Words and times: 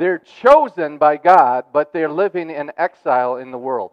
they're 0.00 0.22
chosen 0.40 0.96
by 0.96 1.18
God, 1.18 1.66
but 1.74 1.92
they're 1.92 2.10
living 2.10 2.48
in 2.48 2.72
exile 2.78 3.36
in 3.36 3.50
the 3.50 3.58
world. 3.58 3.90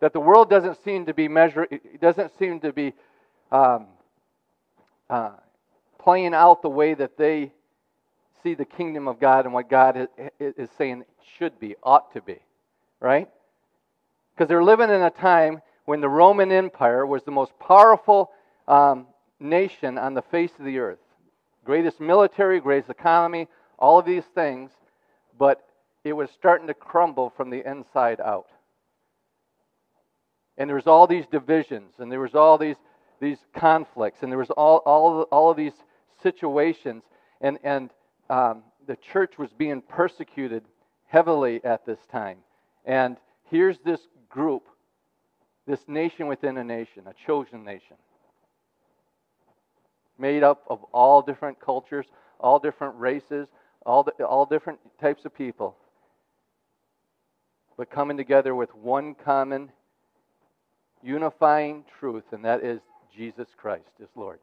That 0.00 0.12
the 0.12 0.18
world 0.18 0.50
doesn't 0.50 0.82
seem 0.82 1.06
to 1.06 1.14
be 1.14 1.28
measure, 1.28 1.68
doesn't 2.00 2.36
seem 2.36 2.58
to 2.60 2.72
be 2.72 2.94
um, 3.52 3.86
uh, 5.08 5.30
playing 6.00 6.34
out 6.34 6.62
the 6.62 6.68
way 6.68 6.94
that 6.94 7.16
they 7.16 7.52
see 8.42 8.54
the 8.54 8.64
kingdom 8.64 9.06
of 9.06 9.20
God 9.20 9.44
and 9.44 9.54
what 9.54 9.70
God 9.70 10.08
is 10.40 10.68
saying 10.76 11.04
should 11.38 11.60
be, 11.60 11.76
ought 11.80 12.12
to 12.14 12.20
be, 12.20 12.40
right? 12.98 13.28
Because 14.34 14.48
they're 14.48 14.64
living 14.64 14.90
in 14.90 15.02
a 15.02 15.10
time 15.10 15.62
when 15.84 16.00
the 16.00 16.08
Roman 16.08 16.50
Empire 16.50 17.06
was 17.06 17.22
the 17.22 17.30
most 17.30 17.52
powerful 17.60 18.32
um, 18.66 19.06
nation 19.38 19.96
on 19.96 20.14
the 20.14 20.22
face 20.22 20.52
of 20.58 20.64
the 20.64 20.80
earth. 20.80 20.98
Greatest 21.64 22.00
military, 22.00 22.58
greatest 22.58 22.90
economy, 22.90 23.46
all 23.78 24.00
of 24.00 24.04
these 24.04 24.24
things, 24.34 24.72
but 25.38 25.64
it 26.04 26.12
was 26.12 26.30
starting 26.30 26.66
to 26.66 26.74
crumble 26.74 27.30
from 27.36 27.50
the 27.50 27.68
inside 27.68 28.20
out. 28.20 28.48
And 30.56 30.68
there 30.68 30.76
was 30.76 30.86
all 30.86 31.06
these 31.06 31.26
divisions, 31.26 31.94
and 31.98 32.10
there 32.10 32.20
was 32.20 32.34
all 32.34 32.58
these, 32.58 32.76
these 33.20 33.38
conflicts, 33.54 34.22
and 34.22 34.32
there 34.32 34.38
was 34.38 34.50
all, 34.50 34.78
all, 34.78 35.22
all 35.30 35.50
of 35.50 35.56
these 35.56 35.74
situations, 36.22 37.04
and, 37.40 37.58
and 37.62 37.90
um, 38.28 38.62
the 38.86 38.96
church 38.96 39.38
was 39.38 39.50
being 39.56 39.80
persecuted 39.82 40.64
heavily 41.06 41.60
at 41.64 41.86
this 41.86 42.00
time. 42.10 42.38
And 42.84 43.16
here's 43.50 43.78
this 43.84 44.00
group, 44.28 44.64
this 45.66 45.80
nation 45.86 46.26
within 46.26 46.56
a 46.56 46.64
nation, 46.64 47.04
a 47.06 47.14
chosen 47.26 47.64
nation, 47.64 47.96
made 50.18 50.42
up 50.42 50.64
of 50.68 50.82
all 50.92 51.22
different 51.22 51.60
cultures, 51.60 52.06
all 52.40 52.58
different 52.58 52.96
races, 52.98 53.46
all, 53.88 54.02
the, 54.02 54.12
all 54.24 54.44
different 54.44 54.78
types 55.00 55.24
of 55.24 55.34
people, 55.34 55.74
but 57.78 57.90
coming 57.90 58.18
together 58.18 58.54
with 58.54 58.74
one 58.74 59.14
common 59.14 59.72
unifying 61.02 61.84
truth, 61.98 62.24
and 62.32 62.44
that 62.44 62.62
is 62.62 62.80
Jesus 63.16 63.48
Christ 63.56 63.88
is 63.98 64.08
Lord. 64.14 64.40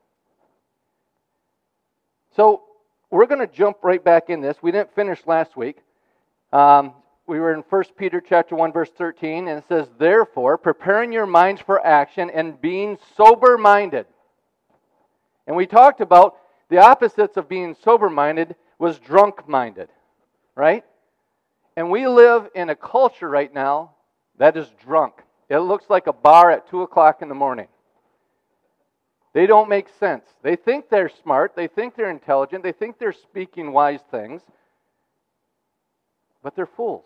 So 2.35 2.63
we're 3.11 3.27
going 3.27 3.47
to 3.47 3.53
jump 3.53 3.77
right 3.83 4.03
back 4.03 4.29
in 4.29 4.41
this. 4.41 4.57
We 4.63 4.71
didn't 4.71 4.95
finish 4.95 5.19
last 5.27 5.55
week. 5.55 5.77
Um, 6.51 6.93
we 7.27 7.39
were 7.39 7.53
in 7.53 7.63
1 7.69 7.83
Peter 7.97 8.21
chapter 8.27 8.55
1 8.55 8.73
verse 8.73 8.89
13 8.97 9.47
and 9.47 9.59
it 9.59 9.65
says 9.67 9.87
therefore 9.97 10.57
preparing 10.57 11.11
your 11.11 11.25
minds 11.25 11.61
for 11.61 11.85
action 11.85 12.29
and 12.29 12.59
being 12.59 12.97
sober 13.15 13.57
minded. 13.57 14.05
And 15.47 15.55
we 15.55 15.65
talked 15.65 16.01
about 16.01 16.35
the 16.69 16.79
opposites 16.79 17.37
of 17.37 17.47
being 17.47 17.75
sober 17.83 18.09
minded 18.09 18.55
was 18.79 18.99
drunk 18.99 19.47
minded, 19.47 19.89
right? 20.55 20.83
And 21.77 21.91
we 21.91 22.07
live 22.07 22.49
in 22.55 22.69
a 22.69 22.75
culture 22.75 23.29
right 23.29 23.53
now 23.53 23.91
that 24.37 24.57
is 24.57 24.67
drunk. 24.83 25.21
It 25.49 25.59
looks 25.59 25.89
like 25.89 26.07
a 26.07 26.13
bar 26.13 26.51
at 26.51 26.69
2 26.69 26.81
o'clock 26.81 27.21
in 27.21 27.29
the 27.29 27.35
morning. 27.35 27.67
They 29.33 29.47
don't 29.47 29.69
make 29.69 29.89
sense. 29.99 30.25
They 30.43 30.55
think 30.55 30.89
they're 30.89 31.09
smart, 31.09 31.55
they 31.55 31.67
think 31.67 31.95
they're 31.95 32.09
intelligent, 32.09 32.63
they 32.63 32.71
think 32.71 32.97
they're 32.97 33.11
speaking 33.11 33.73
wise 33.73 33.99
things, 34.09 34.41
but 36.41 36.55
they're 36.55 36.65
fools. 36.65 37.05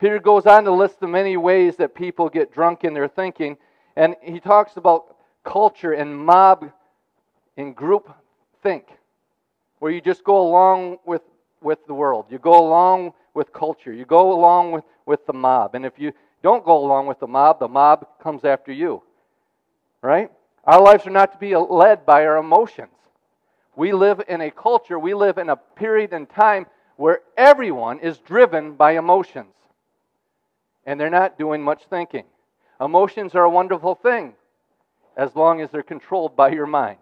Peter 0.00 0.18
goes 0.18 0.46
on 0.46 0.64
to 0.64 0.72
list 0.72 1.00
the 1.00 1.08
many 1.08 1.36
ways 1.36 1.76
that 1.76 1.94
people 1.94 2.28
get 2.28 2.52
drunk 2.52 2.84
in 2.84 2.94
their 2.94 3.08
thinking, 3.08 3.56
and 3.96 4.14
he 4.22 4.38
talks 4.40 4.76
about 4.76 5.16
culture 5.44 5.92
and 5.92 6.16
mob 6.16 6.70
and 7.56 7.74
group 7.74 8.12
think, 8.62 8.86
where 9.78 9.92
you 9.92 10.00
just 10.00 10.24
go 10.24 10.40
along 10.40 10.98
with, 11.04 11.22
with 11.60 11.84
the 11.86 11.94
world. 11.94 12.26
You 12.30 12.38
go 12.38 12.58
along 12.58 13.12
with 13.34 13.52
culture. 13.52 13.92
You 13.92 14.04
go 14.04 14.32
along 14.32 14.72
with, 14.72 14.84
with 15.06 15.26
the 15.26 15.32
mob. 15.32 15.74
And 15.74 15.86
if 15.86 15.98
you 15.98 16.12
don't 16.42 16.64
go 16.64 16.76
along 16.76 17.06
with 17.06 17.20
the 17.20 17.26
mob, 17.26 17.60
the 17.60 17.68
mob 17.68 18.06
comes 18.22 18.44
after 18.44 18.72
you. 18.72 19.02
Right? 20.02 20.30
Our 20.64 20.82
lives 20.82 21.06
are 21.06 21.10
not 21.10 21.32
to 21.32 21.38
be 21.38 21.56
led 21.56 22.04
by 22.04 22.26
our 22.26 22.36
emotions. 22.36 22.90
We 23.74 23.92
live 23.92 24.22
in 24.28 24.40
a 24.40 24.50
culture, 24.50 24.98
we 24.98 25.14
live 25.14 25.38
in 25.38 25.50
a 25.50 25.56
period 25.56 26.12
in 26.12 26.26
time 26.26 26.66
where 26.96 27.20
everyone 27.36 28.00
is 28.00 28.18
driven 28.18 28.74
by 28.74 28.98
emotions. 28.98 29.54
And 30.84 30.98
they're 30.98 31.10
not 31.10 31.38
doing 31.38 31.62
much 31.62 31.84
thinking. 31.88 32.24
Emotions 32.80 33.34
are 33.34 33.44
a 33.44 33.50
wonderful 33.50 33.94
thing 33.94 34.34
as 35.16 35.34
long 35.36 35.60
as 35.60 35.70
they're 35.70 35.82
controlled 35.82 36.36
by 36.36 36.50
your 36.50 36.66
mind. 36.66 36.98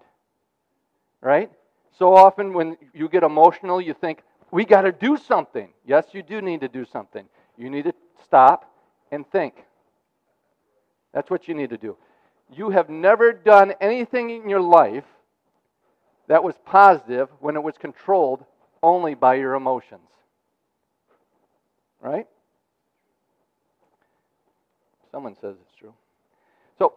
Right? 1.22 1.50
So 1.98 2.14
often 2.14 2.52
when 2.52 2.76
you 2.92 3.08
get 3.08 3.22
emotional, 3.22 3.80
you 3.80 3.94
think, 3.94 4.22
we 4.50 4.64
got 4.64 4.82
to 4.82 4.92
do 4.92 5.16
something. 5.16 5.70
Yes, 5.84 6.06
you 6.12 6.22
do 6.22 6.40
need 6.40 6.60
to 6.60 6.68
do 6.68 6.84
something. 6.84 7.26
You 7.56 7.70
need 7.70 7.84
to 7.84 7.94
stop 8.24 8.70
and 9.10 9.28
think. 9.30 9.54
That's 11.12 11.30
what 11.30 11.48
you 11.48 11.54
need 11.54 11.70
to 11.70 11.78
do 11.78 11.96
you 12.54 12.70
have 12.70 12.88
never 12.88 13.32
done 13.32 13.74
anything 13.80 14.30
in 14.30 14.48
your 14.48 14.60
life 14.60 15.04
that 16.28 16.42
was 16.42 16.54
positive 16.64 17.28
when 17.40 17.56
it 17.56 17.62
was 17.62 17.76
controlled 17.78 18.44
only 18.82 19.14
by 19.14 19.34
your 19.34 19.54
emotions. 19.54 20.08
Right? 22.00 22.26
Someone 25.10 25.34
says 25.40 25.56
it's 25.60 25.74
true. 25.76 25.94
So, 26.78 26.94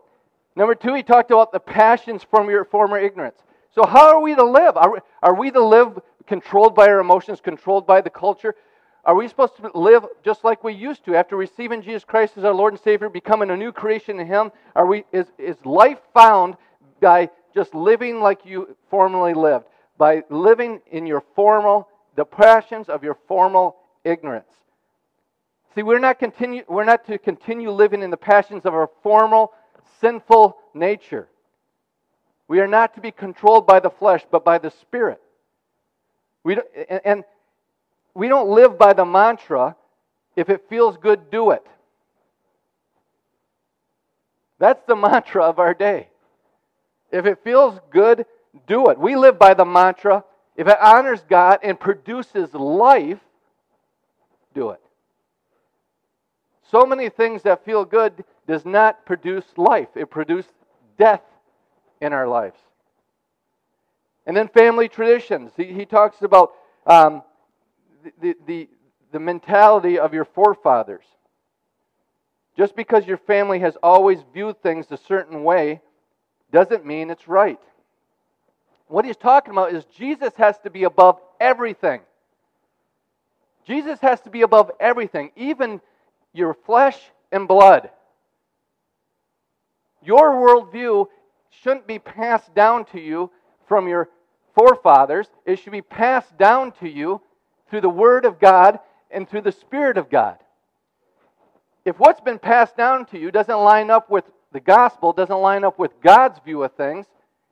number 0.55 0.75
two, 0.75 0.93
he 0.93 1.03
talked 1.03 1.31
about 1.31 1.51
the 1.51 1.59
passions 1.59 2.23
from 2.23 2.49
your 2.49 2.65
former 2.65 2.99
ignorance. 2.99 3.37
So, 3.75 3.85
how 3.85 4.07
are 4.09 4.19
we 4.19 4.35
to 4.35 4.43
live? 4.43 4.77
Are 4.77 4.93
we, 4.93 4.99
are 5.21 5.35
we 5.35 5.51
to 5.51 5.63
live 5.63 5.99
controlled 6.25 6.75
by 6.75 6.87
our 6.87 6.99
emotions, 6.99 7.39
controlled 7.41 7.85
by 7.85 8.01
the 8.01 8.09
culture? 8.09 8.55
Are 9.05 9.15
we 9.15 9.27
supposed 9.27 9.55
to 9.57 9.71
live 9.73 10.05
just 10.23 10.43
like 10.43 10.63
we 10.63 10.73
used 10.73 11.05
to 11.05 11.15
after 11.15 11.35
receiving 11.35 11.81
Jesus 11.81 12.03
Christ 12.03 12.37
as 12.37 12.43
our 12.43 12.53
Lord 12.53 12.73
and 12.73 12.81
Savior, 12.81 13.09
becoming 13.09 13.49
a 13.49 13.57
new 13.57 13.71
creation 13.71 14.19
in 14.19 14.27
Him? 14.27 14.51
Are 14.75 14.85
we, 14.85 15.05
is, 15.11 15.27
is 15.37 15.55
life 15.65 15.99
found 16.13 16.57
by 16.99 17.29
just 17.53 17.73
living 17.73 18.19
like 18.19 18.45
you 18.45 18.75
formerly 18.89 19.33
lived, 19.33 19.65
by 19.97 20.23
living 20.29 20.81
in 20.91 21.05
your 21.07 21.23
formal, 21.35 21.87
the 22.15 22.25
passions 22.25 22.89
of 22.89 23.03
your 23.03 23.17
formal 23.27 23.77
ignorance? 24.03 24.51
See, 25.75 25.83
we're 25.83 25.99
not, 25.99 26.19
continue, 26.19 26.63
we're 26.67 26.83
not 26.83 27.05
to 27.05 27.17
continue 27.17 27.71
living 27.71 28.01
in 28.01 28.09
the 28.09 28.17
passions 28.17 28.65
of 28.65 28.73
our 28.73 28.89
formal, 29.03 29.53
sinful 30.01 30.57
nature. 30.73 31.29
We 32.49 32.59
are 32.59 32.67
not 32.67 32.95
to 32.95 33.01
be 33.01 33.11
controlled 33.11 33.65
by 33.65 33.79
the 33.79 33.91
flesh, 33.91 34.25
but 34.29 34.43
by 34.43 34.57
the 34.57 34.71
Spirit. 34.71 35.21
We 36.43 36.57
and, 36.89 37.01
and 37.05 37.23
we 38.13 38.27
don't 38.27 38.49
live 38.49 38.77
by 38.77 38.91
the 38.93 39.05
mantra 39.05 39.77
if 40.35 40.49
it 40.49 40.65
feels 40.67 40.97
good, 40.97 41.29
do 41.31 41.51
it. 41.51 41.65
That's 44.57 44.81
the 44.87 44.95
mantra 44.95 45.43
of 45.43 45.59
our 45.59 45.73
day. 45.73 46.09
If 47.11 47.25
it 47.25 47.39
feels 47.43 47.79
good, 47.91 48.25
do 48.67 48.89
it. 48.89 48.97
We 48.99 49.15
live 49.15 49.37
by 49.39 49.53
the 49.53 49.65
mantra 49.65 50.23
if 50.55 50.67
it 50.67 50.77
honors 50.81 51.21
God 51.29 51.59
and 51.63 51.79
produces 51.79 52.53
life, 52.53 53.19
do 54.53 54.71
it. 54.71 54.81
So 56.69 56.85
many 56.85 57.07
things 57.07 57.43
that 57.43 57.63
feel 57.63 57.85
good 57.85 58.25
does 58.45 58.65
not 58.65 59.05
produce 59.05 59.45
life. 59.55 59.87
It 59.95 60.09
produces 60.09 60.51
death 60.97 61.21
in 62.01 62.13
our 62.13 62.27
lives. 62.27 62.59
And 64.25 64.35
then 64.35 64.47
family 64.47 64.87
traditions. 64.87 65.51
He, 65.57 65.65
he 65.65 65.85
talks 65.85 66.21
about 66.21 66.53
um, 66.85 67.23
the, 68.21 68.35
the, 68.45 68.69
the 69.11 69.19
mentality 69.19 69.97
of 69.97 70.13
your 70.13 70.25
forefathers. 70.25 71.05
Just 72.57 72.75
because 72.75 73.07
your 73.07 73.17
family 73.17 73.59
has 73.59 73.77
always 73.81 74.19
viewed 74.33 74.61
things 74.61 74.87
a 74.91 74.97
certain 74.97 75.43
way 75.43 75.81
doesn't 76.51 76.85
mean 76.85 77.09
it's 77.09 77.27
right. 77.27 77.59
What 78.87 79.05
he's 79.05 79.17
talking 79.17 79.51
about 79.51 79.73
is 79.73 79.85
Jesus 79.85 80.33
has 80.37 80.57
to 80.59 80.69
be 80.69 80.83
above 80.83 81.19
everything. 81.39 82.01
Jesus 83.65 83.99
has 83.99 84.19
to 84.21 84.29
be 84.29 84.41
above 84.41 84.71
everything, 84.79 85.31
even 85.35 85.79
your 86.33 86.55
flesh 86.65 86.99
and 87.31 87.47
blood. 87.47 87.91
Your 90.03 90.31
worldview 90.31 91.07
shouldn't 91.49 91.87
be 91.87 91.99
passed 91.99 92.53
down 92.53 92.85
to 92.85 92.99
you 92.99 93.31
from 93.67 93.87
your 93.87 94.09
forefathers, 94.55 95.27
it 95.45 95.57
should 95.57 95.71
be 95.71 95.81
passed 95.81 96.37
down 96.37 96.71
to 96.73 96.89
you 96.89 97.21
through 97.69 97.81
the 97.81 97.89
Word 97.89 98.25
of 98.25 98.39
God 98.39 98.79
and 99.11 99.29
through 99.29 99.41
the 99.41 99.51
Spirit 99.51 99.97
of 99.97 100.09
God. 100.09 100.37
If 101.85 101.99
what's 101.99 102.21
been 102.21 102.39
passed 102.39 102.75
down 102.75 103.05
to 103.07 103.19
you 103.19 103.31
doesn't 103.31 103.57
line 103.57 103.89
up 103.89 104.09
with 104.09 104.25
the 104.51 104.59
gospel, 104.59 105.13
doesn't 105.13 105.39
line 105.39 105.63
up 105.63 105.79
with 105.79 105.91
God's 106.01 106.39
view 106.39 106.63
of 106.63 106.73
things, 106.73 107.05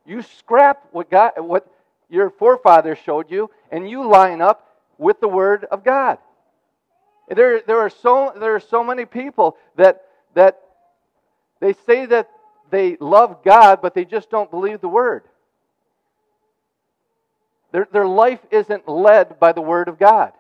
you 0.06 0.22
scrap 0.22 0.88
what, 0.92 1.10
God, 1.10 1.34
what 1.38 1.68
your 2.10 2.30
forefathers 2.30 2.98
showed 3.04 3.30
you 3.30 3.50
and 3.72 3.90
you 3.90 4.08
line 4.08 4.42
up 4.42 4.76
with 4.98 5.20
the 5.20 5.28
Word 5.28 5.66
of 5.66 5.84
God. 5.84 6.18
There, 7.30 7.62
there, 7.66 7.80
are, 7.80 7.90
so, 7.90 8.34
there 8.40 8.56
are 8.56 8.60
so 8.60 8.84
many 8.84 9.06
people 9.06 9.58
that, 9.76 10.06
that 10.34 10.62
they 11.60 11.74
say 11.86 12.06
that 12.06 12.30
they 12.70 12.98
love 13.00 13.44
God, 13.44 13.80
but 13.82 13.94
they 13.94 14.06
just 14.06 14.30
don't 14.30 14.52
believe 14.52 14.82
the 14.82 14.90
Word. 14.90 15.24
Their, 17.72 17.88
their 17.92 18.08
life 18.08 18.40
isn't 18.52 18.88
led 18.88 19.40
by 19.40 19.52
the 19.52 19.62
Word 19.62 19.88
of 19.88 20.00
God. 20.00 20.34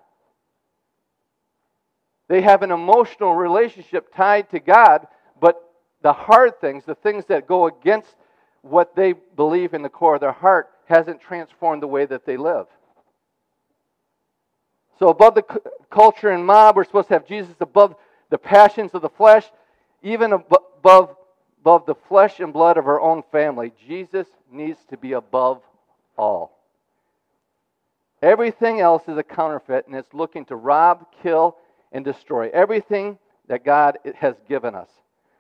They 2.27 2.41
have 2.41 2.62
an 2.62 2.71
emotional 2.71 3.35
relationship 3.35 4.13
tied 4.13 4.50
to 4.51 4.59
God, 4.59 5.07
but 5.39 5.62
the 6.01 6.13
hard 6.13 6.59
things, 6.59 6.83
the 6.85 6.95
things 6.95 7.25
that 7.25 7.47
go 7.47 7.68
against 7.68 8.15
what 8.62 8.95
they 8.95 9.13
believe 9.13 9.74
in 9.74 9.81
the 9.81 9.89
core 9.89 10.15
of 10.15 10.21
their 10.21 10.31
heart, 10.31 10.69
hasn't 10.85 11.21
transformed 11.21 11.81
the 11.81 11.88
way 11.88 12.06
that 12.06 12.25
they 12.25 12.38
live. 12.38 12.68
So, 15.00 15.09
above 15.09 15.35
the 15.35 15.44
culture 15.89 16.29
and 16.29 16.45
mob, 16.45 16.75
we're 16.75 16.83
supposed 16.83 17.09
to 17.09 17.13
have 17.13 17.27
Jesus 17.27 17.56
above 17.59 17.95
the 18.29 18.38
passions 18.38 18.91
of 18.94 19.01
the 19.01 19.09
flesh, 19.09 19.45
even 20.01 20.33
above, 20.33 21.15
above 21.67 21.85
the 21.85 21.95
flesh 22.07 22.39
and 22.39 22.53
blood 22.53 22.77
of 22.77 22.87
our 22.87 23.01
own 23.01 23.21
family. 23.29 23.73
Jesus 23.85 24.25
needs 24.49 24.79
to 24.89 24.95
be 24.95 25.11
above 25.11 25.61
all. 26.17 26.57
Everything 28.21 28.79
else 28.79 29.03
is 29.09 29.17
a 29.17 29.23
counterfeit, 29.23 29.85
and 29.85 29.93
it's 29.93 30.13
looking 30.13 30.45
to 30.45 30.55
rob, 30.55 31.07
kill, 31.21 31.57
and 31.91 32.05
destroy 32.05 32.49
everything 32.53 33.17
that 33.49 33.65
God 33.65 33.97
has 34.15 34.35
given 34.47 34.75
us. 34.75 34.87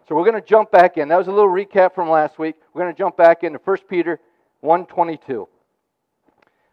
So 0.09 0.15
we're 0.15 0.25
going 0.25 0.35
to 0.35 0.45
jump 0.45 0.69
back 0.69 0.97
in. 0.97 1.07
That 1.07 1.17
was 1.17 1.29
a 1.29 1.31
little 1.31 1.49
recap 1.49 1.95
from 1.95 2.09
last 2.09 2.37
week. 2.37 2.55
We're 2.73 2.81
going 2.81 2.93
to 2.93 2.97
jump 2.97 3.15
back 3.15 3.45
into 3.45 3.59
1 3.59 3.77
Peter 3.87 4.19
1:22. 4.61 5.47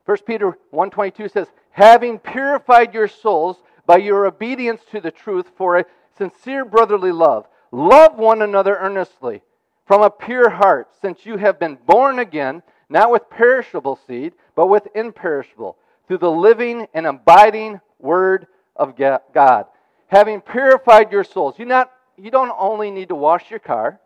1 0.04 0.16
Peter 0.26 0.58
1:22 0.72 1.30
says, 1.30 1.46
"Having 1.70 2.18
purified 2.18 2.92
your 2.92 3.06
souls 3.06 3.62
by 3.86 3.98
your 3.98 4.26
obedience 4.26 4.84
to 4.86 5.00
the 5.00 5.12
truth 5.12 5.48
for 5.56 5.76
a 5.76 5.84
sincere 6.18 6.64
brotherly 6.64 7.12
love, 7.12 7.46
love 7.74 8.16
one 8.16 8.42
another 8.42 8.76
earnestly 8.76 9.42
from 9.86 10.02
a 10.02 10.10
pure 10.10 10.48
heart, 10.48 10.88
since 11.02 11.26
you 11.26 11.36
have 11.36 11.58
been 11.58 11.76
born 11.86 12.18
again, 12.18 12.62
not 12.88 13.10
with 13.10 13.28
perishable 13.28 13.98
seed, 14.06 14.32
but 14.54 14.68
with 14.68 14.86
imperishable, 14.94 15.76
through 16.06 16.18
the 16.18 16.30
living 16.30 16.86
and 16.94 17.06
abiding 17.06 17.80
word 17.98 18.46
of 18.76 18.94
God. 18.96 19.66
Having 20.08 20.42
purified 20.42 21.12
your 21.12 21.24
souls. 21.24 21.58
You 21.58 21.64
not 21.66 21.90
you 22.16 22.30
don't 22.30 22.52
only 22.56 22.90
need 22.90 23.08
to 23.08 23.14
wash 23.14 23.50
your 23.50 23.58
car. 23.58 23.98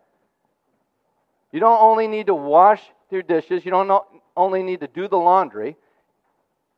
You 1.51 1.59
don't 1.59 1.81
only 1.81 2.07
need 2.07 2.27
to 2.27 2.35
wash 2.35 2.81
your 3.11 3.21
dishes. 3.21 3.63
You 3.63 3.71
don't 3.71 4.03
only 4.35 4.63
need 4.63 4.79
to 4.79 4.87
do 4.87 5.07
the 5.07 5.17
laundry. 5.17 5.77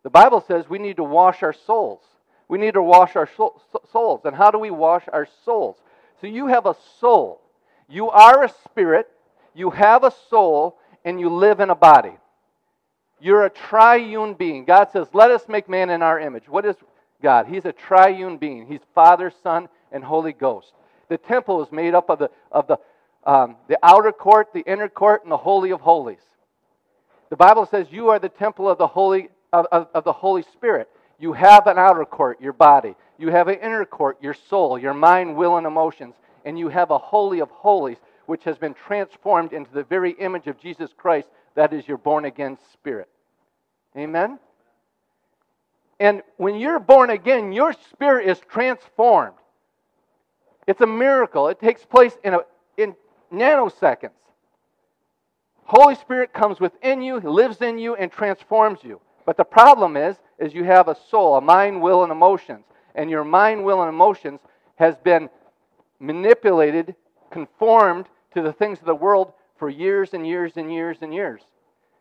The 0.04 0.10
Bible 0.10 0.44
says 0.46 0.68
we 0.68 0.80
need 0.80 0.98
to 0.98 1.04
wash 1.04 1.44
our 1.44 1.54
souls. 1.54 2.02
We 2.48 2.58
need 2.58 2.74
to 2.74 2.82
wash 2.82 3.16
our 3.16 3.30
souls. 3.36 4.22
And 4.26 4.36
how 4.36 4.52
do 4.52 4.60
we 4.60 4.72
wash 4.72 5.04
our 5.14 5.28
souls? 5.46 5.78
So 6.22 6.28
you 6.28 6.48
have 6.48 6.68
a 6.68 6.76
soul. 7.00 7.42
You 7.90 8.10
are 8.10 8.44
a 8.44 8.54
spirit. 8.70 9.08
You 9.54 9.72
have 9.72 10.04
a 10.04 10.14
soul, 10.30 10.78
and 11.04 11.20
you 11.20 11.30
live 11.30 11.60
in 11.60 11.70
a 11.70 11.76
body. 11.76 12.14
You're 13.20 13.46
a 13.46 13.50
triune 13.50 14.36
being. 14.36 14.66
God 14.66 14.90
says, 14.92 15.08
Let 15.14 15.32
us 15.32 15.44
make 15.50 15.68
man 15.68 15.90
in 15.90 16.02
our 16.02 16.20
image. 16.20 16.48
What 16.48 16.66
is 16.66 16.76
God? 17.22 17.48
He's 17.48 17.66
a 17.66 17.72
triune 17.72 18.38
being. 18.38 18.68
He's 18.68 18.80
Father, 18.96 19.32
Son, 19.44 19.68
and 19.92 20.04
Holy 20.04 20.32
Ghost. 20.32 20.74
The 21.10 21.18
temple 21.18 21.64
is 21.64 21.72
made 21.72 21.94
up 21.94 22.10
of 22.10 22.20
the, 22.20 22.30
of 22.52 22.68
the, 22.68 22.78
um, 23.26 23.58
the 23.68 23.78
outer 23.84 24.12
court, 24.12 24.54
the 24.54 24.62
inner 24.62 24.88
court, 24.88 25.24
and 25.24 25.32
the 25.32 25.38
Holy 25.38 25.72
of 25.72 25.82
Holies. 25.82 26.22
The 27.30 27.36
Bible 27.36 27.66
says 27.66 27.88
you 27.92 28.10
are 28.10 28.20
the 28.20 28.30
temple 28.30 28.70
of 28.70 28.78
the 28.78 28.88
Holy, 28.88 29.30
of, 29.52 29.66
of, 29.72 29.88
of 29.94 30.04
the 30.04 30.14
Holy 30.14 30.44
Spirit. 30.54 30.90
You 31.22 31.34
have 31.34 31.68
an 31.68 31.78
outer 31.78 32.04
court, 32.04 32.42
your 32.42 32.52
body. 32.52 32.96
You 33.20 33.30
have 33.30 33.48
an 33.48 33.60
inner 33.60 33.86
court, 33.86 34.18
your 34.24 34.34
soul, 34.34 34.80
your 34.80 34.96
mind, 34.96 35.36
will, 35.36 35.58
and 35.58 35.68
emotions. 35.68 36.16
And 36.46 36.58
you 36.58 36.68
have 36.70 36.90
a 36.90 36.98
Holy 36.98 37.42
of 37.42 37.52
Holies, 37.52 37.98
which 38.26 38.44
has 38.46 38.58
been 38.58 38.74
transformed 38.74 39.54
into 39.54 39.72
the 39.72 39.84
very 39.84 40.14
image 40.14 40.48
of 40.48 40.60
Jesus 40.60 40.90
Christ. 40.98 41.30
That 41.54 41.74
is 41.74 41.88
your 41.88 42.00
born 42.00 42.26
again 42.26 42.58
spirit. 42.74 43.08
Amen? 43.96 44.40
And 46.00 46.24
when 46.38 46.56
you're 46.56 46.80
born 46.80 47.12
again, 47.12 47.52
your 47.52 47.74
spirit 47.92 48.28
is 48.28 48.40
transformed. 48.40 49.36
It's 50.66 50.82
a 50.82 50.88
miracle. 50.88 51.50
It 51.50 51.60
takes 51.60 51.86
place 51.86 52.18
in, 52.24 52.34
a, 52.34 52.40
in 52.78 52.96
nanoseconds. 53.32 54.10
Holy 55.66 55.94
Spirit 55.94 56.34
comes 56.34 56.60
within 56.60 57.04
you, 57.04 57.20
lives 57.20 57.62
in 57.62 57.78
you, 57.78 57.96
and 57.96 58.12
transforms 58.12 58.80
you. 58.84 59.00
But 59.26 59.38
the 59.38 59.44
problem 59.44 59.98
is, 59.98 60.18
is 60.40 60.54
you 60.54 60.64
have 60.64 60.88
a 60.88 60.96
soul, 61.10 61.36
a 61.36 61.42
mind, 61.42 61.82
will, 61.82 62.04
and 62.04 62.12
emotions. 62.12 62.66
And 62.96 63.10
your 63.10 63.24
mind, 63.24 63.64
will, 63.64 63.82
and 63.82 63.90
emotions 63.90 64.40
has 64.76 64.96
been 64.98 65.30
manipulated, 66.00 66.96
conformed 67.30 68.08
to 68.34 68.42
the 68.42 68.52
things 68.52 68.80
of 68.80 68.86
the 68.86 68.96
world 68.96 69.34
for 69.58 69.70
years 69.70 70.14
and 70.14 70.26
years 70.26 70.54
and 70.56 70.74
years 70.74 70.98
and 71.02 71.14
years. 71.14 71.42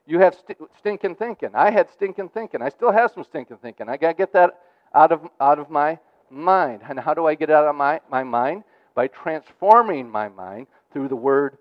You 0.07 0.19
have 0.21 0.35
st- 0.35 0.59
stinking 0.79 1.17
thinking. 1.17 1.51
I 1.55 1.71
had 1.71 1.91
stinking 1.91 2.31
thinking. 2.31 2.63
I 2.63 2.71
still 2.71 2.91
have 2.91 3.13
some 3.13 3.23
stinking 3.23 3.59
thinking. 3.59 3.89
I 3.89 3.97
got 3.97 4.09
to 4.09 4.15
get 4.15 4.33
that 4.33 4.59
out 4.95 5.13
of, 5.13 5.29
out 5.41 5.59
of 5.59 5.71
my 5.71 5.99
mind. 6.31 6.81
And 6.89 6.99
how 6.99 7.15
do 7.15 7.27
I 7.27 7.35
get 7.35 7.51
out 7.51 7.67
of 7.67 7.77
my, 7.77 8.01
my 8.11 8.25
mind? 8.25 8.65
By 8.95 9.09
transforming 9.09 10.11
my 10.11 10.29
mind 10.29 10.67
through 10.93 11.09
the 11.09 11.17
Word, 11.17 11.59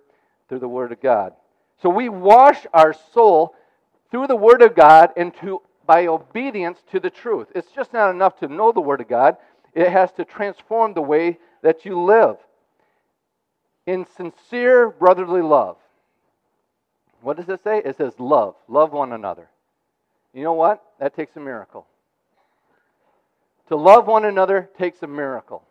through 0.48 0.60
the 0.60 0.68
Word 0.68 0.92
of 0.92 1.02
God. 1.02 1.34
So 1.82 1.90
we 1.90 2.10
wash 2.10 2.66
our 2.74 2.96
soul 3.14 3.54
through 4.12 4.28
the 4.28 4.36
Word 4.36 4.62
of 4.62 4.76
God 4.76 5.12
and 5.16 5.36
to, 5.38 5.62
by 5.86 6.08
obedience 6.08 6.80
to 6.92 7.00
the 7.00 7.10
truth. 7.10 7.48
It's 7.56 7.72
just 7.72 7.94
not 7.94 8.12
enough 8.12 8.40
to 8.40 8.48
know 8.48 8.72
the 8.72 8.82
Word 8.82 9.02
of 9.02 9.08
God, 9.08 9.38
it 9.74 9.90
has 9.90 10.12
to 10.14 10.26
transform 10.26 10.94
the 10.94 11.02
way 11.02 11.38
that 11.62 11.86
you 11.86 12.02
live. 12.02 12.38
In 13.86 14.06
sincere 14.06 14.90
brotherly 14.90 15.42
love. 15.42 15.78
What 17.22 17.38
does 17.38 17.50
it 17.50 17.64
say? 17.64 17.82
It 17.84 17.98
says 17.98 18.14
love. 18.20 18.56
Love 18.68 18.94
one 18.94 19.14
another. 19.14 19.50
You 20.34 20.44
know 20.44 20.54
what? 20.54 20.84
That 21.00 21.16
takes 21.16 21.36
a 21.36 21.40
miracle. 21.40 21.86
To 23.68 23.76
love 23.76 24.08
one 24.08 24.26
another 24.26 24.70
takes 24.78 25.02
a 25.04 25.08
miracle. 25.08 25.64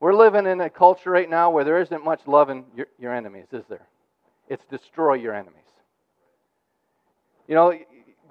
We're 0.00 0.14
living 0.14 0.46
in 0.46 0.60
a 0.60 0.70
culture 0.70 1.10
right 1.10 1.28
now 1.30 1.50
where 1.50 1.64
there 1.64 1.80
isn't 1.80 2.04
much 2.04 2.20
loving 2.26 2.66
your, 2.76 2.86
your 2.98 3.14
enemies, 3.14 3.46
is 3.52 3.64
there? 3.68 3.86
It's 4.48 4.64
destroy 4.66 5.14
your 5.14 5.34
enemies. 5.34 5.63
You 7.48 7.54
know, 7.54 7.78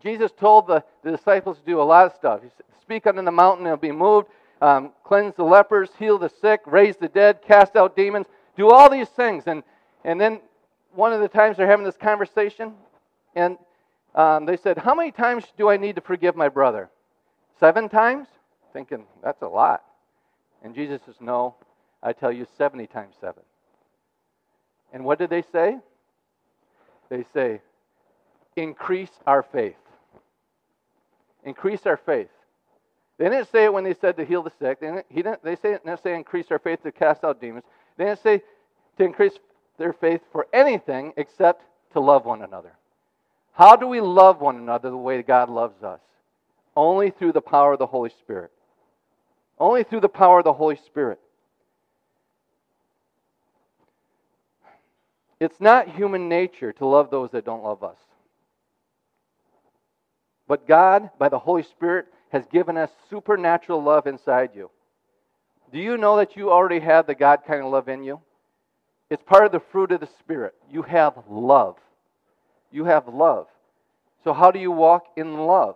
Jesus 0.02 0.32
told 0.32 0.68
the, 0.68 0.84
the 1.04 1.12
disciples 1.12 1.58
to 1.60 1.66
do 1.66 1.82
a 1.82 1.84
lot 1.84 2.06
of 2.06 2.14
stuff. 2.14 2.42
He 2.44 2.50
said, 2.50 2.66
Speak 2.82 3.08
unto 3.08 3.22
the 3.24 3.32
mountain, 3.32 3.66
it'll 3.66 3.78
be 3.78 3.92
moved. 3.92 4.28
Um, 4.62 4.92
cleanse 5.04 5.36
the 5.36 5.44
lepers, 5.44 5.90
heal 5.98 6.18
the 6.18 6.30
sick, 6.30 6.62
raise 6.66 6.96
the 6.96 7.08
dead, 7.08 7.42
cast 7.42 7.76
out 7.76 7.96
demons. 7.96 8.28
Do 8.56 8.70
all 8.70 8.90
these 8.90 9.10
things. 9.10 9.44
And, 9.48 9.64
and 10.04 10.20
then 10.20 10.42
one 10.94 11.12
of 11.14 11.22
the 11.22 11.28
times 11.28 11.58
they're 11.58 11.68
having 11.68 11.86
this 11.86 11.98
conversation, 11.98 12.74
and 13.36 13.58
um, 14.16 14.46
they 14.46 14.58
said, 14.58 14.78
How 14.78 14.94
many 14.94 15.12
times 15.12 15.46
do 15.58 15.70
I 15.70 15.78
need 15.78 15.96
to 15.96 16.02
forgive 16.02 16.36
my 16.36 16.50
brother? 16.50 16.90
Seven 17.60 17.90
times? 17.90 18.28
Thinking, 18.74 19.06
that's 19.24 19.42
a 19.42 19.48
lot. 19.48 19.84
And 20.64 20.76
Jesus 20.76 21.02
says, 21.06 21.16
No, 21.20 21.56
I 22.02 22.14
tell 22.14 22.32
you 22.32 22.46
70 22.58 22.88
times 22.88 23.16
seven. 23.20 23.44
And 24.92 25.04
what 25.04 25.20
did 25.20 25.30
they 25.30 25.42
say? 25.42 25.78
They 27.10 27.26
say, 27.34 27.62
Increase 28.56 29.12
our 29.26 29.44
faith. 29.44 29.76
Increase 31.44 31.86
our 31.86 31.98
faith. 31.98 32.30
They 33.18 33.30
didn't 33.30 33.52
say 33.52 33.66
it 33.66 33.74
when 33.74 33.84
they 33.84 33.94
said 33.94 34.18
to 34.18 34.26
heal 34.26 34.44
the 34.44 34.52
sick. 34.60 34.80
They 34.80 34.88
didn't, 34.88 35.14
didn't, 35.14 35.44
they 35.44 35.56
didn't 35.56 36.04
say 36.04 36.16
increase 36.16 36.48
our 36.52 36.60
faith 36.60 36.84
to 36.84 36.92
cast 36.92 37.24
out 37.24 37.40
demons. 37.40 37.66
They 37.98 38.06
didn't 38.06 38.24
say 38.24 38.42
to 38.98 39.04
increase 39.04 39.34
their 39.78 39.94
faith 39.94 40.22
for 40.32 40.48
anything 40.54 41.14
except 41.18 41.64
to 41.94 42.00
love 42.00 42.26
one 42.26 42.42
another. 42.42 42.74
How 43.54 43.76
do 43.76 43.88
we 43.88 44.02
love 44.02 44.42
one 44.42 44.58
another 44.58 44.90
the 44.90 44.98
way 44.98 45.22
God 45.22 45.50
loves 45.50 45.84
us? 45.84 46.00
Only 46.76 47.12
through 47.12 47.34
the 47.34 47.42
power 47.42 47.74
of 47.74 47.80
the 47.80 47.86
Holy 47.86 48.10
Spirit. 48.10 48.52
Only 49.60 49.84
through 49.84 50.02
the 50.02 50.10
power 50.10 50.40
of 50.40 50.44
the 50.44 50.54
Holy 50.54 50.76
Spirit. 50.76 51.20
It's 55.40 55.60
not 55.60 55.90
human 55.90 56.30
nature 56.30 56.72
to 56.74 56.86
love 56.86 57.12
those 57.12 57.32
that 57.32 57.46
don't 57.46 57.64
love 57.64 57.84
us. 57.84 57.98
But 60.48 60.68
God, 60.68 61.10
by 61.18 61.30
the 61.30 61.40
Holy 61.40 61.64
Spirit, 61.64 62.08
has 62.30 62.46
given 62.48 62.78
us 62.78 62.90
supernatural 63.10 63.82
love 63.82 64.08
inside 64.08 64.52
you. 64.54 64.70
Do 65.72 65.80
you 65.80 65.98
know 65.98 66.18
that 66.18 66.36
you 66.36 66.52
already 66.52 66.80
have 66.80 67.08
the 67.08 67.16
God 67.16 67.40
kind 67.48 67.64
of 67.64 67.72
love 67.72 67.90
in 67.90 68.04
you? 68.04 68.20
It's 69.10 69.24
part 69.24 69.46
of 69.46 69.52
the 69.52 69.60
fruit 69.60 69.92
of 69.92 70.00
the 70.00 70.10
Spirit. 70.20 70.54
You 70.72 70.82
have 70.84 71.14
love. 71.30 71.78
You 72.72 72.86
have 72.86 73.08
love. 73.08 73.48
So, 74.24 74.34
how 74.34 74.52
do 74.52 74.60
you 74.60 74.72
walk 74.72 75.06
in 75.16 75.38
love? 75.38 75.76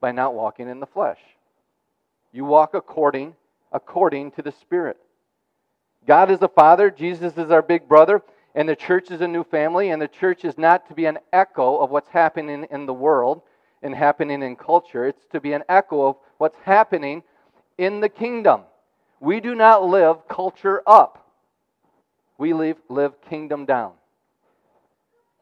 By 0.00 0.12
not 0.12 0.34
walking 0.34 0.68
in 0.68 0.80
the 0.80 0.86
flesh. 0.86 1.18
You 2.32 2.44
walk 2.44 2.74
according 2.74 3.34
according 3.72 4.30
to 4.32 4.42
the 4.42 4.52
Spirit. 4.52 4.96
God 6.06 6.30
is 6.30 6.38
the 6.38 6.48
father, 6.48 6.90
Jesus 6.90 7.36
is 7.36 7.50
our 7.50 7.62
big 7.62 7.88
brother, 7.88 8.22
and 8.54 8.68
the 8.68 8.76
church 8.76 9.10
is 9.10 9.20
a 9.20 9.28
new 9.28 9.44
family, 9.44 9.90
and 9.90 10.00
the 10.00 10.08
church 10.08 10.44
is 10.44 10.56
not 10.56 10.88
to 10.88 10.94
be 10.94 11.06
an 11.06 11.18
echo 11.32 11.78
of 11.78 11.90
what's 11.90 12.08
happening 12.08 12.66
in 12.70 12.86
the 12.86 12.94
world 12.94 13.42
and 13.82 13.94
happening 13.94 14.42
in 14.42 14.56
culture. 14.56 15.06
It's 15.06 15.26
to 15.32 15.40
be 15.40 15.52
an 15.52 15.64
echo 15.68 16.06
of 16.06 16.16
what's 16.38 16.58
happening 16.64 17.22
in 17.78 18.00
the 18.00 18.08
kingdom. 18.08 18.62
We 19.20 19.40
do 19.40 19.54
not 19.54 19.84
live 19.84 20.28
culture 20.28 20.82
up. 20.86 21.32
We 22.38 22.52
live, 22.52 22.76
live 22.88 23.20
kingdom 23.28 23.64
down. 23.64 23.92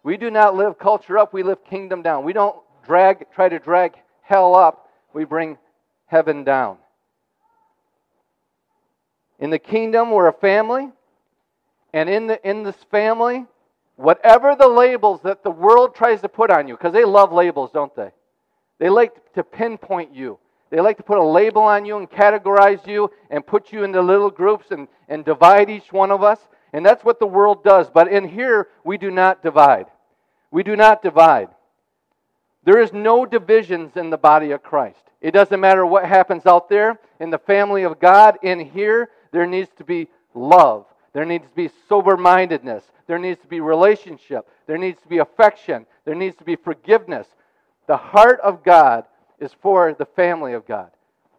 We 0.03 0.17
do 0.17 0.31
not 0.31 0.57
live 0.57 0.79
culture 0.79 1.17
up, 1.19 1.33
we 1.33 1.43
live 1.43 1.65
kingdom 1.65 2.03
down. 2.03 2.25
We 2.25 2.33
don't 2.33 2.57
drag 2.85 3.31
try 3.33 3.49
to 3.49 3.59
drag 3.59 3.95
hell 4.23 4.57
up, 4.57 4.89
we 5.13 5.25
bring 5.25 5.59
heaven 6.07 6.45
down. 6.45 6.79
In 9.39 9.51
the 9.51 9.59
kingdom, 9.59 10.11
we're 10.11 10.29
a 10.29 10.33
family, 10.33 10.91
and 11.93 12.09
in 12.09 12.27
the 12.27 12.49
in 12.49 12.63
this 12.63 12.77
family, 12.91 13.47
whatever 13.97 14.55
the 14.55 14.69
labels 14.69 15.21
that 15.23 15.43
the 15.43 15.51
world 15.51 15.95
tries 15.95 16.21
to 16.23 16.29
put 16.29 16.51
on 16.51 16.69
you, 16.69 16.77
because 16.77 16.93
they 16.93 17.05
love 17.05 17.33
labels, 17.33 17.71
don't 17.73 17.95
they? 17.95 18.11
They 18.79 18.89
like 18.89 19.33
to 19.35 19.45
pinpoint 19.45 20.15
you. 20.15 20.39
They 20.71 20.81
like 20.81 20.97
to 20.97 21.03
put 21.03 21.19
a 21.19 21.23
label 21.23 21.63
on 21.63 21.85
you 21.85 21.99
and 21.99 22.11
categorize 22.11 22.87
you 22.87 23.11
and 23.31 23.47
put 23.47 23.73
you 23.73 23.85
into 23.85 24.01
little 24.01 24.31
groups 24.31 24.71
and, 24.71 24.89
and 25.07 25.25
divide 25.25 25.69
each 25.69 25.93
one 25.93 26.11
of 26.11 26.23
us. 26.23 26.41
And 26.73 26.85
that's 26.85 27.05
what 27.05 27.21
the 27.21 27.27
world 27.27 27.63
does. 27.63 27.91
But 27.91 28.09
in 28.09 28.27
here, 28.27 28.69
we 28.83 28.97
do 28.97 29.11
not 29.11 29.43
divide. 29.43 29.87
We 30.51 30.63
do 30.63 30.75
not 30.75 31.03
divide. 31.03 31.51
There 32.65 32.81
is 32.81 32.93
no 32.93 33.27
divisions 33.27 33.97
in 33.97 34.09
the 34.09 34.17
body 34.17 34.53
of 34.53 34.63
Christ. 34.63 35.03
It 35.21 35.33
doesn't 35.33 35.61
matter 35.61 35.85
what 35.85 36.07
happens 36.07 36.47
out 36.47 36.69
there 36.69 36.99
in 37.21 37.31
the 37.31 37.39
family 37.39 37.83
of 37.83 38.01
God. 38.01 38.39
In 38.43 38.59
here, 38.59 39.11
there 39.31 39.47
needs 39.47 39.71
to 39.77 39.85
be 39.85 40.09
love. 40.35 40.87
There 41.13 41.25
needs 41.25 41.47
to 41.47 41.55
be 41.55 41.71
sober 41.89 42.17
mindedness. 42.17 42.85
There 43.07 43.19
needs 43.19 43.41
to 43.43 43.47
be 43.47 43.61
relationship. 43.61 44.49
There 44.67 44.79
needs 44.79 45.01
to 45.03 45.09
be 45.09 45.19
affection. 45.19 45.87
There 46.05 46.15
needs 46.15 46.37
to 46.37 46.45
be 46.45 46.57
forgiveness. 46.57 47.27
The 47.87 47.97
heart 47.97 48.41
of 48.41 48.65
God 48.65 49.05
is 49.39 49.53
for 49.61 49.95
the 49.95 50.07
family 50.07 50.55
of 50.55 50.67
God 50.67 50.91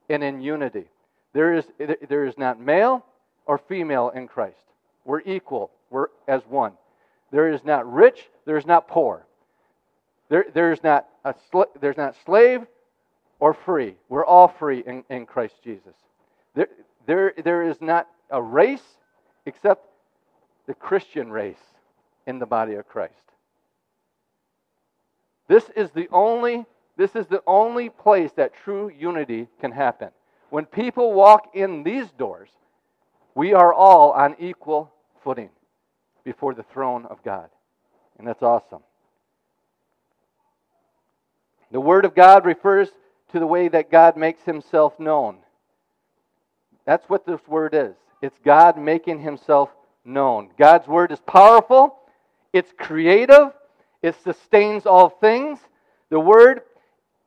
and 0.10 0.24
in 0.24 0.42
unity. 0.42 0.86
There 1.34 1.56
is, 1.56 1.66
there 2.08 2.26
is 2.26 2.38
not 2.38 2.60
male 2.60 3.06
or 3.46 3.58
female 3.58 4.10
in 4.10 4.28
Christ. 4.28 4.58
We're 5.06 5.22
equal. 5.22 5.72
We're 5.90 6.08
as 6.28 6.44
one. 6.48 6.74
There 7.32 7.52
is 7.52 7.64
not 7.64 7.92
rich. 7.92 8.30
There 8.46 8.58
is 8.58 8.66
not 8.66 8.88
poor. 8.88 9.26
There, 10.30 10.46
there's, 10.54 10.84
not 10.84 11.08
a 11.26 11.34
sl- 11.50 11.64
there's 11.82 11.98
not 11.98 12.16
slave 12.26 12.62
or 13.40 13.54
free. 13.54 13.96
We're 14.10 14.26
all 14.26 14.48
free 14.48 14.84
in, 14.86 15.04
in 15.10 15.26
Christ 15.26 15.56
Jesus. 15.64 15.96
There, 16.56 16.68
there, 17.06 17.34
there 17.44 17.64
is 17.64 17.82
not 17.82 18.08
a 18.30 18.42
race 18.42 18.98
except 19.46 19.86
the 20.68 20.74
Christian 20.74 21.32
race 21.32 21.58
in 22.26 22.40
the 22.40 22.46
body 22.46 22.76
of 22.76 22.88
Christ. 22.88 23.14
This 25.48 25.70
is 25.76 25.92
the 25.92 26.08
only 26.12 26.66
this 26.96 27.16
is 27.16 27.26
the 27.26 27.42
only 27.48 27.90
place 27.90 28.32
that 28.34 28.54
true 28.54 28.88
unity 28.90 29.48
can 29.60 29.72
happen. 29.72 30.10
When 30.52 30.66
people 30.66 31.14
walk 31.14 31.50
in 31.56 31.82
these 31.82 32.08
doors, 32.12 32.50
we 33.34 33.54
are 33.54 33.74
all 33.74 34.12
on 34.12 34.36
equal 34.40 34.92
footing 35.24 35.50
before 36.24 36.54
the 36.54 36.62
throne 36.62 37.08
of 37.08 37.24
God. 37.24 37.50
And 38.20 38.28
that's 38.28 38.44
awesome. 38.44 38.84
The 41.72 41.82
Word 41.82 42.06
of 42.06 42.14
God 42.14 42.46
refers 42.46 42.90
to 43.32 43.40
the 43.40 43.48
way 43.48 43.68
that 43.70 43.90
God 43.90 44.16
makes 44.16 44.44
himself 44.44 45.00
known. 45.00 45.38
That's 46.86 47.10
what 47.10 47.26
this 47.26 47.42
Word 47.48 47.74
is. 47.74 47.96
It's 48.24 48.40
God 48.46 48.78
making 48.78 49.20
himself 49.20 49.70
known. 50.06 50.48
God's 50.58 50.88
Word 50.88 51.12
is 51.12 51.20
powerful, 51.20 51.98
it's 52.54 52.72
creative, 52.78 53.52
it 54.02 54.16
sustains 54.24 54.86
all 54.86 55.10
things. 55.10 55.60
The 56.10 56.22
Word 56.22 56.62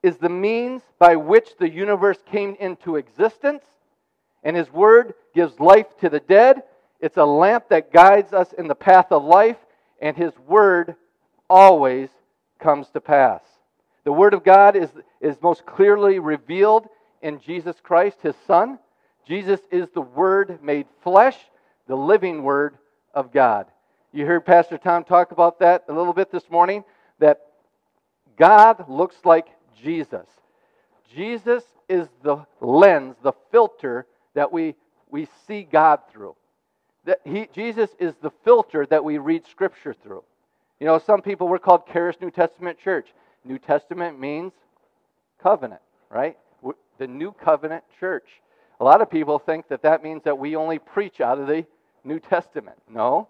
is 0.03 0.17
the 0.17 0.31
means 0.31 0.81
by 0.99 1.17
which 1.17 1.51
the 1.59 1.69
universe 1.69 2.17
came 2.25 2.57
into 2.59 2.97
existence, 2.97 3.63
and 4.43 4.57
His 4.57 4.73
Word 4.73 5.13
gives 5.35 5.61
life 5.61 5.87
to 6.01 6.09
the 6.09 6.21
dead. 6.21 6.63
It's 6.99 7.19
a 7.19 7.27
lamp 7.27 7.69
that 7.69 7.93
guides 7.93 8.33
us 8.33 8.55
in 8.55 8.67
the 8.67 8.75
path 8.75 9.13
of 9.13 9.23
life, 9.23 9.59
and 10.01 10.17
His 10.17 10.33
Word 10.49 10.97
always 11.51 12.09
comes 12.59 12.89
to 12.95 13.03
pass. 13.03 13.43
The 14.05 14.13
Word 14.13 14.33
of 14.33 14.45
God 14.45 14.75
is, 14.75 14.89
is 15.21 15.37
most 15.43 15.67
clearly 15.67 16.21
revealed 16.21 16.89
in 17.21 17.39
Jesus 17.39 17.77
Christ, 17.83 18.17
His 18.23 18.37
Son. 18.47 18.79
Jesus 19.27 19.61
is 19.71 19.89
the 19.93 20.01
Word 20.01 20.63
made 20.63 20.87
flesh, 21.03 21.37
the 21.89 21.97
living 21.97 22.43
Word 22.43 22.77
of 23.13 23.33
God. 23.33 23.67
You 24.13 24.25
heard 24.25 24.47
Pastor 24.47 24.79
Tom 24.79 25.05
talk 25.05 25.33
about 25.33 25.59
that 25.61 25.85
a 25.89 25.93
little 25.93 26.13
bit 26.13 26.31
this 26.31 26.49
morning, 26.49 26.85
that 27.19 27.41
God 28.37 28.89
looks 28.89 29.17
like 29.25 29.47
Jesus. 29.83 30.27
Jesus 31.15 31.65
is 31.89 32.09
the 32.23 32.45
lens, 32.61 33.17
the 33.23 33.33
filter 33.51 34.07
that 34.35 34.53
we, 34.53 34.75
we 35.11 35.29
see 35.47 35.63
God 35.63 36.01
through. 36.13 36.37
That 37.05 37.21
he, 37.25 37.49
Jesus 37.53 37.91
is 37.99 38.15
the 38.23 38.31
filter 38.45 38.87
that 38.87 39.05
we 39.05 39.19
read 39.19 39.47
Scripture 39.47 39.95
through. 39.95 40.25
You 40.81 40.87
know, 40.87 40.99
some 40.99 41.23
people, 41.23 41.49
we're 41.49 41.59
called 41.59 41.83
Charis 41.93 42.17
New 42.21 42.31
Testament 42.31 42.79
Church. 42.79 43.09
New 43.45 43.59
Testament 43.59 44.21
means 44.21 44.53
covenant, 45.43 45.81
right? 46.11 46.37
The 46.99 47.07
New 47.07 47.33
Covenant 47.33 47.85
Church. 47.99 48.27
A 48.81 48.85
lot 48.85 49.01
of 49.01 49.11
people 49.11 49.39
think 49.39 49.69
that 49.69 49.83
that 49.83 50.03
means 50.03 50.23
that 50.25 50.39
we 50.39 50.57
only 50.57 50.79
preach 50.79 51.21
out 51.21 51.39
of 51.39 51.47
the 51.47 51.67
New 52.05 52.21
Testament. 52.21 52.77
No, 52.89 53.29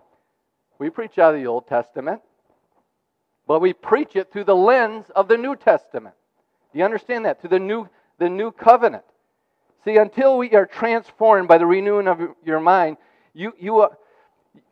we 0.79 0.91
preach 0.91 1.19
out 1.19 1.35
of 1.35 1.41
the 1.41 1.47
Old 1.47 1.67
Testament, 1.67 2.21
but 3.47 3.61
we 3.61 3.73
preach 3.73 4.17
it 4.17 4.33
through 4.33 4.45
the 4.45 4.57
lens 4.57 5.07
of 5.15 5.29
the 5.29 5.37
New 5.37 5.57
Testament. 5.57 6.15
Do 6.73 6.79
you 6.79 6.85
understand 6.85 7.25
that? 7.25 7.41
Through 7.41 7.51
the 7.51 7.61
new, 7.61 7.89
the 8.19 8.29
new 8.29 8.51
covenant. 8.51 9.05
See, 9.85 9.97
until 9.97 10.37
we 10.37 10.51
are 10.53 10.67
transformed 10.67 11.47
by 11.47 11.59
the 11.59 11.67
renewing 11.67 12.09
of 12.09 12.21
your 12.45 12.59
mind, 12.59 12.97
you, 13.35 13.53
you, 13.59 13.81
are, 13.81 13.97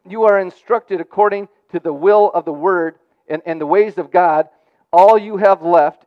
you 0.09 0.25
are 0.25 0.40
instructed 0.40 1.00
according 1.00 1.49
to 1.71 1.78
the 1.78 1.93
will 1.93 2.31
of 2.33 2.45
the 2.45 2.52
Word 2.52 2.97
and, 3.28 3.40
and 3.47 3.61
the 3.61 3.66
ways 3.66 3.97
of 3.97 4.11
God. 4.11 4.49
All 4.93 5.16
you 5.16 5.37
have 5.37 5.62
left 5.62 6.04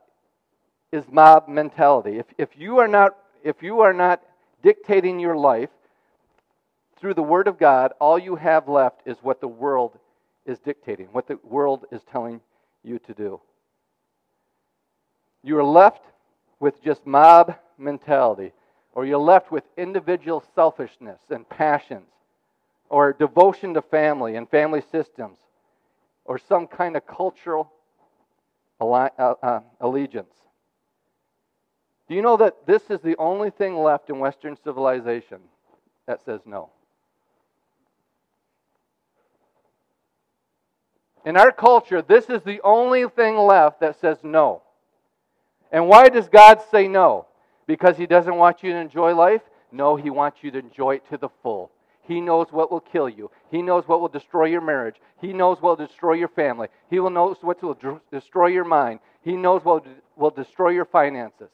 is 0.92 1.04
mob 1.10 1.48
mentality. 1.48 2.18
If, 2.18 2.26
if, 2.36 2.48
you 2.56 2.78
are 2.78 2.88
not, 2.88 3.16
if 3.42 3.62
you 3.62 3.80
are 3.80 3.94
not 3.94 4.22
dictating 4.62 5.18
your 5.18 5.36
life 5.36 5.70
through 6.98 7.14
the 7.14 7.22
Word 7.22 7.48
of 7.48 7.58
God, 7.58 7.92
all 8.00 8.18
you 8.18 8.36
have 8.36 8.68
left 8.68 9.02
is 9.06 9.16
what 9.22 9.40
the 9.40 9.48
world 9.48 9.98
is 10.46 10.58
dictating, 10.58 11.06
what 11.12 11.28
the 11.28 11.38
world 11.44 11.84
is 11.92 12.02
telling 12.10 12.40
you 12.82 12.98
to 13.00 13.14
do. 13.14 13.40
You 15.42 15.58
are 15.58 15.64
left 15.64 16.02
with 16.58 16.82
just 16.82 17.06
mob 17.06 17.56
mentality, 17.78 18.52
or 18.94 19.06
you're 19.06 19.18
left 19.18 19.52
with 19.52 19.64
individual 19.76 20.42
selfishness 20.54 21.20
and 21.30 21.48
passions, 21.48 22.08
or 22.88 23.12
devotion 23.12 23.74
to 23.74 23.82
family 23.82 24.34
and 24.34 24.48
family 24.48 24.82
systems, 24.90 25.38
or 26.24 26.38
some 26.38 26.66
kind 26.66 26.96
of 26.96 27.06
cultural 27.06 27.70
uh, 28.80 28.84
uh, 28.84 29.60
allegiance. 29.80 30.34
Do 32.08 32.14
you 32.14 32.22
know 32.22 32.38
that 32.38 32.66
this 32.66 32.82
is 32.88 33.00
the 33.00 33.16
only 33.18 33.50
thing 33.50 33.76
left 33.76 34.08
in 34.08 34.18
Western 34.18 34.56
civilization 34.64 35.38
that 36.06 36.24
says 36.24 36.40
no? 36.46 36.70
In 41.26 41.36
our 41.36 41.52
culture, 41.52 42.00
this 42.00 42.30
is 42.30 42.42
the 42.42 42.60
only 42.64 43.06
thing 43.08 43.36
left 43.36 43.80
that 43.80 44.00
says 44.00 44.18
no. 44.22 44.62
And 45.70 45.86
why 45.86 46.08
does 46.08 46.28
God 46.28 46.62
say 46.70 46.88
no? 46.88 47.26
Because 47.66 47.98
He 47.98 48.06
doesn't 48.06 48.36
want 48.36 48.62
you 48.62 48.72
to 48.72 48.78
enjoy 48.78 49.14
life? 49.14 49.42
No, 49.70 49.96
He 49.96 50.08
wants 50.08 50.38
you 50.42 50.50
to 50.52 50.58
enjoy 50.58 50.94
it 50.96 51.08
to 51.10 51.18
the 51.18 51.28
full. 51.42 51.70
He 52.04 52.22
knows 52.22 52.46
what 52.50 52.72
will 52.72 52.80
kill 52.80 53.10
you. 53.10 53.30
He 53.50 53.60
knows 53.60 53.86
what 53.86 54.00
will 54.00 54.08
destroy 54.08 54.46
your 54.46 54.62
marriage. 54.62 54.96
He 55.20 55.34
knows 55.34 55.60
what 55.60 55.78
will 55.78 55.86
destroy 55.86 56.14
your 56.14 56.28
family. 56.28 56.68
He 56.88 57.00
will 57.00 57.10
knows 57.10 57.36
what 57.42 57.62
will 57.62 58.00
destroy 58.10 58.46
your 58.46 58.64
mind. 58.64 59.00
He 59.20 59.36
knows 59.36 59.62
what 59.62 59.84
will 60.16 60.30
destroy 60.30 60.70
your 60.70 60.86
finances. 60.86 61.50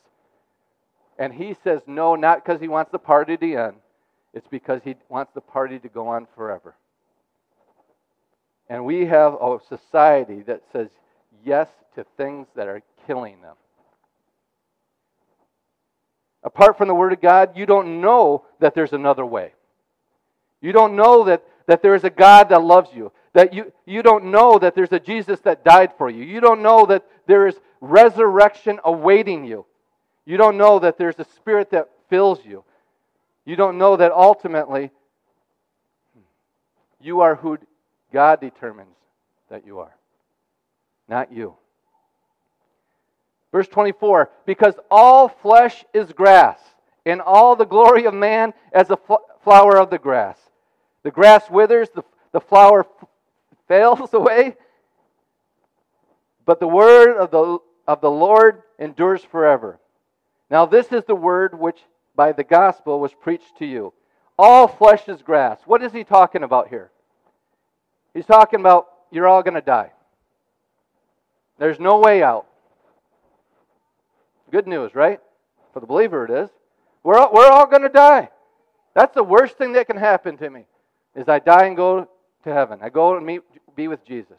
And 1.18 1.32
he 1.32 1.56
says 1.62 1.82
no, 1.86 2.14
not 2.14 2.44
because 2.44 2.60
he 2.60 2.68
wants 2.68 2.90
the 2.90 2.98
party 2.98 3.36
to 3.36 3.54
end. 3.54 3.76
It's 4.32 4.48
because 4.48 4.82
he 4.82 4.96
wants 5.08 5.32
the 5.32 5.40
party 5.40 5.78
to 5.78 5.88
go 5.88 6.08
on 6.08 6.26
forever. 6.34 6.74
And 8.68 8.84
we 8.84 9.06
have 9.06 9.34
a 9.34 9.58
society 9.68 10.42
that 10.42 10.62
says 10.72 10.88
yes 11.44 11.68
to 11.94 12.04
things 12.16 12.48
that 12.56 12.66
are 12.66 12.82
killing 13.06 13.40
them. 13.42 13.54
Apart 16.42 16.76
from 16.76 16.88
the 16.88 16.94
Word 16.94 17.12
of 17.12 17.20
God, 17.20 17.56
you 17.56 17.64
don't 17.64 18.00
know 18.00 18.44
that 18.60 18.74
there's 18.74 18.92
another 18.92 19.24
way. 19.24 19.52
You 20.60 20.72
don't 20.72 20.96
know 20.96 21.24
that, 21.24 21.42
that 21.66 21.82
there 21.82 21.94
is 21.94 22.04
a 22.04 22.10
God 22.10 22.48
that 22.48 22.62
loves 22.62 22.90
you. 22.94 23.12
That 23.34 23.54
you, 23.54 23.72
you 23.86 24.02
don't 24.02 24.26
know 24.26 24.58
that 24.58 24.74
there's 24.74 24.92
a 24.92 25.00
Jesus 25.00 25.40
that 25.40 25.64
died 25.64 25.92
for 25.96 26.10
you. 26.10 26.24
You 26.24 26.40
don't 26.40 26.62
know 26.62 26.86
that 26.86 27.04
there 27.26 27.46
is 27.46 27.54
resurrection 27.80 28.78
awaiting 28.84 29.44
you. 29.44 29.66
You 30.26 30.36
don't 30.36 30.56
know 30.56 30.78
that 30.78 30.98
there's 30.98 31.18
a 31.18 31.24
spirit 31.24 31.70
that 31.70 31.88
fills 32.08 32.44
you. 32.44 32.64
You 33.44 33.56
don't 33.56 33.78
know 33.78 33.96
that 33.96 34.12
ultimately 34.12 34.90
hmm, 36.14 36.20
you 37.00 37.20
are 37.20 37.34
who 37.34 37.58
God 38.12 38.40
determines 38.40 38.96
that 39.50 39.66
you 39.66 39.80
are, 39.80 39.94
not 41.08 41.32
you. 41.32 41.54
Verse 43.52 43.68
24 43.68 44.30
Because 44.46 44.74
all 44.90 45.28
flesh 45.28 45.84
is 45.92 46.12
grass, 46.12 46.58
and 47.04 47.20
all 47.20 47.54
the 47.54 47.66
glory 47.66 48.06
of 48.06 48.14
man 48.14 48.54
as 48.72 48.90
a 48.90 48.98
flower 49.42 49.78
of 49.78 49.90
the 49.90 49.98
grass. 49.98 50.38
The 51.02 51.10
grass 51.10 51.50
withers, 51.50 51.88
the, 51.94 52.02
the 52.32 52.40
flower 52.40 52.86
fails 53.68 54.12
away, 54.14 54.56
But 56.46 56.60
the 56.60 56.68
word 56.68 57.16
of 57.18 57.30
the, 57.30 57.58
of 57.86 58.00
the 58.00 58.10
Lord 58.10 58.62
endures 58.78 59.22
forever. 59.22 59.78
Now, 60.50 60.66
this 60.66 60.92
is 60.92 61.04
the 61.04 61.14
word 61.14 61.58
which 61.58 61.80
by 62.14 62.32
the 62.32 62.44
gospel 62.44 63.00
was 63.00 63.12
preached 63.14 63.58
to 63.58 63.66
you. 63.66 63.92
All 64.38 64.68
flesh 64.68 65.08
is 65.08 65.22
grass. 65.22 65.60
What 65.64 65.82
is 65.82 65.92
he 65.92 66.04
talking 66.04 66.42
about 66.42 66.68
here? 66.68 66.90
He's 68.12 68.26
talking 68.26 68.60
about 68.60 68.86
you're 69.10 69.28
all 69.28 69.42
going 69.42 69.54
to 69.54 69.60
die. 69.60 69.92
There's 71.58 71.78
no 71.78 71.98
way 71.98 72.22
out. 72.22 72.46
Good 74.50 74.66
news, 74.66 74.94
right? 74.94 75.20
For 75.72 75.80
the 75.80 75.86
believer, 75.86 76.24
it 76.24 76.30
is. 76.30 76.50
We're 77.02 77.18
all, 77.18 77.32
we're 77.32 77.50
all 77.50 77.66
going 77.66 77.82
to 77.82 77.88
die. 77.88 78.28
That's 78.94 79.14
the 79.14 79.24
worst 79.24 79.58
thing 79.58 79.72
that 79.72 79.86
can 79.86 79.96
happen 79.96 80.36
to 80.38 80.50
me 80.50 80.64
is 81.14 81.28
I 81.28 81.38
die 81.38 81.66
and 81.66 81.76
go 81.76 82.08
to 82.44 82.52
heaven. 82.52 82.78
I 82.82 82.88
go 82.88 83.16
and 83.16 83.26
meet, 83.26 83.42
be 83.76 83.88
with 83.88 84.04
Jesus. 84.06 84.36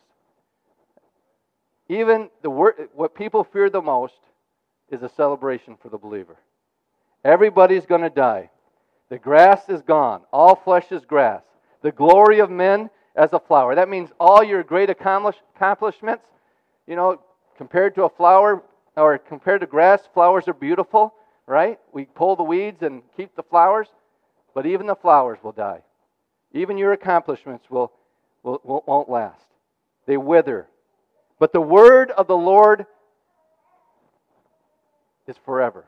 Even 1.87 2.29
the 2.41 2.49
word, 2.49 2.89
what 2.93 3.15
people 3.15 3.43
fear 3.43 3.69
the 3.69 3.81
most 3.81 4.15
is 4.89 5.03
a 5.03 5.09
celebration 5.09 5.77
for 5.81 5.89
the 5.89 5.97
believer. 5.97 6.37
Everybody's 7.23 7.85
going 7.85 8.01
to 8.01 8.09
die. 8.09 8.49
The 9.09 9.17
grass 9.17 9.69
is 9.69 9.81
gone. 9.81 10.21
All 10.31 10.55
flesh 10.55 10.91
is 10.91 11.05
grass. 11.05 11.41
The 11.81 11.91
glory 11.91 12.39
of 12.39 12.49
men 12.49 12.89
as 13.15 13.33
a 13.33 13.39
flower. 13.39 13.75
That 13.75 13.89
means 13.89 14.09
all 14.19 14.43
your 14.43 14.63
great 14.63 14.89
accomplish, 14.89 15.35
accomplishments, 15.55 16.25
you 16.87 16.95
know, 16.95 17.21
compared 17.57 17.95
to 17.95 18.03
a 18.03 18.09
flower 18.09 18.63
or 18.95 19.17
compared 19.17 19.61
to 19.61 19.67
grass, 19.67 20.01
flowers 20.13 20.47
are 20.47 20.53
beautiful, 20.53 21.13
right? 21.47 21.79
We 21.93 22.05
pull 22.05 22.35
the 22.35 22.43
weeds 22.43 22.81
and 22.81 23.01
keep 23.15 23.35
the 23.35 23.43
flowers, 23.43 23.87
but 24.53 24.65
even 24.65 24.87
the 24.87 24.95
flowers 24.95 25.39
will 25.43 25.51
die. 25.51 25.81
Even 26.53 26.77
your 26.77 26.93
accomplishments 26.93 27.69
will, 27.69 27.91
will, 28.43 28.83
won't 28.87 29.09
last. 29.09 29.45
They 30.05 30.17
wither. 30.17 30.67
But 31.39 31.51
the 31.51 31.61
word 31.61 32.11
of 32.11 32.27
the 32.27 32.37
Lord 32.37 32.85
is 35.27 35.35
forever. 35.45 35.85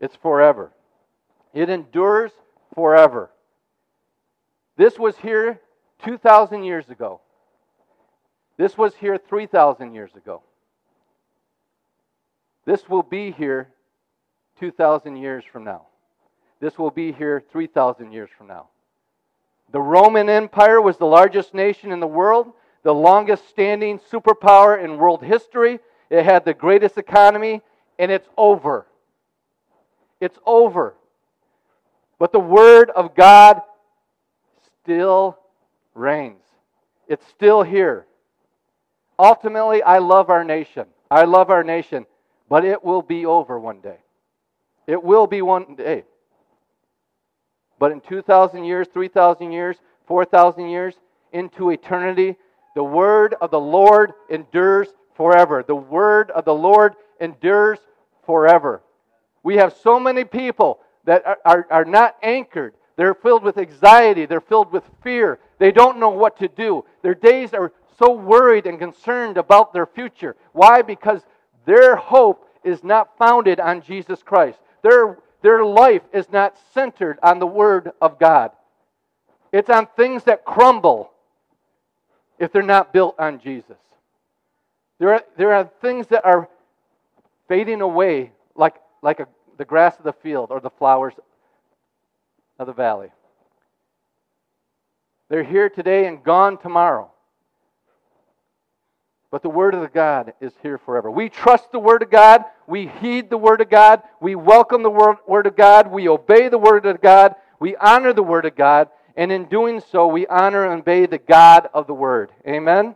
It's 0.00 0.16
forever. 0.16 0.72
It 1.54 1.70
endures 1.70 2.32
forever. 2.74 3.30
This 4.76 4.98
was 4.98 5.16
here 5.18 5.60
2,000 6.04 6.64
years 6.64 6.88
ago. 6.88 7.20
This 8.56 8.76
was 8.76 8.94
here 8.94 9.18
3,000 9.18 9.94
years 9.94 10.14
ago. 10.14 10.42
This 12.64 12.88
will 12.88 13.02
be 13.02 13.32
here 13.32 13.68
2,000 14.60 15.16
years 15.16 15.44
from 15.50 15.64
now. 15.64 15.86
This 16.60 16.78
will 16.78 16.90
be 16.90 17.12
here 17.12 17.42
3,000 17.50 18.12
years 18.12 18.30
from 18.36 18.46
now. 18.46 18.68
The 19.72 19.80
Roman 19.80 20.28
Empire 20.28 20.80
was 20.80 20.96
the 20.96 21.06
largest 21.06 21.54
nation 21.54 21.92
in 21.92 22.00
the 22.00 22.06
world, 22.06 22.52
the 22.82 22.94
longest 22.94 23.48
standing 23.48 23.98
superpower 23.98 24.82
in 24.82 24.96
world 24.96 25.22
history. 25.22 25.80
It 26.12 26.26
had 26.26 26.44
the 26.44 26.52
greatest 26.52 26.98
economy, 26.98 27.62
and 27.98 28.12
it's 28.12 28.28
over. 28.36 28.86
It's 30.20 30.38
over. 30.44 30.94
But 32.18 32.32
the 32.32 32.38
Word 32.38 32.90
of 32.90 33.14
God 33.14 33.62
still 34.82 35.38
reigns, 35.94 36.42
it's 37.08 37.26
still 37.28 37.62
here. 37.62 38.06
Ultimately, 39.18 39.82
I 39.82 39.98
love 39.98 40.28
our 40.28 40.44
nation. 40.44 40.84
I 41.10 41.24
love 41.24 41.48
our 41.48 41.64
nation, 41.64 42.04
but 42.46 42.62
it 42.64 42.84
will 42.84 43.02
be 43.02 43.24
over 43.24 43.58
one 43.58 43.80
day. 43.80 43.98
It 44.86 45.02
will 45.02 45.26
be 45.26 45.40
one 45.40 45.76
day. 45.76 46.04
But 47.78 47.90
in 47.90 48.02
2,000 48.02 48.64
years, 48.64 48.86
3,000 48.92 49.50
years, 49.50 49.76
4,000 50.06 50.68
years, 50.68 50.94
into 51.32 51.70
eternity, 51.70 52.36
the 52.74 52.84
word 52.84 53.34
of 53.40 53.50
the 53.50 53.60
Lord 53.60 54.12
endures 54.28 54.88
forever. 55.22 55.62
The 55.64 55.76
word 55.76 56.32
of 56.32 56.44
the 56.44 56.52
Lord 56.54 56.96
endures 57.20 57.78
forever. 58.26 58.82
We 59.44 59.56
have 59.58 59.72
so 59.72 60.00
many 60.00 60.24
people 60.24 60.80
that 61.04 61.24
are, 61.24 61.38
are, 61.44 61.66
are, 61.70 61.84
not 61.84 62.16
anchored. 62.24 62.74
They're 62.96 63.14
filled 63.14 63.44
with 63.44 63.56
anxiety. 63.56 64.26
They're 64.26 64.40
filled 64.40 64.72
with 64.72 64.82
fear. 65.04 65.38
They 65.60 65.70
don't 65.70 66.00
know 66.00 66.08
what 66.08 66.38
to 66.40 66.48
do. 66.48 66.84
Their 67.02 67.14
days 67.14 67.54
are 67.54 67.72
so 68.00 68.10
worried 68.10 68.66
and 68.66 68.80
concerned 68.80 69.36
about 69.36 69.72
their 69.72 69.86
future. 69.86 70.34
Why? 70.54 70.82
Because 70.82 71.20
their 71.66 71.94
hope 71.94 72.48
is 72.64 72.82
not 72.82 73.16
founded 73.16 73.60
on 73.60 73.80
Jesus 73.80 74.24
Christ. 74.24 74.58
Their, 74.82 75.18
their 75.40 75.64
life 75.64 76.02
is 76.12 76.32
not 76.32 76.56
centered 76.74 77.20
on 77.22 77.38
the 77.38 77.46
Word 77.46 77.92
of 78.00 78.18
God. 78.18 78.50
It's 79.52 79.70
on 79.70 79.86
things 79.94 80.24
that 80.24 80.44
crumble 80.44 81.12
if 82.40 82.50
they're 82.50 82.62
not 82.62 82.92
built 82.92 83.14
on 83.20 83.38
Jesus. 83.38 83.76
There 85.02 85.14
are, 85.14 85.24
there 85.36 85.52
are 85.52 85.68
things 85.80 86.06
that 86.10 86.24
are 86.24 86.48
fading 87.48 87.80
away 87.80 88.30
like, 88.54 88.76
like 89.02 89.18
a, 89.18 89.26
the 89.58 89.64
grass 89.64 89.98
of 89.98 90.04
the 90.04 90.12
field 90.12 90.52
or 90.52 90.60
the 90.60 90.70
flowers 90.70 91.12
of 92.56 92.68
the 92.68 92.72
valley. 92.72 93.08
They're 95.28 95.42
here 95.42 95.68
today 95.68 96.06
and 96.06 96.22
gone 96.22 96.56
tomorrow. 96.56 97.10
But 99.32 99.42
the 99.42 99.48
Word 99.48 99.74
of 99.74 99.92
God 99.92 100.34
is 100.40 100.52
here 100.62 100.78
forever. 100.78 101.10
We 101.10 101.28
trust 101.28 101.72
the 101.72 101.80
Word 101.80 102.04
of 102.04 102.10
God. 102.10 102.44
We 102.68 102.86
heed 102.86 103.28
the 103.28 103.38
Word 103.38 103.60
of 103.60 103.70
God. 103.70 104.02
We 104.20 104.36
welcome 104.36 104.84
the 104.84 104.90
Word, 104.90 105.16
word 105.26 105.48
of 105.48 105.56
God. 105.56 105.90
We 105.90 106.08
obey 106.08 106.48
the 106.48 106.58
Word 106.58 106.86
of 106.86 107.00
God. 107.00 107.34
We 107.58 107.74
honor 107.74 108.12
the 108.12 108.22
Word 108.22 108.44
of 108.44 108.54
God. 108.54 108.88
And 109.16 109.32
in 109.32 109.46
doing 109.46 109.82
so, 109.90 110.06
we 110.06 110.28
honor 110.28 110.64
and 110.70 110.82
obey 110.82 111.06
the 111.06 111.18
God 111.18 111.68
of 111.74 111.88
the 111.88 111.92
Word. 111.92 112.30
Amen? 112.46 112.94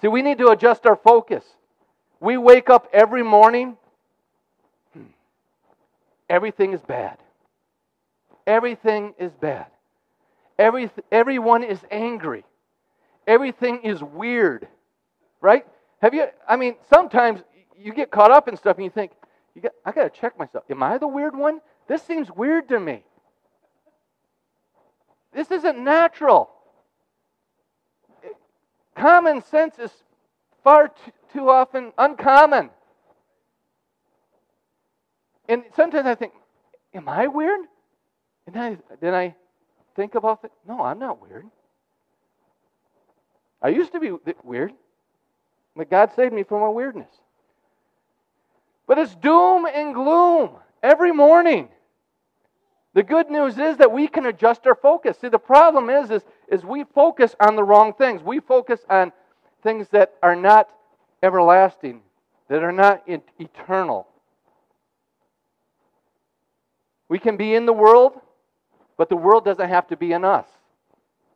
See, 0.00 0.08
we 0.08 0.22
need 0.22 0.38
to 0.38 0.48
adjust 0.48 0.86
our 0.86 0.96
focus. 0.96 1.44
We 2.20 2.36
wake 2.36 2.70
up 2.70 2.88
every 2.92 3.22
morning, 3.22 3.76
hmm, 4.92 5.04
everything 6.28 6.72
is 6.72 6.80
bad. 6.80 7.18
Everything 8.46 9.14
is 9.18 9.32
bad. 9.32 9.66
Every, 10.58 10.90
everyone 11.10 11.62
is 11.62 11.78
angry. 11.90 12.44
Everything 13.26 13.82
is 13.82 14.02
weird 14.02 14.66
right? 15.40 15.66
Have 16.02 16.14
you, 16.14 16.26
I 16.48 16.56
mean, 16.56 16.76
sometimes 16.92 17.40
you 17.76 17.92
get 17.92 18.10
caught 18.10 18.30
up 18.30 18.48
in 18.48 18.56
stuff 18.56 18.76
and 18.76 18.84
you 18.84 18.90
think, 18.90 19.12
you 19.54 19.62
got, 19.62 19.72
I 19.84 19.92
got 19.92 20.12
to 20.12 20.20
check 20.20 20.38
myself. 20.38 20.64
Am 20.70 20.82
I 20.82 20.98
the 20.98 21.08
weird 21.08 21.36
one? 21.36 21.60
This 21.88 22.02
seems 22.02 22.30
weird 22.30 22.68
to 22.68 22.78
me. 22.78 23.04
This 25.32 25.50
isn't 25.50 25.78
natural. 25.78 26.50
Common 29.00 29.42
sense 29.44 29.78
is 29.78 29.90
far 30.62 30.88
too, 30.88 31.12
too 31.32 31.48
often 31.48 31.92
uncommon. 31.96 32.68
And 35.48 35.64
sometimes 35.74 36.06
I 36.06 36.14
think, 36.14 36.34
am 36.92 37.08
I 37.08 37.26
weird? 37.26 37.60
And 38.46 38.54
then 38.54 38.62
I, 38.62 38.96
then 39.00 39.14
I 39.14 39.34
think 39.96 40.16
about 40.16 40.44
it. 40.44 40.52
No, 40.68 40.82
I'm 40.82 40.98
not 40.98 41.22
weird. 41.22 41.46
I 43.62 43.68
used 43.68 43.92
to 43.92 44.00
be 44.00 44.12
weird. 44.44 44.72
But 45.74 45.88
God 45.88 46.10
saved 46.14 46.34
me 46.34 46.42
from 46.42 46.60
my 46.60 46.68
weirdness. 46.68 47.08
But 48.86 48.98
it's 48.98 49.14
doom 49.14 49.64
and 49.64 49.94
gloom 49.94 50.50
every 50.82 51.12
morning. 51.12 51.70
The 52.92 53.02
good 53.02 53.30
news 53.30 53.56
is 53.56 53.78
that 53.78 53.92
we 53.92 54.08
can 54.08 54.26
adjust 54.26 54.66
our 54.66 54.74
focus. 54.74 55.16
See, 55.20 55.28
the 55.28 55.38
problem 55.38 55.88
is, 55.88 56.10
is, 56.10 56.22
is 56.50 56.64
we 56.64 56.84
focus 56.84 57.34
on 57.40 57.56
the 57.56 57.64
wrong 57.64 57.94
things. 57.94 58.22
We 58.22 58.40
focus 58.40 58.80
on 58.90 59.12
things 59.62 59.88
that 59.90 60.14
are 60.22 60.36
not 60.36 60.68
everlasting, 61.22 62.02
that 62.48 62.62
are 62.62 62.72
not 62.72 63.02
eternal. 63.38 64.08
We 67.08 67.18
can 67.18 67.36
be 67.36 67.54
in 67.54 67.66
the 67.66 67.72
world, 67.72 68.20
but 68.96 69.08
the 69.08 69.16
world 69.16 69.44
doesn't 69.44 69.68
have 69.68 69.86
to 69.88 69.96
be 69.96 70.12
in 70.12 70.24
us. 70.24 70.46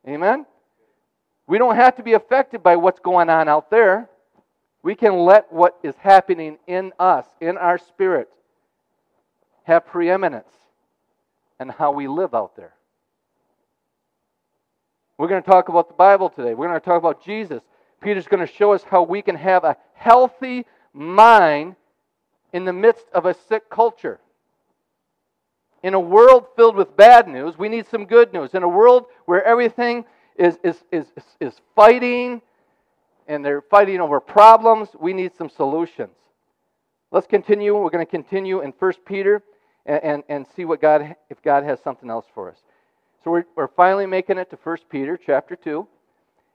Amen? 0.06 0.46
We 1.46 1.58
don't 1.58 1.76
have 1.76 1.96
to 1.96 2.02
be 2.02 2.14
affected 2.14 2.62
by 2.62 2.76
what's 2.76 3.00
going 3.00 3.30
on 3.30 3.48
out 3.48 3.70
there. 3.70 4.08
We 4.82 4.94
can 4.94 5.16
let 5.16 5.52
what 5.52 5.78
is 5.82 5.94
happening 5.96 6.58
in 6.66 6.92
us, 6.98 7.26
in 7.40 7.56
our 7.56 7.78
spirit, 7.78 8.28
have 9.64 9.86
preeminence 9.86 10.52
and 11.58 11.70
how 11.70 11.92
we 11.92 12.06
live 12.06 12.34
out 12.34 12.56
there. 12.56 12.74
We're 15.16 15.28
going 15.28 15.42
to 15.42 15.48
talk 15.48 15.68
about 15.68 15.88
the 15.88 15.94
Bible 15.94 16.28
today. 16.28 16.54
We're 16.54 16.68
going 16.68 16.80
to 16.80 16.84
talk 16.84 16.98
about 16.98 17.24
Jesus. 17.24 17.62
Peter's 18.00 18.26
going 18.26 18.44
to 18.44 18.52
show 18.52 18.72
us 18.72 18.82
how 18.82 19.02
we 19.02 19.22
can 19.22 19.36
have 19.36 19.64
a 19.64 19.76
healthy 19.94 20.66
mind 20.92 21.76
in 22.52 22.64
the 22.64 22.72
midst 22.72 23.06
of 23.12 23.26
a 23.26 23.34
sick 23.48 23.70
culture. 23.70 24.18
In 25.82 25.94
a 25.94 26.00
world 26.00 26.46
filled 26.56 26.76
with 26.76 26.96
bad 26.96 27.28
news, 27.28 27.58
we 27.58 27.68
need 27.68 27.86
some 27.86 28.06
good 28.06 28.32
news. 28.32 28.54
In 28.54 28.62
a 28.62 28.68
world 28.68 29.06
where 29.26 29.44
everything 29.44 30.04
is, 30.36 30.58
is, 30.64 30.82
is, 30.90 31.06
is 31.40 31.54
fighting 31.76 32.42
and 33.28 33.44
they're 33.44 33.62
fighting 33.62 34.00
over 34.00 34.20
problems. 34.20 34.88
We 34.98 35.12
need 35.12 35.32
some 35.36 35.48
solutions. 35.48 36.16
Let's 37.12 37.26
continue. 37.26 37.76
We're 37.76 37.90
going 37.90 38.04
to 38.04 38.10
continue 38.10 38.62
in 38.62 38.72
1 38.78 38.92
Peter 39.06 39.42
and, 39.86 40.02
and, 40.02 40.22
and 40.28 40.46
see 40.56 40.64
what 40.64 40.80
God, 40.80 41.14
if 41.30 41.40
God 41.42 41.62
has 41.64 41.80
something 41.80 42.10
else 42.10 42.26
for 42.34 42.50
us. 42.50 42.58
So 43.24 43.30
we're, 43.30 43.46
we're 43.56 43.68
finally 43.68 44.06
making 44.06 44.36
it 44.36 44.50
to 44.50 44.58
1 44.62 44.76
Peter 44.90 45.16
chapter 45.16 45.56
2. 45.56 45.88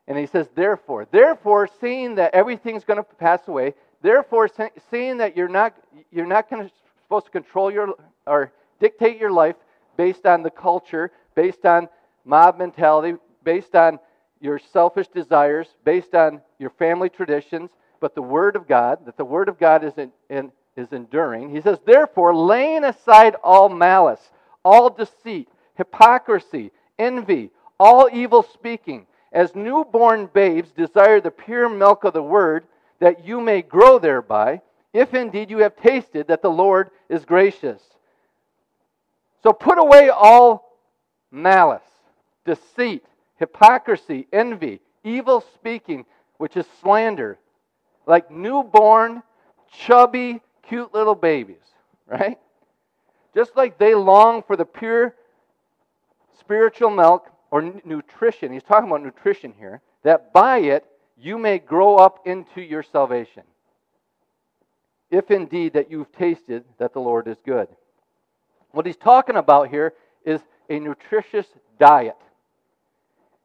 And 0.08 0.18
he 0.18 0.28
says, 0.28 0.48
therefore, 0.56 1.08
therefore, 1.12 1.68
seeing 1.82 2.16
that 2.16 2.34
everything's 2.34 2.84
going 2.84 2.98
to 2.98 3.04
pass 3.04 3.48
away, 3.48 3.74
therefore, 4.02 4.50
seeing 4.90 5.18
that 5.18 5.36
you're 5.36 5.50
not, 5.50 5.76
you're 6.12 6.26
not 6.26 6.50
to, 6.50 6.72
supposed 7.04 7.26
to 7.26 7.32
control 7.32 7.72
your 7.72 7.94
or 8.26 8.52
dictate 8.80 9.20
your 9.20 9.32
life 9.32 9.56
based 9.98 10.26
on 10.26 10.42
the 10.42 10.50
culture, 10.50 11.12
based 11.36 11.66
on 11.66 11.90
mob 12.26 12.58
mentality, 12.58 13.18
based 13.44 13.76
on 13.76 14.00
your 14.40 14.58
selfish 14.58 15.08
desires, 15.08 15.68
based 15.84 16.16
on 16.16 16.42
your 16.58 16.70
family 16.72 17.10
traditions, 17.10 17.70
but 18.00 18.16
the 18.16 18.22
Word 18.22 18.56
of 18.56 18.68
God, 18.68 19.06
that 19.06 19.18
the 19.18 19.26
Word 19.26 19.50
of 19.50 19.60
God 19.60 19.84
is, 19.84 19.94
in, 19.98 20.12
in, 20.30 20.52
is 20.76 20.92
enduring. 20.92 21.50
He 21.50 21.62
says, 21.62 21.80
therefore, 21.86 22.36
laying 22.36 22.84
aside 22.84 23.36
all 23.44 23.70
malice, 23.70 24.22
all 24.64 24.90
deceit, 24.90 25.50
hypocrisy, 25.80 26.72
envy, 27.00 27.50
all 27.80 28.10
evil 28.12 28.44
speaking, 28.44 29.08
as 29.32 29.56
newborn 29.56 30.30
babes 30.34 30.72
desire 30.72 31.22
the 31.22 31.32
pure 31.32 31.70
milk 31.70 32.04
of 32.04 32.14
the 32.14 32.22
word, 32.22 32.66
that 33.00 33.26
you 33.26 33.40
may 33.40 33.62
grow 33.62 33.98
thereby, 33.98 34.62
if 34.94 35.14
indeed 35.14 35.50
you 35.50 35.60
have 35.60 35.78
tasted 35.78 36.28
that 36.28 36.42
the 36.42 36.50
Lord 36.50 36.92
is 37.08 37.24
gracious. 37.24 37.82
So 39.42 39.54
put 39.54 39.80
away 39.80 40.10
all 40.10 40.78
malice, 41.32 41.82
deceit, 42.46 43.06
hypocrisy, 43.38 44.28
envy, 44.34 44.82
evil 45.06 45.46
speaking, 45.56 46.06
which 46.40 46.58
is 46.58 46.66
slander, 46.82 47.40
like 48.06 48.30
newborn, 48.30 49.24
chubby, 49.72 50.42
cute 50.64 50.94
little 50.94 51.16
babies, 51.16 51.64
right? 52.06 52.38
Just 53.34 53.56
like 53.56 53.78
they 53.78 53.96
long 53.96 54.44
for 54.44 54.58
the 54.58 54.66
pure 54.66 55.16
spiritual 56.40 56.90
milk 56.90 57.30
or 57.52 57.62
nutrition, 57.84 58.52
he's 58.52 58.64
talking 58.64 58.90
about 58.90 59.04
nutrition 59.04 59.54
here, 59.58 59.82
that 60.04 60.34
by 60.34 60.60
it 60.60 60.86
you 61.18 61.38
may 61.38 61.60
grow 61.60 61.98
up 61.98 62.26
into 62.26 62.62
your 62.62 62.84
salvation. 62.84 63.44
If 65.12 65.32
indeed 65.32 65.74
that 65.74 65.90
you've 65.90 66.12
tasted 66.12 66.64
that 66.78 66.94
the 66.94 67.00
Lord 67.00 67.28
is 67.28 67.38
good. 67.46 67.68
What 68.72 68.86
he's 68.86 68.98
talking 68.98 69.36
about 69.36 69.70
here 69.70 69.94
is 70.24 70.42
a 70.70 70.80
nutritious 70.80 71.48
diet. 71.80 72.18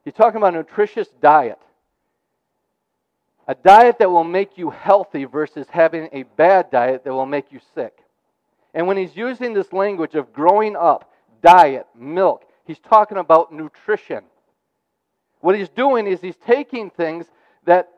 He's 0.05 0.15
talking 0.15 0.37
about 0.37 0.55
a 0.55 0.59
nutritious 0.59 1.09
diet. 1.23 1.59
A 3.49 3.55
diet 3.55 3.99
that 3.99 4.11
will 4.11 4.25
make 4.25 4.59
you 4.59 4.71
healthy 4.71 5.25
versus 5.25 5.67
having 5.71 6.09
a 6.13 6.23
bad 6.23 6.71
diet 6.71 7.05
that 7.05 7.13
will 7.13 7.27
make 7.27 7.53
you 7.53 7.61
sick. 7.75 7.99
And 8.75 8.87
when 8.87 8.97
he's 8.97 9.17
using 9.17 9.55
this 9.55 9.73
language 9.73 10.15
of 10.15 10.33
growing 10.33 10.77
up, 10.77 11.11
diet, 11.43 11.87
milk, 11.99 12.45
He's 12.67 12.79
talking 12.79 13.19
about 13.19 13.53
nutrition. 13.53 14.25
What 15.41 15.57
he's 15.57 15.69
doing 15.69 16.07
is 16.07 16.21
he's 16.21 16.37
taking 16.37 16.91
things 16.91 17.27
that, 17.67 17.91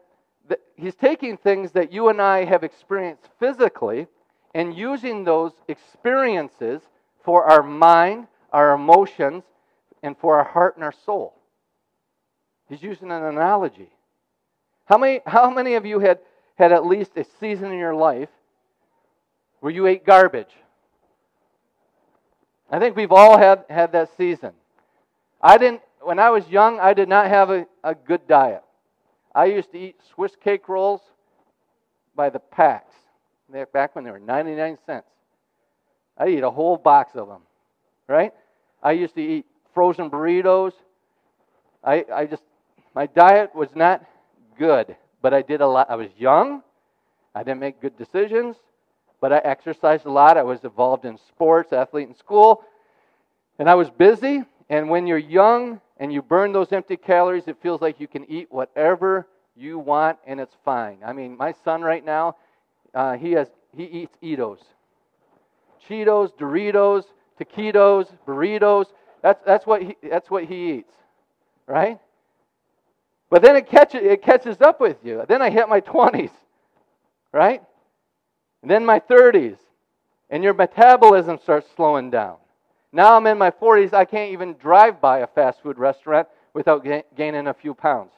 that 0.48 0.58
he's 0.76 0.94
taking 0.94 1.36
things 1.36 1.72
that 1.72 1.92
you 1.92 2.08
and 2.08 2.20
I 2.20 2.44
have 2.44 2.64
experienced 2.64 3.28
physically 3.38 4.08
and 4.54 4.76
using 4.76 5.22
those 5.24 5.52
experiences 5.68 6.82
for 7.24 7.44
our 7.44 7.62
mind, 7.62 8.26
our 8.52 8.74
emotions, 8.74 9.44
and 10.02 10.16
for 10.16 10.38
our 10.38 10.44
heart 10.44 10.76
and 10.76 10.84
our 10.84 10.94
soul. 11.04 11.34
He's 12.68 12.82
using 12.82 13.12
an 13.12 13.22
analogy. 13.22 13.90
How 14.86 14.98
many, 14.98 15.20
how 15.26 15.50
many 15.50 15.74
of 15.74 15.86
you 15.86 16.00
had, 16.00 16.18
had 16.56 16.72
at 16.72 16.86
least 16.86 17.12
a 17.16 17.24
season 17.38 17.70
in 17.70 17.78
your 17.78 17.94
life 17.94 18.28
where 19.60 19.72
you 19.72 19.86
ate 19.86 20.04
garbage? 20.04 20.52
I 22.70 22.78
think 22.78 22.96
we've 22.96 23.12
all 23.12 23.38
had, 23.38 23.64
had 23.70 23.92
that 23.92 24.10
season. 24.16 24.52
I 25.40 25.58
didn't, 25.58 25.82
when 26.00 26.18
I 26.18 26.30
was 26.30 26.46
young, 26.48 26.80
I 26.80 26.94
did 26.94 27.08
not 27.08 27.28
have 27.28 27.50
a, 27.50 27.66
a 27.84 27.94
good 27.94 28.26
diet. 28.26 28.62
I 29.34 29.46
used 29.46 29.70
to 29.72 29.78
eat 29.78 29.96
Swiss 30.14 30.32
cake 30.42 30.68
rolls 30.68 31.00
by 32.14 32.30
the 32.30 32.38
packs 32.38 32.94
back 33.72 33.94
when 33.94 34.04
they 34.04 34.10
were 34.10 34.18
99 34.18 34.78
cents. 34.86 35.06
I 36.18 36.28
eat 36.28 36.42
a 36.42 36.50
whole 36.50 36.76
box 36.76 37.12
of 37.14 37.28
them, 37.28 37.42
right? 38.08 38.32
I 38.82 38.92
used 38.92 39.14
to 39.14 39.20
eat 39.22 39.46
frozen 39.74 40.10
burritos. 40.10 40.72
I, 41.84 42.04
I 42.12 42.26
just, 42.26 42.42
my 42.94 43.06
diet 43.06 43.54
was 43.54 43.68
not 43.74 44.02
good, 44.58 44.96
but 45.22 45.34
I 45.34 45.42
did 45.42 45.60
a 45.60 45.66
lot. 45.66 45.88
I 45.90 45.96
was 45.96 46.08
young. 46.16 46.62
I 47.34 47.42
didn't 47.42 47.60
make 47.60 47.80
good 47.80 47.96
decisions 47.98 48.56
but 49.26 49.32
I 49.32 49.38
exercised 49.38 50.06
a 50.06 50.10
lot. 50.12 50.36
I 50.36 50.44
was 50.44 50.62
involved 50.62 51.04
in 51.04 51.18
sports, 51.18 51.72
athlete 51.72 52.06
in 52.06 52.14
school, 52.14 52.62
and 53.58 53.68
I 53.68 53.74
was 53.74 53.90
busy. 53.90 54.44
And 54.68 54.88
when 54.88 55.08
you're 55.08 55.18
young 55.18 55.80
and 55.96 56.12
you 56.12 56.22
burn 56.22 56.52
those 56.52 56.70
empty 56.70 56.96
calories, 56.96 57.48
it 57.48 57.56
feels 57.60 57.80
like 57.80 57.98
you 57.98 58.06
can 58.06 58.24
eat 58.30 58.46
whatever 58.52 59.26
you 59.56 59.80
want 59.80 60.18
and 60.28 60.38
it's 60.38 60.54
fine. 60.64 60.98
I 61.04 61.12
mean, 61.12 61.36
my 61.36 61.50
son 61.64 61.82
right 61.82 62.04
now, 62.04 62.36
uh, 62.94 63.16
he 63.16 63.32
has 63.32 63.48
he 63.76 63.82
eats 63.86 64.16
Eatos, 64.22 64.60
Cheetos, 65.88 66.32
Doritos, 66.38 67.02
taquitos, 67.40 68.06
burritos. 68.28 68.86
That's 69.24 69.44
that's 69.44 69.66
what 69.66 69.82
he 69.82 69.96
that's 70.08 70.30
what 70.30 70.44
he 70.44 70.74
eats, 70.74 70.92
right? 71.66 71.98
But 73.28 73.42
then 73.42 73.56
it 73.56 73.68
catches 73.68 74.04
it 74.04 74.22
catches 74.22 74.60
up 74.60 74.80
with 74.80 74.98
you. 75.02 75.24
Then 75.26 75.42
I 75.42 75.50
hit 75.50 75.68
my 75.68 75.80
twenties, 75.80 76.30
right? 77.32 77.60
And 78.66 78.70
then 78.72 78.84
my 78.84 78.98
30s, 78.98 79.58
and 80.28 80.42
your 80.42 80.52
metabolism 80.52 81.38
starts 81.40 81.68
slowing 81.76 82.10
down. 82.10 82.34
Now 82.90 83.16
I'm 83.16 83.24
in 83.28 83.38
my 83.38 83.52
40s, 83.52 83.92
I 83.92 84.04
can't 84.04 84.32
even 84.32 84.54
drive 84.54 85.00
by 85.00 85.20
a 85.20 85.28
fast 85.28 85.62
food 85.62 85.78
restaurant 85.78 86.26
without 86.52 86.82
ga- 86.82 87.04
gaining 87.16 87.46
a 87.46 87.54
few 87.54 87.74
pounds. 87.74 88.10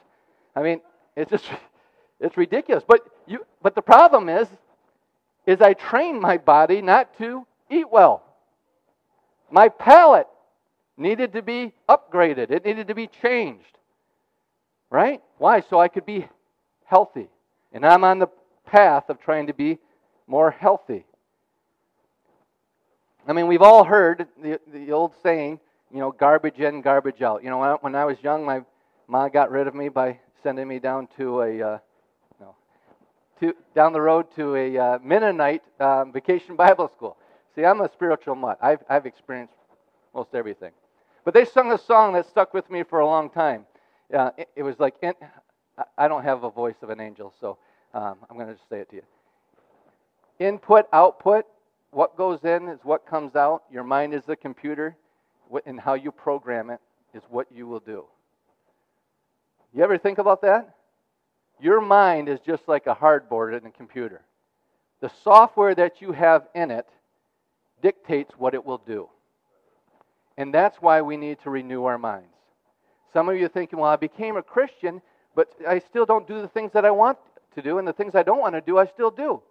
I 0.55 0.63
mean, 0.63 0.81
it's 1.15 1.29
just 1.29 1.45
it's 2.19 2.35
ridiculous. 2.35 2.83
But 2.87 3.01
you 3.27 3.45
but 3.61 3.75
the 3.75 3.83
problem 3.83 4.27
is 4.27 4.47
is 5.45 5.61
I 5.61 5.73
train 5.73 6.19
my 6.19 6.37
body 6.37 6.81
not 6.81 7.15
to 7.19 7.45
eat 7.69 7.87
well. 7.91 8.23
My 9.51 9.69
palate 9.69 10.29
needed 10.97 11.33
to 11.33 11.43
be 11.43 11.73
upgraded. 11.87 12.49
It 12.49 12.65
needed 12.65 12.87
to 12.87 12.95
be 12.95 13.05
changed. 13.05 13.77
Right? 14.89 15.21
Why? 15.37 15.61
So 15.61 15.79
I 15.79 15.89
could 15.89 16.07
be 16.07 16.27
healthy. 16.85 17.27
And 17.71 17.85
I'm 17.85 18.03
on 18.03 18.17
the 18.17 18.29
path 18.65 19.11
of 19.11 19.21
trying 19.21 19.45
to 19.45 19.53
be 19.53 19.77
more 20.29 20.51
healthy. 20.51 21.05
I 23.27 23.33
mean, 23.33 23.47
we've 23.47 23.63
all 23.63 23.83
heard 23.83 24.27
the, 24.41 24.59
the 24.71 24.91
old 24.91 25.13
saying, 25.21 25.59
you 25.91 25.99
know, 25.99 26.11
garbage 26.11 26.59
in, 26.59 26.81
garbage 26.81 27.21
out. 27.21 27.43
You 27.43 27.49
know, 27.49 27.77
when 27.81 27.95
I 27.95 28.05
was 28.05 28.17
young, 28.21 28.45
my 28.45 28.61
mom 29.07 29.29
got 29.31 29.51
rid 29.51 29.67
of 29.67 29.73
me 29.73 29.89
by 29.89 30.19
sending 30.43 30.67
me 30.67 30.79
down 30.79 31.07
to 31.17 31.41
a, 31.41 31.61
uh, 31.61 31.77
no, 32.39 32.55
to, 33.39 33.55
down 33.75 33.91
the 33.91 34.01
road 34.01 34.27
to 34.35 34.55
a 34.55 34.77
uh, 34.77 34.99
Mennonite 35.03 35.63
um, 35.79 36.13
vacation 36.13 36.55
Bible 36.55 36.91
school. 36.95 37.17
See, 37.55 37.65
I'm 37.65 37.81
a 37.81 37.91
spiritual 37.91 38.35
mutt. 38.35 38.59
I've, 38.61 38.83
I've 38.87 39.07
experienced 39.07 39.55
most 40.13 40.29
everything. 40.33 40.71
But 41.25 41.33
they 41.33 41.45
sung 41.45 41.71
a 41.71 41.77
song 41.77 42.13
that 42.13 42.27
stuck 42.27 42.53
with 42.53 42.69
me 42.69 42.83
for 42.83 42.99
a 42.99 43.05
long 43.05 43.29
time. 43.29 43.65
Uh, 44.13 44.29
it, 44.37 44.49
it, 44.55 44.63
was 44.63 44.79
like, 44.79 44.95
in, 45.01 45.13
I 45.97 46.07
don't 46.07 46.23
have 46.23 46.43
a 46.43 46.49
voice 46.49 46.77
of 46.81 46.89
an 46.91 46.99
angel, 46.99 47.33
so 47.41 47.57
um, 47.93 48.17
I'm 48.29 48.37
going 48.37 48.47
to 48.47 48.53
just 48.53 48.69
say 48.69 48.79
it 48.79 48.89
to 48.91 48.97
you. 48.97 49.03
Input, 50.39 50.85
output, 50.93 51.45
what 51.91 52.15
goes 52.15 52.43
in 52.43 52.69
is 52.69 52.79
what 52.83 53.05
comes 53.05 53.35
out. 53.35 53.63
Your 53.71 53.83
mind 53.83 54.13
is 54.13 54.23
the 54.23 54.35
computer, 54.35 54.95
and 55.65 55.79
how 55.79 55.95
you 55.95 56.11
program 56.11 56.69
it 56.69 56.79
is 57.13 57.23
what 57.29 57.47
you 57.51 57.67
will 57.67 57.79
do. 57.79 58.05
You 59.73 59.83
ever 59.83 59.97
think 59.97 60.17
about 60.17 60.41
that? 60.41 60.75
Your 61.59 61.81
mind 61.81 62.29
is 62.29 62.39
just 62.39 62.67
like 62.67 62.87
a 62.87 62.95
hardboard 62.95 63.57
in 63.57 63.65
a 63.65 63.71
computer. 63.71 64.21
The 65.01 65.11
software 65.23 65.75
that 65.75 66.01
you 66.01 66.11
have 66.13 66.47
in 66.55 66.71
it 66.71 66.87
dictates 67.81 68.33
what 68.37 68.53
it 68.53 68.65
will 68.65 68.77
do. 68.77 69.09
And 70.37 70.53
that's 70.53 70.77
why 70.77 71.01
we 71.01 71.17
need 71.17 71.39
to 71.43 71.49
renew 71.49 71.83
our 71.83 71.97
minds. 71.97 72.27
Some 73.11 73.27
of 73.27 73.35
you 73.35 73.45
are 73.45 73.49
thinking, 73.49 73.79
well, 73.79 73.89
I 73.89 73.95
became 73.95 74.37
a 74.37 74.43
Christian, 74.43 75.01
but 75.35 75.49
I 75.67 75.79
still 75.79 76.05
don't 76.05 76.27
do 76.27 76.41
the 76.41 76.47
things 76.47 76.71
that 76.73 76.85
I 76.85 76.91
want 76.91 77.17
to 77.55 77.61
do, 77.61 77.77
and 77.77 77.87
the 77.87 77.93
things 77.93 78.15
I 78.15 78.23
don't 78.23 78.39
want 78.39 78.55
to 78.55 78.61
do, 78.61 78.77
I 78.77 78.85
still 78.85 79.11
do. 79.11 79.41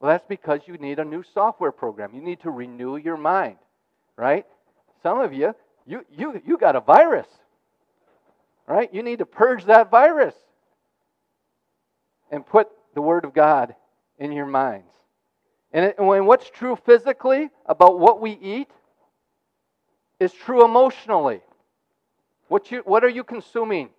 Well, 0.00 0.12
that's 0.12 0.26
because 0.28 0.60
you 0.66 0.76
need 0.76 0.98
a 0.98 1.04
new 1.04 1.24
software 1.34 1.72
program. 1.72 2.14
You 2.14 2.20
need 2.20 2.40
to 2.40 2.50
renew 2.50 2.96
your 2.96 3.16
mind, 3.16 3.56
right? 4.16 4.46
Some 5.02 5.20
of 5.20 5.32
you, 5.32 5.54
you, 5.86 6.04
you, 6.16 6.40
you 6.46 6.56
got 6.56 6.76
a 6.76 6.80
virus, 6.80 7.26
right? 8.66 8.92
You 8.92 9.02
need 9.02 9.18
to 9.18 9.26
purge 9.26 9.64
that 9.64 9.90
virus 9.90 10.34
and 12.30 12.46
put 12.46 12.68
the 12.94 13.00
Word 13.00 13.24
of 13.24 13.34
God 13.34 13.74
in 14.18 14.30
your 14.32 14.46
minds. 14.46 14.92
And, 15.72 15.86
it, 15.86 15.96
and 15.98 16.26
what's 16.26 16.48
true 16.48 16.76
physically 16.86 17.50
about 17.66 17.98
what 17.98 18.20
we 18.20 18.32
eat 18.32 18.70
is 20.20 20.32
true 20.32 20.64
emotionally. 20.64 21.40
What, 22.48 22.70
you, 22.70 22.82
what 22.84 23.04
are 23.04 23.08
you 23.08 23.24
consuming? 23.24 23.90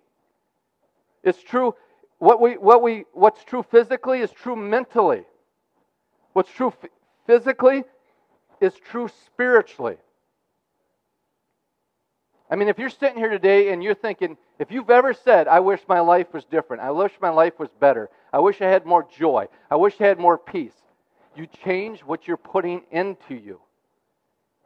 It's 1.22 1.42
true. 1.42 1.74
What 2.18 2.40
we, 2.40 2.52
what 2.54 2.82
we, 2.82 3.04
what's 3.12 3.44
true 3.44 3.64
physically 3.70 4.20
is 4.20 4.30
true 4.30 4.56
mentally. 4.56 5.24
What's 6.32 6.50
true 6.50 6.72
physically 7.26 7.84
is 8.60 8.74
true 8.90 9.08
spiritually. 9.26 9.96
I 12.50 12.56
mean, 12.56 12.68
if 12.68 12.78
you're 12.78 12.90
sitting 12.90 13.16
here 13.16 13.30
today 13.30 13.72
and 13.72 13.82
you're 13.82 13.94
thinking, 13.94 14.36
if 14.58 14.70
you've 14.70 14.90
ever 14.90 15.14
said, 15.14 15.46
I 15.46 15.60
wish 15.60 15.80
my 15.88 16.00
life 16.00 16.32
was 16.32 16.44
different, 16.44 16.82
I 16.82 16.90
wish 16.90 17.12
my 17.20 17.30
life 17.30 17.58
was 17.58 17.68
better, 17.78 18.10
I 18.32 18.40
wish 18.40 18.60
I 18.60 18.66
had 18.66 18.84
more 18.84 19.06
joy, 19.16 19.46
I 19.70 19.76
wish 19.76 20.00
I 20.00 20.06
had 20.06 20.18
more 20.18 20.36
peace, 20.36 20.74
you 21.36 21.46
change 21.64 22.00
what 22.00 22.26
you're 22.26 22.36
putting 22.36 22.82
into 22.90 23.34
you. 23.34 23.60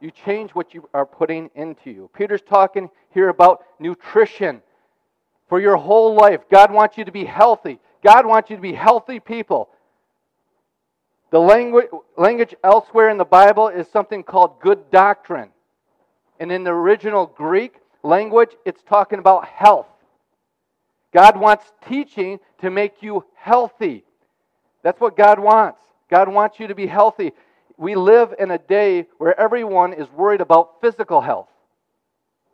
You 0.01 0.11
change 0.11 0.51
what 0.51 0.73
you 0.73 0.89
are 0.93 1.05
putting 1.05 1.49
into 1.55 1.89
you. 1.89 2.09
Peter's 2.13 2.41
talking 2.41 2.89
here 3.11 3.29
about 3.29 3.63
nutrition 3.79 4.61
for 5.47 5.59
your 5.59 5.77
whole 5.77 6.15
life. 6.15 6.41
God 6.51 6.71
wants 6.71 6.97
you 6.97 7.05
to 7.05 7.11
be 7.11 7.23
healthy. 7.23 7.79
God 8.03 8.25
wants 8.25 8.49
you 8.49 8.55
to 8.55 8.61
be 8.61 8.73
healthy 8.73 9.19
people. 9.19 9.69
The 11.35 11.41
language, 11.41 11.87
language 12.15 12.55
elsewhere 12.63 13.09
in 13.09 13.17
the 13.17 13.25
Bible 13.25 13.67
is 13.67 13.89
something 13.89 14.23
called 14.23 14.61
good 14.61 14.89
doctrine. 14.89 15.49
And 16.39 16.49
in 16.49 16.63
the 16.63 16.71
original 16.71 17.25
Greek 17.25 17.75
language, 18.03 18.51
it's 18.63 18.81
talking 18.83 19.19
about 19.19 19.45
health. 19.45 19.89
God 21.13 21.37
wants 21.37 21.65
teaching 21.89 22.39
to 22.59 22.69
make 22.69 23.03
you 23.03 23.25
healthy. 23.35 24.05
That's 24.81 25.01
what 25.01 25.17
God 25.17 25.37
wants. 25.37 25.81
God 26.09 26.29
wants 26.29 26.57
you 26.57 26.67
to 26.67 26.73
be 26.73 26.87
healthy. 26.87 27.33
We 27.75 27.95
live 27.95 28.33
in 28.39 28.51
a 28.51 28.57
day 28.57 29.05
where 29.17 29.37
everyone 29.37 29.91
is 29.91 30.09
worried 30.13 30.39
about 30.39 30.79
physical 30.79 31.19
health, 31.19 31.49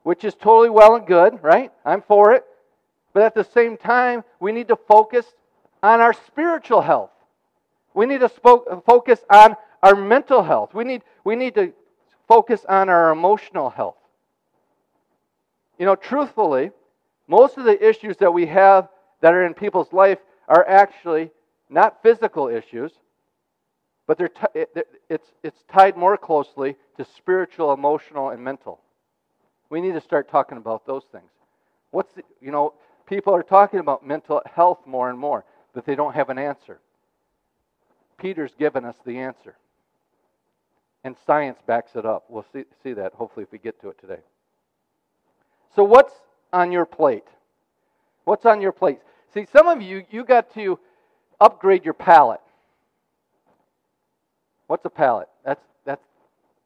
which 0.02 0.24
is 0.24 0.34
totally 0.34 0.72
well 0.72 0.96
and 0.96 1.06
good, 1.06 1.44
right? 1.44 1.72
I'm 1.86 2.02
for 2.02 2.34
it. 2.34 2.46
But 3.14 3.22
at 3.22 3.36
the 3.36 3.44
same 3.44 3.78
time, 3.78 4.24
we 4.40 4.52
need 4.52 4.70
to 4.70 4.76
focus 4.76 5.28
on 5.84 6.02
our 6.02 6.14
spiritual 6.14 6.82
health. 6.82 7.12
We 7.94 8.06
need 8.06 8.22
to 8.22 8.30
focus 8.30 9.24
on 9.30 9.56
our 9.84 9.96
mental 9.96 10.44
health. 10.44 10.74
We 10.74 10.84
need, 10.84 11.04
we 11.24 11.36
need 11.36 11.56
to 11.56 11.74
focus 12.28 12.66
on 12.68 12.90
our 12.90 13.12
emotional 13.12 13.70
health. 13.70 13.98
You 15.78 15.86
know, 15.86 15.96
truthfully, 15.96 16.72
most 17.28 17.58
of 17.58 17.66
the 17.66 17.90
issues 17.90 18.18
that 18.18 18.32
we 18.32 18.46
have 18.48 18.90
that 19.22 19.34
are 19.34 19.46
in 19.46 19.54
people's 19.54 19.92
life 19.92 20.20
are 20.48 20.68
actually 20.68 21.32
not 21.70 22.02
physical 22.04 22.48
issues, 22.48 22.92
but 24.08 24.18
they're 24.18 24.28
t- 24.28 24.66
it's, 25.10 25.32
it's 25.44 25.64
tied 25.72 25.96
more 25.96 26.18
closely 26.18 26.76
to 26.98 27.06
spiritual, 27.06 27.74
emotional, 27.74 28.30
and 28.30 28.44
mental. 28.44 28.82
We 29.70 29.80
need 29.82 29.94
to 29.94 30.02
start 30.02 30.30
talking 30.30 30.58
about 30.58 30.86
those 30.86 31.04
things. 31.12 31.32
What's 31.92 32.14
the, 32.14 32.24
you 32.42 32.52
know, 32.52 32.74
people 33.06 33.34
are 33.34 33.44
talking 33.44 33.80
about 33.80 34.06
mental 34.06 34.42
health 34.46 34.80
more 34.86 35.10
and 35.10 35.18
more, 35.18 35.46
but 35.74 35.86
they 35.86 35.96
don't 35.96 36.14
have 36.14 36.30
an 36.30 36.38
answer. 36.38 36.80
Peter's 38.22 38.54
given 38.58 38.86
us 38.86 38.96
the 39.06 39.18
answer. 39.18 39.56
And 41.04 41.16
science 41.26 41.58
backs 41.66 41.92
it 41.96 42.06
up. 42.06 42.26
We'll 42.30 42.46
see, 42.54 42.64
see 42.84 42.94
that 42.94 43.14
hopefully 43.14 43.44
if 43.44 43.52
we 43.52 43.58
get 43.58 43.82
to 43.82 43.90
it 43.90 44.00
today. 44.00 44.22
So, 45.76 45.84
what's 45.84 46.14
on 46.54 46.72
your 46.72 46.86
plate? 46.86 47.26
What's 48.26 48.46
on 48.46 48.62
your 48.62 48.72
plate? 48.72 49.00
See, 49.34 49.48
some 49.52 49.68
of 49.68 49.82
you, 49.82 50.06
you 50.12 50.24
got 50.24 50.54
to 50.54 50.78
upgrade 51.40 51.84
your 51.84 51.96
palate. 51.96 52.42
What's 54.68 54.86
a 54.86 54.90
palate? 54.90 55.30
That's, 55.44 55.64
that's 55.86 56.04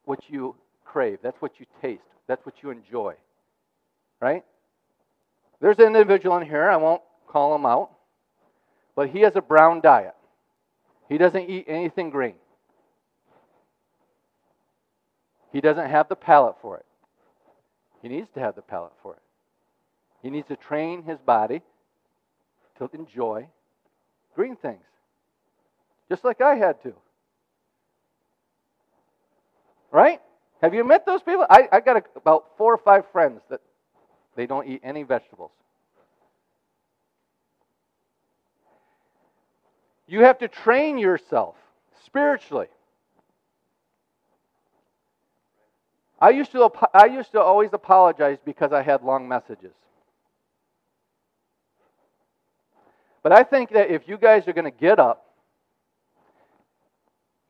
what 0.03 0.29
you 0.29 0.55
crave, 0.83 1.19
that's 1.23 1.41
what 1.41 1.59
you 1.59 1.65
taste, 1.81 2.03
that's 2.27 2.45
what 2.45 2.55
you 2.61 2.71
enjoy. 2.71 3.15
Right? 4.19 4.43
There's 5.61 5.79
an 5.79 5.85
individual 5.85 6.35
in 6.37 6.45
here, 6.45 6.69
I 6.69 6.75
won't 6.75 7.01
call 7.27 7.55
him 7.55 7.65
out, 7.65 7.91
but 8.95 9.09
he 9.09 9.21
has 9.21 9.35
a 9.35 9.41
brown 9.41 9.79
diet. 9.81 10.15
He 11.07 11.17
doesn't 11.17 11.49
eat 11.49 11.65
anything 11.67 12.09
green. 12.09 12.35
He 15.51 15.61
doesn't 15.61 15.89
have 15.89 16.09
the 16.09 16.15
palate 16.15 16.55
for 16.61 16.77
it. 16.77 16.85
He 18.01 18.09
needs 18.09 18.27
to 18.33 18.39
have 18.39 18.55
the 18.55 18.61
palate 18.61 18.93
for 19.01 19.13
it. 19.13 19.21
He 20.21 20.29
needs 20.29 20.47
to 20.47 20.55
train 20.55 21.03
his 21.03 21.19
body 21.19 21.61
to 22.77 22.89
enjoy 22.93 23.47
green 24.35 24.55
things, 24.55 24.83
just 26.09 26.25
like 26.25 26.41
I 26.41 26.55
had 26.55 26.81
to. 26.83 26.93
Right? 29.91 30.19
Have 30.61 30.73
you 30.73 30.83
met 30.83 31.05
those 31.05 31.21
people? 31.21 31.45
I, 31.49 31.69
I 31.71 31.79
got 31.79 31.97
a, 31.97 32.03
about 32.15 32.57
four 32.57 32.73
or 32.73 32.77
five 32.77 33.05
friends 33.11 33.41
that 33.49 33.61
they 34.35 34.45
don't 34.45 34.67
eat 34.67 34.81
any 34.83 35.03
vegetables. 35.03 35.51
You 40.07 40.21
have 40.21 40.39
to 40.39 40.47
train 40.47 40.97
yourself 40.97 41.55
spiritually. 42.05 42.67
I 46.19 46.29
used 46.29 46.51
to, 46.53 46.69
I 46.93 47.05
used 47.05 47.31
to 47.33 47.41
always 47.41 47.71
apologize 47.73 48.37
because 48.45 48.71
I 48.71 48.81
had 48.81 49.03
long 49.03 49.27
messages. 49.27 49.73
But 53.21 53.31
I 53.31 53.43
think 53.43 53.71
that 53.71 53.89
if 53.89 54.07
you 54.07 54.17
guys 54.17 54.47
are 54.47 54.53
going 54.53 54.71
to 54.71 54.77
get 54.79 54.99
up, 54.99 55.25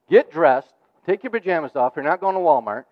get 0.09 0.31
dressed, 0.31 0.73
take 1.05 1.23
your 1.23 1.31
pajamas 1.31 1.75
off, 1.75 1.93
you're 1.95 2.05
not 2.05 2.21
going 2.21 2.35
to 2.35 2.39
Walmart, 2.39 2.85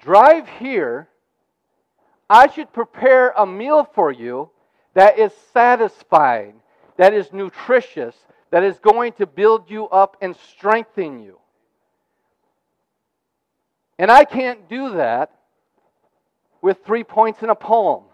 drive 0.00 0.48
here, 0.58 1.08
I 2.28 2.48
should 2.48 2.72
prepare 2.72 3.34
a 3.36 3.46
meal 3.46 3.84
for 3.94 4.10
you 4.10 4.50
that 4.94 5.18
is 5.18 5.32
satisfying, 5.52 6.54
that 6.96 7.14
is 7.14 7.32
nutritious, 7.32 8.14
that 8.50 8.62
is 8.62 8.78
going 8.78 9.12
to 9.14 9.26
build 9.26 9.70
you 9.70 9.88
up 9.88 10.16
and 10.20 10.36
strengthen 10.36 11.20
you. 11.20 11.38
And 13.98 14.10
I 14.10 14.24
can't 14.24 14.68
do 14.68 14.94
that 14.94 15.30
with 16.60 16.84
three 16.84 17.04
points 17.04 17.42
in 17.42 17.50
a 17.50 17.54
poem. 17.54 18.04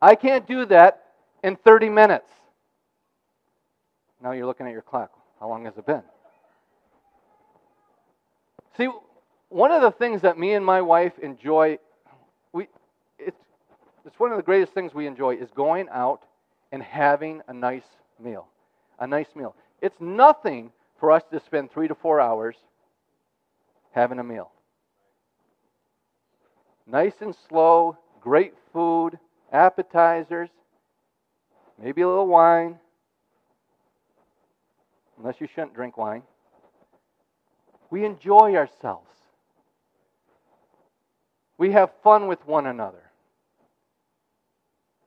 I 0.00 0.14
can't 0.14 0.46
do 0.46 0.66
that 0.66 1.04
in 1.42 1.56
30 1.56 1.88
minutes. 1.88 2.30
Now 4.22 4.32
you're 4.32 4.46
looking 4.46 4.66
at 4.66 4.72
your 4.72 4.82
clock. 4.82 5.12
How 5.40 5.48
long 5.48 5.64
has 5.64 5.76
it 5.76 5.86
been? 5.86 6.02
See, 8.76 8.88
one 9.48 9.72
of 9.72 9.82
the 9.82 9.90
things 9.90 10.22
that 10.22 10.38
me 10.38 10.52
and 10.52 10.64
my 10.64 10.82
wife 10.82 11.18
enjoy, 11.20 11.78
it's 14.08 14.18
one 14.18 14.30
of 14.30 14.38
the 14.38 14.42
greatest 14.42 14.72
things 14.72 14.94
we 14.94 15.06
enjoy 15.06 15.36
is 15.36 15.50
going 15.50 15.86
out 15.92 16.22
and 16.72 16.82
having 16.82 17.42
a 17.46 17.52
nice 17.52 17.84
meal. 18.18 18.48
A 18.98 19.06
nice 19.06 19.28
meal. 19.36 19.54
It's 19.82 20.00
nothing 20.00 20.72
for 20.98 21.12
us 21.12 21.22
to 21.30 21.38
spend 21.40 21.70
three 21.70 21.88
to 21.88 21.94
four 21.94 22.18
hours 22.18 22.56
having 23.92 24.18
a 24.18 24.24
meal. 24.24 24.50
Nice 26.86 27.12
and 27.20 27.36
slow, 27.50 27.98
great 28.18 28.54
food, 28.72 29.18
appetizers, 29.52 30.48
maybe 31.78 32.00
a 32.00 32.08
little 32.08 32.26
wine, 32.26 32.78
unless 35.18 35.38
you 35.38 35.48
shouldn't 35.48 35.74
drink 35.74 35.98
wine. 35.98 36.22
We 37.90 38.06
enjoy 38.06 38.54
ourselves. 38.56 39.10
We 41.58 41.72
have 41.72 41.90
fun 42.02 42.26
with 42.26 42.46
one 42.46 42.64
another. 42.64 43.07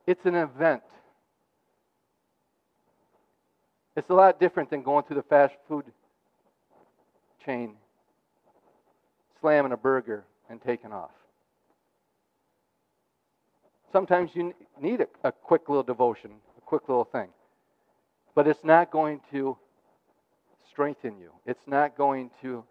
It's 0.06 0.24
an 0.24 0.34
event. 0.34 0.82
It's 3.96 4.08
a 4.08 4.14
lot 4.14 4.40
different 4.40 4.70
than 4.70 4.82
going 4.82 5.04
through 5.04 5.16
the 5.16 5.22
fast 5.22 5.54
food 5.68 5.84
chain, 7.44 7.74
slamming 9.40 9.72
a 9.72 9.76
burger, 9.76 10.24
and 10.48 10.60
taking 10.62 10.92
off. 10.92 11.10
Sometimes 13.92 14.30
you 14.34 14.54
need 14.80 15.02
a, 15.02 15.08
a 15.28 15.32
quick 15.32 15.68
little 15.68 15.82
devotion, 15.82 16.30
a 16.56 16.60
quick 16.62 16.88
little 16.88 17.04
thing. 17.04 17.28
But 18.34 18.46
it's 18.46 18.64
not 18.64 18.90
going 18.90 19.20
to 19.32 19.58
strengthen 20.70 21.18
you, 21.18 21.30
it's 21.46 21.66
not 21.66 21.96
going 21.96 22.30
to 22.40 22.64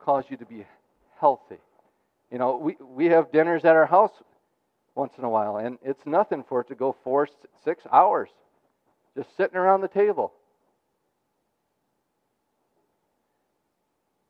cause 0.00 0.24
you 0.28 0.36
to 0.36 0.46
be 0.46 0.66
healthy. 1.20 1.58
You 2.30 2.38
know, 2.38 2.56
we, 2.56 2.76
we 2.80 3.06
have 3.06 3.30
dinners 3.30 3.64
at 3.64 3.76
our 3.76 3.86
house 3.86 4.10
once 4.96 5.12
in 5.18 5.24
a 5.24 5.28
while, 5.28 5.58
and 5.58 5.78
it's 5.82 6.04
nothing 6.06 6.42
for 6.48 6.62
it 6.62 6.68
to 6.68 6.74
go 6.74 6.96
four, 7.04 7.28
six 7.64 7.84
hours 7.92 8.30
just 9.16 9.34
sitting 9.36 9.56
around 9.56 9.82
the 9.82 9.88
table. 9.88 10.32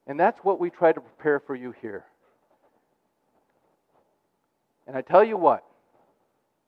And 0.06 0.18
that's 0.18 0.38
what 0.42 0.60
we 0.60 0.70
try 0.70 0.92
to 0.92 1.00
prepare 1.00 1.40
for 1.40 1.54
you 1.54 1.74
here. 1.80 2.04
And 4.86 4.96
I 4.96 5.00
tell 5.00 5.24
you 5.24 5.36
what, 5.36 5.64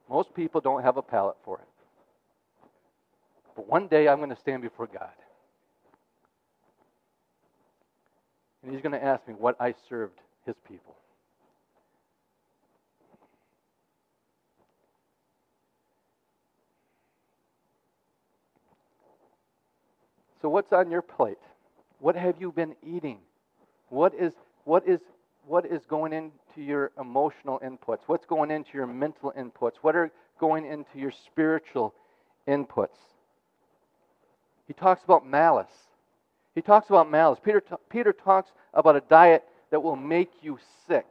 most 0.09 0.35
people 0.35 0.61
don't 0.61 0.83
have 0.83 0.97
a 0.97 1.03
palate 1.03 1.37
for 1.45 1.59
it. 1.59 1.69
But 3.55 3.69
one 3.69 3.87
day 3.87 4.09
I'm 4.09 4.19
going 4.19 4.31
to 4.31 4.37
stand 4.37 4.63
before 4.63 4.87
God. 4.87 5.11
And 8.63 8.73
He's 8.73 8.81
going 8.81 8.93
to 8.93 9.05
ask 9.05 9.27
me 9.29 9.35
what 9.35 9.57
I 9.61 9.75
served 9.89 10.19
His 10.45 10.57
people. 10.67 10.97
So, 20.41 20.49
what's 20.49 20.73
on 20.73 20.91
your 20.91 21.03
plate? 21.03 21.39
What 21.99 22.17
have 22.17 22.37
you 22.41 22.53
been 22.53 22.77
eating? 22.83 23.19
What 23.89 24.15
is, 24.15 24.33
what 24.65 24.87
is 24.87 25.01
what 25.49 25.65
is 25.65 25.87
going 25.87 26.13
into 26.13 26.33
your 26.57 26.93
emotional 27.01 27.59
inputs? 27.65 28.01
What's 28.07 28.27
going 28.27 28.51
into 28.51 28.71
your 28.75 28.87
mental 28.87 29.33
inputs? 29.37 29.77
What 29.81 29.97
are 29.97 30.11
going 30.39 30.67
into 30.67 30.99
your 30.99 31.11
spiritual 31.11 31.95
inputs? 32.47 32.99
He 34.67 34.75
talks 34.75 35.03
about 35.03 35.27
malice. 35.27 35.73
He 36.55 36.61
talks 36.61 36.91
about 36.91 37.11
malice. 37.11 37.39
Peter, 37.43 37.63
Peter 37.89 38.13
talks 38.13 38.51
about 38.75 38.97
a 38.97 39.01
diet 39.01 39.43
that 39.71 39.83
will 39.83 39.97
make 39.97 40.31
you 40.43 40.59
sick. 40.87 41.11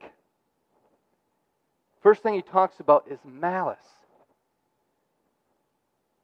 First 2.03 2.21
thing 2.21 2.35
he 2.35 2.43
talks 2.43 2.79
about 2.79 3.05
is 3.09 3.19
malice. 3.25 3.79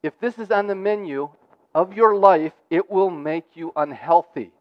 If 0.03 0.19
this 0.19 0.37
is 0.37 0.51
on 0.51 0.67
the 0.67 0.75
menu 0.75 1.29
of 1.73 1.93
your 1.93 2.15
life, 2.15 2.53
it 2.69 2.89
will 2.89 3.09
make 3.09 3.45
you 3.55 3.71
unhealthy. 3.75 4.51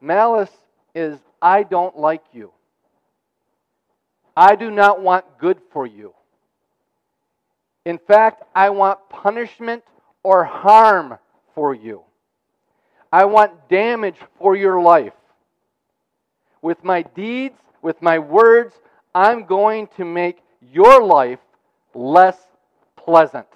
Malice 0.00 0.50
is 0.94 1.18
I 1.40 1.62
don't 1.62 1.96
like 1.96 2.24
you. 2.32 2.52
I 4.36 4.54
do 4.56 4.70
not 4.70 5.00
want 5.00 5.24
good 5.38 5.58
for 5.72 5.86
you. 5.86 6.14
In 7.84 7.98
fact, 7.98 8.42
I 8.54 8.70
want 8.70 8.98
punishment 9.08 9.82
or 10.22 10.44
harm 10.44 11.18
for 11.54 11.74
you. 11.74 12.02
I 13.12 13.24
want 13.24 13.68
damage 13.68 14.16
for 14.38 14.54
your 14.54 14.80
life. 14.80 15.14
With 16.60 16.84
my 16.84 17.02
deeds, 17.02 17.58
with 17.82 18.00
my 18.02 18.18
words, 18.18 18.74
I'm 19.14 19.44
going 19.44 19.88
to 19.96 20.04
make 20.04 20.38
your 20.60 21.02
life 21.02 21.38
less 21.94 22.36
pleasant. 22.96 23.46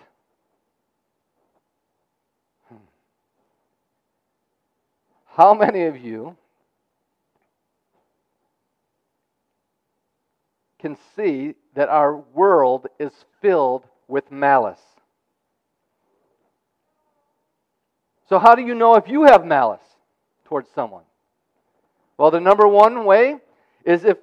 How 5.35 5.55
many 5.55 5.85
of 5.85 5.97
you 5.97 6.37
can 10.79 10.99
see 11.16 11.55
that 11.75 11.88
our 11.88 12.14
world 12.14 12.87
is 12.99 13.12
filled 13.40 13.87
with 14.09 14.31
malice? 14.31 14.81
So, 18.29 18.38
how 18.38 18.55
do 18.55 18.62
you 18.62 18.75
know 18.75 18.97
if 18.97 19.09
you 19.09 19.23
have 19.25 19.47
malice 19.47 19.81
towards 20.45 20.68
someone? 20.75 21.05
Well, 22.18 22.31
the 22.31 22.40
number 22.40 22.68
one 22.68 23.07
way 23.07 23.38
is 23.87 24.05
if 24.05 24.18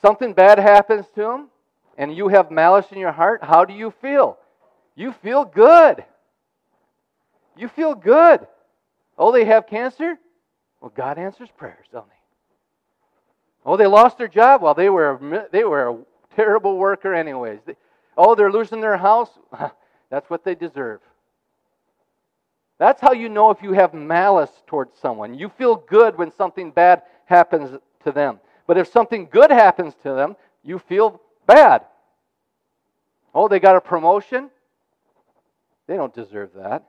something 0.00 0.32
bad 0.32 0.60
happens 0.60 1.06
to 1.16 1.22
them 1.22 1.48
and 1.98 2.16
you 2.16 2.28
have 2.28 2.52
malice 2.52 2.86
in 2.92 2.98
your 2.98 3.12
heart, 3.12 3.42
how 3.42 3.64
do 3.64 3.74
you 3.74 3.92
feel? 4.00 4.38
You 4.94 5.10
feel 5.10 5.44
good. 5.44 6.04
You 7.56 7.66
feel 7.66 7.96
good. 7.96 8.46
Oh, 9.18 9.32
they 9.32 9.44
have 9.44 9.66
cancer? 9.66 10.18
Well, 10.86 10.92
God 10.94 11.18
answers 11.18 11.48
prayers, 11.56 11.84
don't 11.90 12.06
they? 12.06 12.14
Oh, 13.64 13.76
they 13.76 13.88
lost 13.88 14.18
their 14.18 14.28
job? 14.28 14.62
Well, 14.62 14.74
they 14.74 14.88
were, 14.88 15.48
they 15.50 15.64
were 15.64 15.88
a 15.88 15.98
terrible 16.36 16.78
worker, 16.78 17.12
anyways. 17.12 17.58
Oh, 18.16 18.36
they're 18.36 18.52
losing 18.52 18.80
their 18.80 18.96
house? 18.96 19.30
That's 20.10 20.30
what 20.30 20.44
they 20.44 20.54
deserve. 20.54 21.00
That's 22.78 23.00
how 23.00 23.14
you 23.14 23.28
know 23.28 23.50
if 23.50 23.62
you 23.62 23.72
have 23.72 23.94
malice 23.94 24.52
towards 24.68 24.96
someone. 25.00 25.36
You 25.36 25.48
feel 25.48 25.74
good 25.74 26.16
when 26.16 26.30
something 26.30 26.70
bad 26.70 27.02
happens 27.24 27.76
to 28.04 28.12
them. 28.12 28.38
But 28.68 28.78
if 28.78 28.86
something 28.86 29.26
good 29.28 29.50
happens 29.50 29.92
to 30.04 30.12
them, 30.12 30.36
you 30.62 30.78
feel 30.78 31.20
bad. 31.48 31.82
Oh, 33.34 33.48
they 33.48 33.58
got 33.58 33.74
a 33.74 33.80
promotion? 33.80 34.50
They 35.88 35.96
don't 35.96 36.14
deserve 36.14 36.50
that. 36.54 36.84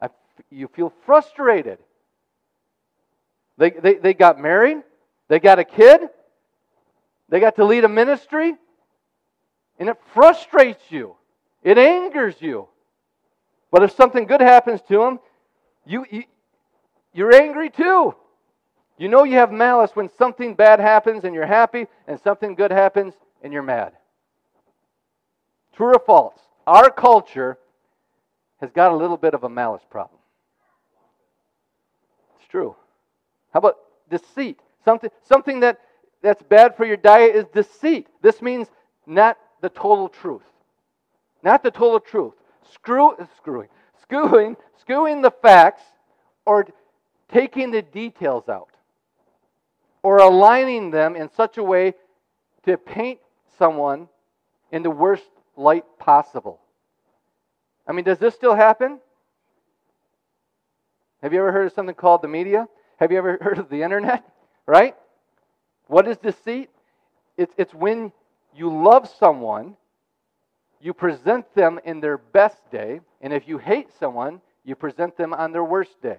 I, 0.00 0.10
you 0.48 0.68
feel 0.68 0.92
frustrated. 1.04 1.80
They, 3.58 3.70
they, 3.70 3.94
they 3.94 4.14
got 4.14 4.38
married? 4.38 4.78
They 5.28 5.40
got 5.40 5.58
a 5.58 5.64
kid? 5.64 6.00
They 7.28 7.40
got 7.40 7.56
to 7.56 7.64
lead 7.64 7.84
a 7.84 7.88
ministry? 7.88 8.54
And 9.78 9.88
it 9.88 9.96
frustrates 10.14 10.84
you. 10.90 11.16
It 11.62 11.78
angers 11.78 12.36
you. 12.40 12.68
But 13.70 13.82
if 13.82 13.92
something 13.92 14.26
good 14.26 14.40
happens 14.40 14.80
to 14.88 14.98
them, 14.98 15.20
you, 15.84 16.06
you, 16.10 16.24
you're 17.12 17.34
angry 17.34 17.70
too. 17.70 18.14
You 18.98 19.08
know 19.08 19.24
you 19.24 19.34
have 19.34 19.52
malice 19.52 19.90
when 19.94 20.08
something 20.16 20.54
bad 20.54 20.80
happens 20.80 21.24
and 21.24 21.34
you're 21.34 21.46
happy, 21.46 21.86
and 22.06 22.18
something 22.20 22.54
good 22.54 22.70
happens 22.70 23.14
and 23.42 23.52
you're 23.52 23.62
mad. 23.62 23.92
True 25.74 25.94
or 25.94 25.98
false? 25.98 26.38
Our 26.66 26.90
culture 26.90 27.58
has 28.60 28.70
got 28.70 28.92
a 28.92 28.96
little 28.96 29.18
bit 29.18 29.34
of 29.34 29.44
a 29.44 29.48
malice 29.48 29.82
problem. 29.90 30.18
It's 32.38 32.48
true. 32.48 32.76
How 33.56 33.60
about 33.60 33.78
deceit? 34.10 34.60
Something, 34.84 35.08
something 35.22 35.60
that, 35.60 35.80
that's 36.20 36.42
bad 36.42 36.76
for 36.76 36.84
your 36.84 36.98
diet 36.98 37.34
is 37.34 37.46
deceit. 37.54 38.06
This 38.20 38.42
means 38.42 38.68
not 39.06 39.38
the 39.62 39.70
total 39.70 40.10
truth. 40.10 40.42
Not 41.42 41.62
the 41.62 41.70
total 41.70 41.98
truth 41.98 42.34
screw, 42.70 43.16
screwing, 43.38 43.68
skewing, 44.06 44.56
skewing 44.86 45.22
the 45.22 45.30
facts 45.30 45.80
or 46.44 46.66
taking 47.32 47.70
the 47.70 47.80
details 47.80 48.46
out 48.50 48.68
or 50.02 50.18
aligning 50.18 50.90
them 50.90 51.16
in 51.16 51.30
such 51.30 51.56
a 51.56 51.62
way 51.62 51.94
to 52.66 52.76
paint 52.76 53.20
someone 53.58 54.06
in 54.70 54.82
the 54.82 54.90
worst 54.90 55.30
light 55.56 55.86
possible. 55.98 56.60
I 57.88 57.92
mean, 57.92 58.04
does 58.04 58.18
this 58.18 58.34
still 58.34 58.54
happen? 58.54 59.00
Have 61.22 61.32
you 61.32 61.38
ever 61.38 61.52
heard 61.52 61.68
of 61.68 61.72
something 61.72 61.94
called 61.94 62.20
the 62.20 62.28
media? 62.28 62.68
Have 62.96 63.12
you 63.12 63.18
ever 63.18 63.38
heard 63.42 63.58
of 63.58 63.68
the 63.68 63.82
internet? 63.82 64.24
Right? 64.66 64.94
What 65.86 66.08
is 66.08 66.16
deceit? 66.18 66.70
It's, 67.36 67.54
it's 67.56 67.74
when 67.74 68.12
you 68.54 68.70
love 68.70 69.08
someone 69.18 69.76
you 70.80 70.92
present 70.92 71.52
them 71.54 71.80
in 71.84 72.00
their 72.00 72.18
best 72.18 72.58
day, 72.70 73.00
and 73.20 73.32
if 73.32 73.48
you 73.48 73.58
hate 73.58 73.88
someone, 73.98 74.40
you 74.64 74.74
present 74.74 75.16
them 75.16 75.32
on 75.32 75.52
their 75.52 75.64
worst 75.64 76.00
day. 76.02 76.18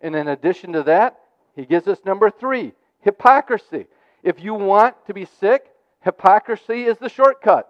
And 0.00 0.14
in 0.14 0.28
addition 0.28 0.72
to 0.74 0.82
that, 0.84 1.18
he 1.56 1.64
gives 1.64 1.86
us 1.86 1.98
number 2.04 2.30
three 2.30 2.72
hypocrisy. 3.00 3.86
If 4.22 4.42
you 4.42 4.54
want 4.54 4.94
to 5.06 5.14
be 5.14 5.24
sick, 5.24 5.66
hypocrisy 6.00 6.84
is 6.84 6.98
the 6.98 7.08
shortcut. 7.08 7.68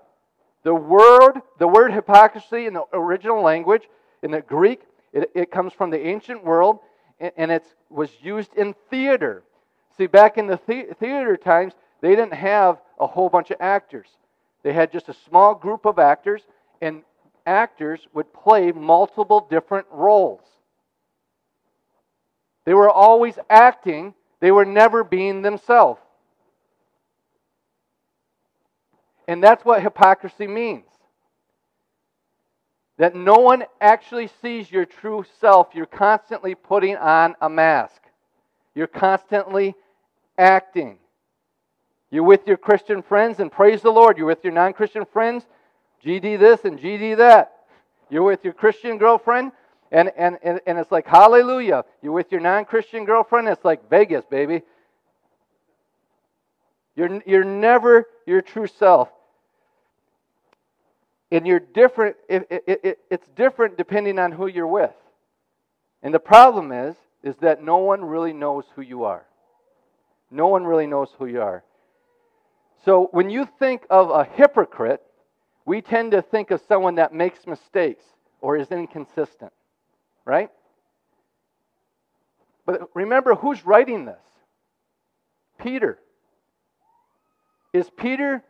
The 0.64 0.74
word, 0.74 1.40
the 1.58 1.68
word 1.68 1.92
hypocrisy 1.92 2.66
in 2.66 2.74
the 2.74 2.84
original 2.92 3.42
language, 3.42 3.88
in 4.22 4.30
the 4.30 4.42
Greek, 4.42 4.82
it, 5.12 5.30
it 5.34 5.50
comes 5.50 5.72
from 5.72 5.90
the 5.90 6.06
ancient 6.06 6.44
world, 6.44 6.80
and 7.36 7.50
it 7.50 7.64
was 7.88 8.10
used 8.20 8.54
in 8.54 8.74
theater. 8.90 9.44
See, 9.96 10.06
back 10.06 10.38
in 10.38 10.46
the, 10.46 10.58
the 10.66 10.96
theater 10.98 11.36
times, 11.36 11.74
they 12.00 12.10
didn't 12.10 12.34
have 12.34 12.78
a 12.98 13.06
whole 13.06 13.28
bunch 13.28 13.50
of 13.50 13.58
actors. 13.60 14.08
They 14.62 14.72
had 14.72 14.92
just 14.92 15.08
a 15.08 15.14
small 15.28 15.54
group 15.54 15.84
of 15.86 15.98
actors, 15.98 16.42
and 16.80 17.02
actors 17.46 18.06
would 18.12 18.32
play 18.32 18.72
multiple 18.72 19.46
different 19.48 19.86
roles. 19.90 20.42
They 22.64 22.74
were 22.74 22.90
always 22.90 23.38
acting, 23.50 24.14
they 24.40 24.50
were 24.50 24.64
never 24.64 25.04
being 25.04 25.42
themselves. 25.42 26.00
And 29.28 29.42
that's 29.42 29.64
what 29.64 29.82
hypocrisy 29.82 30.46
means. 30.46 30.86
That 33.02 33.16
no 33.16 33.34
one 33.34 33.64
actually 33.80 34.30
sees 34.42 34.70
your 34.70 34.86
true 34.86 35.24
self. 35.40 35.70
You're 35.74 35.86
constantly 35.86 36.54
putting 36.54 36.94
on 36.94 37.34
a 37.40 37.48
mask. 37.48 38.00
You're 38.76 38.86
constantly 38.86 39.74
acting. 40.38 40.98
You're 42.12 42.22
with 42.22 42.46
your 42.46 42.56
Christian 42.56 43.02
friends 43.02 43.40
and 43.40 43.50
praise 43.50 43.82
the 43.82 43.90
Lord. 43.90 44.18
You're 44.18 44.28
with 44.28 44.44
your 44.44 44.52
non 44.52 44.72
Christian 44.72 45.04
friends, 45.04 45.48
GD 46.06 46.38
this 46.38 46.64
and 46.64 46.78
GD 46.78 47.16
that. 47.16 47.64
You're 48.08 48.22
with 48.22 48.44
your 48.44 48.52
Christian 48.52 48.98
girlfriend, 48.98 49.50
and, 49.90 50.12
and, 50.16 50.38
and, 50.44 50.60
and 50.64 50.78
it's 50.78 50.92
like 50.92 51.08
hallelujah. 51.08 51.84
You're 52.02 52.12
with 52.12 52.30
your 52.30 52.40
non 52.40 52.64
Christian 52.66 53.04
girlfriend, 53.04 53.48
it's 53.48 53.64
like 53.64 53.90
Vegas, 53.90 54.24
baby. 54.26 54.62
You're, 56.94 57.20
you're 57.26 57.42
never 57.42 58.06
your 58.26 58.42
true 58.42 58.68
self. 58.68 59.08
And 61.32 61.46
you're 61.46 61.60
different, 61.60 62.16
it, 62.28 62.46
it, 62.50 62.80
it, 62.84 62.98
it's 63.10 63.26
different 63.34 63.78
depending 63.78 64.18
on 64.18 64.32
who 64.32 64.48
you're 64.48 64.66
with. 64.66 64.92
And 66.02 66.12
the 66.12 66.20
problem 66.20 66.72
is, 66.72 66.94
is 67.22 67.34
that 67.36 67.62
no 67.62 67.78
one 67.78 68.04
really 68.04 68.34
knows 68.34 68.64
who 68.76 68.82
you 68.82 69.04
are. 69.04 69.24
No 70.30 70.48
one 70.48 70.64
really 70.64 70.86
knows 70.86 71.08
who 71.18 71.24
you 71.24 71.40
are. 71.40 71.64
So 72.84 73.08
when 73.12 73.30
you 73.30 73.48
think 73.58 73.86
of 73.88 74.10
a 74.10 74.24
hypocrite, 74.24 75.00
we 75.64 75.80
tend 75.80 76.12
to 76.12 76.20
think 76.20 76.50
of 76.50 76.60
someone 76.68 76.96
that 76.96 77.14
makes 77.14 77.46
mistakes 77.46 78.04
or 78.42 78.58
is 78.58 78.70
inconsistent, 78.70 79.52
right? 80.26 80.50
But 82.66 82.90
remember 82.94 83.36
who's 83.36 83.64
writing 83.64 84.04
this? 84.04 84.16
Peter. 85.58 85.98
Is 87.72 87.88
Peter 87.96 88.42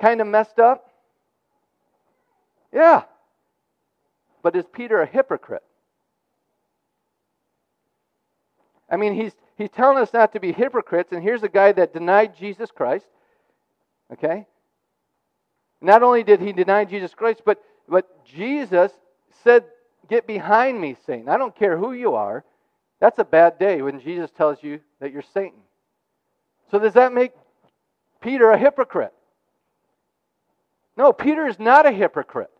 kind 0.00 0.20
of 0.20 0.26
messed 0.26 0.58
up? 0.58 0.90
Yeah. 2.74 3.04
But 4.42 4.56
is 4.56 4.64
Peter 4.70 5.00
a 5.00 5.06
hypocrite? 5.06 5.62
I 8.90 8.96
mean, 8.96 9.14
he's, 9.14 9.32
he's 9.56 9.70
telling 9.70 9.98
us 9.98 10.12
not 10.12 10.32
to 10.32 10.40
be 10.40 10.52
hypocrites, 10.52 11.12
and 11.12 11.22
here's 11.22 11.42
a 11.42 11.48
guy 11.48 11.72
that 11.72 11.94
denied 11.94 12.36
Jesus 12.36 12.70
Christ. 12.70 13.06
Okay? 14.12 14.46
Not 15.80 16.02
only 16.02 16.22
did 16.24 16.40
he 16.40 16.52
deny 16.52 16.84
Jesus 16.84 17.14
Christ, 17.14 17.42
but, 17.46 17.62
but 17.88 18.24
Jesus 18.26 18.92
said, 19.42 19.64
Get 20.08 20.26
behind 20.26 20.78
me, 20.78 20.96
Satan. 21.06 21.30
I 21.30 21.38
don't 21.38 21.56
care 21.56 21.78
who 21.78 21.92
you 21.92 22.14
are. 22.14 22.44
That's 23.00 23.18
a 23.18 23.24
bad 23.24 23.58
day 23.58 23.80
when 23.80 24.00
Jesus 24.00 24.30
tells 24.30 24.62
you 24.62 24.80
that 25.00 25.12
you're 25.12 25.24
Satan. 25.32 25.60
So, 26.70 26.78
does 26.78 26.92
that 26.92 27.12
make 27.14 27.32
Peter 28.20 28.50
a 28.50 28.58
hypocrite? 28.58 29.14
No, 30.96 31.12
Peter 31.12 31.46
is 31.46 31.58
not 31.58 31.86
a 31.86 31.90
hypocrite. 31.90 32.50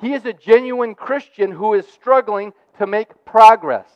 He 0.00 0.14
is 0.14 0.24
a 0.24 0.32
genuine 0.32 0.94
Christian 0.94 1.52
who 1.52 1.74
is 1.74 1.86
struggling 1.88 2.52
to 2.78 2.86
make 2.86 3.24
progress. 3.24 3.90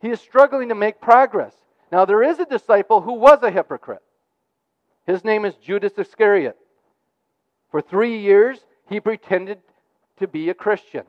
He 0.00 0.08
is 0.08 0.20
struggling 0.20 0.70
to 0.70 0.74
make 0.74 1.00
progress. 1.00 1.54
Now, 1.92 2.04
there 2.04 2.22
is 2.22 2.38
a 2.38 2.46
disciple 2.46 3.00
who 3.02 3.12
was 3.12 3.42
a 3.42 3.50
hypocrite. 3.50 4.02
His 5.06 5.24
name 5.24 5.44
is 5.44 5.54
Judas 5.56 5.92
Iscariot. 5.98 6.56
For 7.70 7.80
three 7.80 8.18
years, 8.18 8.58
he 8.88 8.98
pretended 9.00 9.58
to 10.18 10.26
be 10.26 10.48
a 10.48 10.54
Christian. 10.54 11.04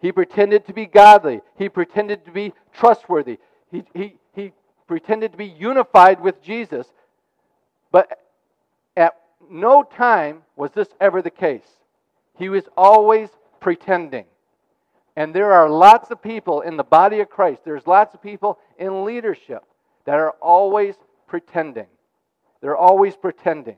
He 0.00 0.12
pretended 0.12 0.66
to 0.66 0.72
be 0.72 0.86
godly. 0.86 1.40
He 1.58 1.68
pretended 1.68 2.24
to 2.24 2.30
be 2.30 2.52
trustworthy. 2.72 3.38
He, 3.70 3.84
he, 3.94 4.16
he 4.34 4.52
pretended 4.86 5.32
to 5.32 5.38
be 5.38 5.46
unified 5.46 6.20
with 6.20 6.42
Jesus. 6.42 6.86
But 7.90 8.18
at 8.96 9.14
no 9.50 9.82
time 9.82 10.42
was 10.56 10.70
this 10.72 10.88
ever 11.00 11.20
the 11.22 11.30
case. 11.30 11.66
He 12.38 12.48
was 12.48 12.64
always 12.76 13.28
pretending. 13.60 14.24
And 15.16 15.34
there 15.34 15.52
are 15.52 15.68
lots 15.68 16.10
of 16.10 16.22
people 16.22 16.62
in 16.62 16.76
the 16.76 16.84
body 16.84 17.20
of 17.20 17.28
Christ, 17.28 17.62
there's 17.64 17.86
lots 17.86 18.14
of 18.14 18.22
people 18.22 18.58
in 18.78 19.04
leadership 19.04 19.62
that 20.04 20.16
are 20.16 20.32
always 20.40 20.94
pretending. 21.26 21.86
They're 22.60 22.76
always 22.76 23.16
pretending. 23.16 23.76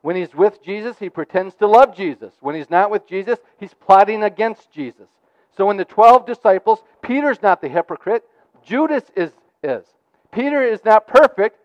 When 0.00 0.16
he's 0.16 0.34
with 0.34 0.62
Jesus, 0.62 0.98
he 0.98 1.08
pretends 1.08 1.54
to 1.56 1.66
love 1.66 1.96
Jesus. 1.96 2.34
When 2.40 2.54
he's 2.54 2.70
not 2.70 2.90
with 2.90 3.06
Jesus, 3.08 3.38
he's 3.58 3.74
plotting 3.74 4.22
against 4.22 4.70
Jesus. 4.70 5.08
So 5.56 5.70
in 5.70 5.76
the 5.76 5.84
12 5.84 6.26
disciples, 6.26 6.80
Peter's 7.02 7.40
not 7.42 7.60
the 7.60 7.68
hypocrite, 7.68 8.24
Judas 8.64 9.04
is. 9.16 9.30
is. 9.62 9.84
Peter 10.32 10.62
is 10.62 10.84
not 10.84 11.06
perfect, 11.06 11.58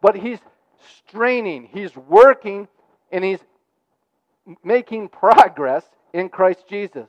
but 0.00 0.16
he's 0.16 0.38
straining, 1.06 1.68
he's 1.72 1.96
working, 1.96 2.68
and 3.10 3.24
he's 3.24 3.40
making 4.64 5.08
progress 5.08 5.84
in 6.12 6.28
Christ 6.28 6.64
Jesus. 6.68 7.08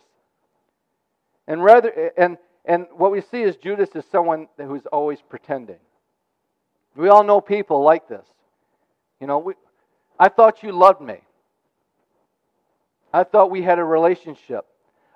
And 1.48 1.64
rather 1.64 2.12
and 2.18 2.38
and 2.66 2.88
what 2.96 3.12
we 3.12 3.22
see 3.22 3.42
is 3.42 3.56
Judas 3.58 3.90
is 3.96 4.06
someone 4.12 4.48
who's 4.58 4.86
always 4.86 5.20
pretending. 5.22 5.80
We 6.96 7.10
all 7.10 7.24
know 7.24 7.42
people 7.42 7.84
like 7.84 8.08
this. 8.08 8.26
You 9.20 9.28
know, 9.28 9.40
we, 9.40 9.54
I 10.20 10.30
thought 10.30 10.64
you 10.64 10.72
loved 10.72 11.02
me. 11.02 11.18
I 13.14 13.24
thought 13.24 13.52
we 13.52 13.62
had 13.62 13.80
a 13.80 13.84
relationship. 13.84 14.66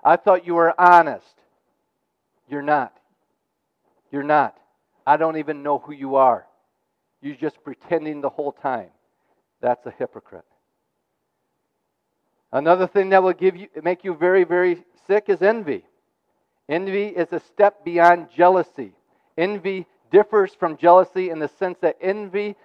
I 0.03 0.17
thought 0.17 0.45
you 0.45 0.55
were 0.55 0.79
honest. 0.79 1.25
You're 2.49 2.61
not. 2.61 2.93
You're 4.11 4.23
not. 4.23 4.57
I 5.05 5.17
don't 5.17 5.37
even 5.37 5.63
know 5.63 5.79
who 5.79 5.93
you 5.93 6.15
are. 6.15 6.45
You're 7.21 7.35
just 7.35 7.63
pretending 7.63 8.21
the 8.21 8.29
whole 8.29 8.51
time. 8.51 8.89
That's 9.61 9.85
a 9.85 9.91
hypocrite. 9.91 10.45
Another 12.51 12.87
thing 12.87 13.09
that 13.09 13.21
will 13.21 13.33
give 13.33 13.55
you 13.55 13.67
make 13.83 14.03
you 14.03 14.15
very 14.15 14.43
very 14.43 14.83
sick 15.05 15.25
is 15.27 15.41
envy. 15.41 15.83
Envy 16.69 17.07
is 17.07 17.31
a 17.31 17.39
step 17.39 17.83
beyond 17.83 18.27
jealousy. 18.35 18.93
Envy 19.37 19.85
differs 20.11 20.53
from 20.53 20.77
jealousy 20.77 21.29
in 21.29 21.39
the 21.39 21.47
sense 21.47 21.77
that 21.81 21.97
envy 22.01 22.55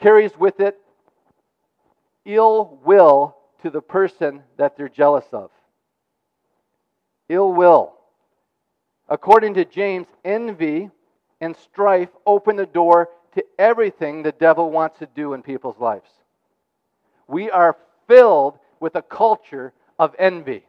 carries 0.00 0.36
with 0.36 0.60
it 0.60 0.78
ill 2.24 2.78
will 2.84 3.36
to 3.62 3.70
the 3.70 3.80
person 3.80 4.42
that 4.56 4.76
they're 4.76 4.88
jealous 4.88 5.24
of. 5.32 5.50
Ill 7.28 7.52
will. 7.52 7.94
According 9.08 9.54
to 9.54 9.64
James, 9.64 10.06
envy 10.24 10.90
and 11.40 11.56
strife 11.56 12.08
open 12.26 12.56
the 12.56 12.66
door 12.66 13.08
to 13.34 13.44
everything 13.58 14.22
the 14.22 14.32
devil 14.32 14.70
wants 14.70 14.98
to 14.98 15.06
do 15.06 15.32
in 15.34 15.42
people's 15.42 15.78
lives. 15.78 16.10
We 17.32 17.50
are 17.50 17.78
filled 18.06 18.58
with 18.78 18.94
a 18.94 19.02
culture 19.02 19.72
of 19.98 20.14
envy 20.18 20.66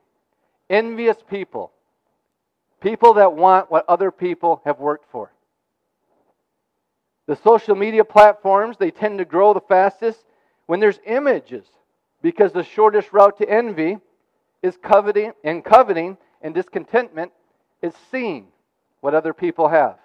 envious 0.70 1.18
people, 1.30 1.72
people 2.82 3.16
that 3.16 3.34
want 3.34 3.70
what 3.70 3.86
other 3.90 4.12
people 4.12 4.62
have 4.66 4.80
worked 4.80 5.12
for. 5.12 5.32
The 7.28 7.36
social 7.36 7.76
media 7.76 8.06
platforms, 8.06 8.78
they 8.78 8.92
tend 8.92 9.20
to 9.20 9.26
grow 9.26 9.54
the 9.54 9.60
fastest 9.60 10.24
when 10.66 10.80
there's 10.80 11.00
images 11.06 11.66
because 12.22 12.54
the 12.54 12.64
shortest 12.64 13.12
route 13.12 13.38
to 13.40 13.50
envy 13.50 13.98
is 14.62 14.78
coveting 14.82 15.34
and 15.44 15.64
coveting 15.64 16.18
and 16.42 16.56
discontentment 16.56 17.34
is 17.82 17.94
seeing 18.10 18.48
what 19.02 19.14
other 19.14 19.34
people 19.34 19.68
have. 19.68 19.98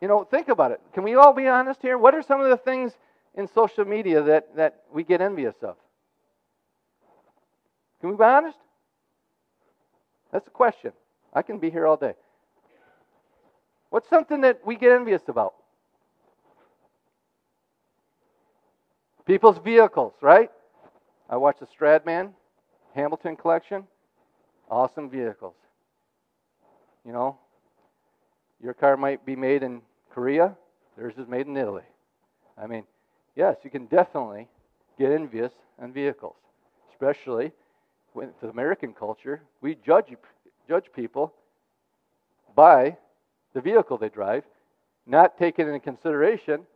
You 0.00 0.08
know, 0.08 0.24
think 0.24 0.48
about 0.48 0.72
it. 0.72 0.80
Can 0.94 1.04
we 1.04 1.14
all 1.14 1.32
be 1.32 1.46
honest 1.46 1.80
here? 1.80 1.96
What 1.96 2.14
are 2.14 2.22
some 2.22 2.40
of 2.40 2.50
the 2.50 2.56
things 2.56 2.92
in 3.34 3.48
social 3.48 3.84
media 3.84 4.22
that, 4.22 4.56
that 4.56 4.82
we 4.92 5.04
get 5.04 5.20
envious 5.20 5.54
of? 5.62 5.76
Can 8.00 8.10
we 8.10 8.16
be 8.16 8.22
honest? 8.24 8.58
That's 10.32 10.46
a 10.46 10.50
question. 10.50 10.92
I 11.32 11.42
can 11.42 11.58
be 11.58 11.70
here 11.70 11.86
all 11.86 11.96
day. 11.96 12.14
What's 13.90 14.08
something 14.08 14.40
that 14.42 14.60
we 14.64 14.76
get 14.76 14.92
envious 14.92 15.22
about? 15.28 15.54
People's 19.26 19.58
vehicles, 19.58 20.14
right? 20.20 20.50
I 21.28 21.36
watched 21.36 21.60
the 21.60 21.66
Stradman 21.66 22.32
Hamilton 22.94 23.36
collection. 23.36 23.86
Awesome 24.70 25.10
vehicles. 25.10 25.54
You 27.04 27.12
know, 27.12 27.38
your 28.62 28.74
car 28.74 28.96
might 28.96 29.24
be 29.24 29.34
made 29.34 29.62
in 29.62 29.82
Korea, 30.10 30.56
theirs 30.96 31.14
is 31.16 31.26
made 31.28 31.46
in 31.46 31.56
Italy. 31.56 31.84
I 32.58 32.66
mean, 32.66 32.84
yes, 33.40 33.56
you 33.64 33.70
can 33.70 33.86
definitely 33.86 34.46
get 34.98 35.10
envious 35.12 35.50
on 35.80 35.94
vehicles, 35.94 36.36
especially 36.92 37.50
with 38.12 38.28
American 38.42 38.92
culture, 38.92 39.40
we 39.62 39.76
judge 39.76 40.14
judge 40.68 40.84
people 40.94 41.32
by 42.54 42.98
the 43.54 43.62
vehicle 43.62 43.96
they 43.96 44.10
drive, 44.10 44.44
not 45.06 45.38
taking 45.38 45.66
into 45.66 45.80
consideration 45.80 46.66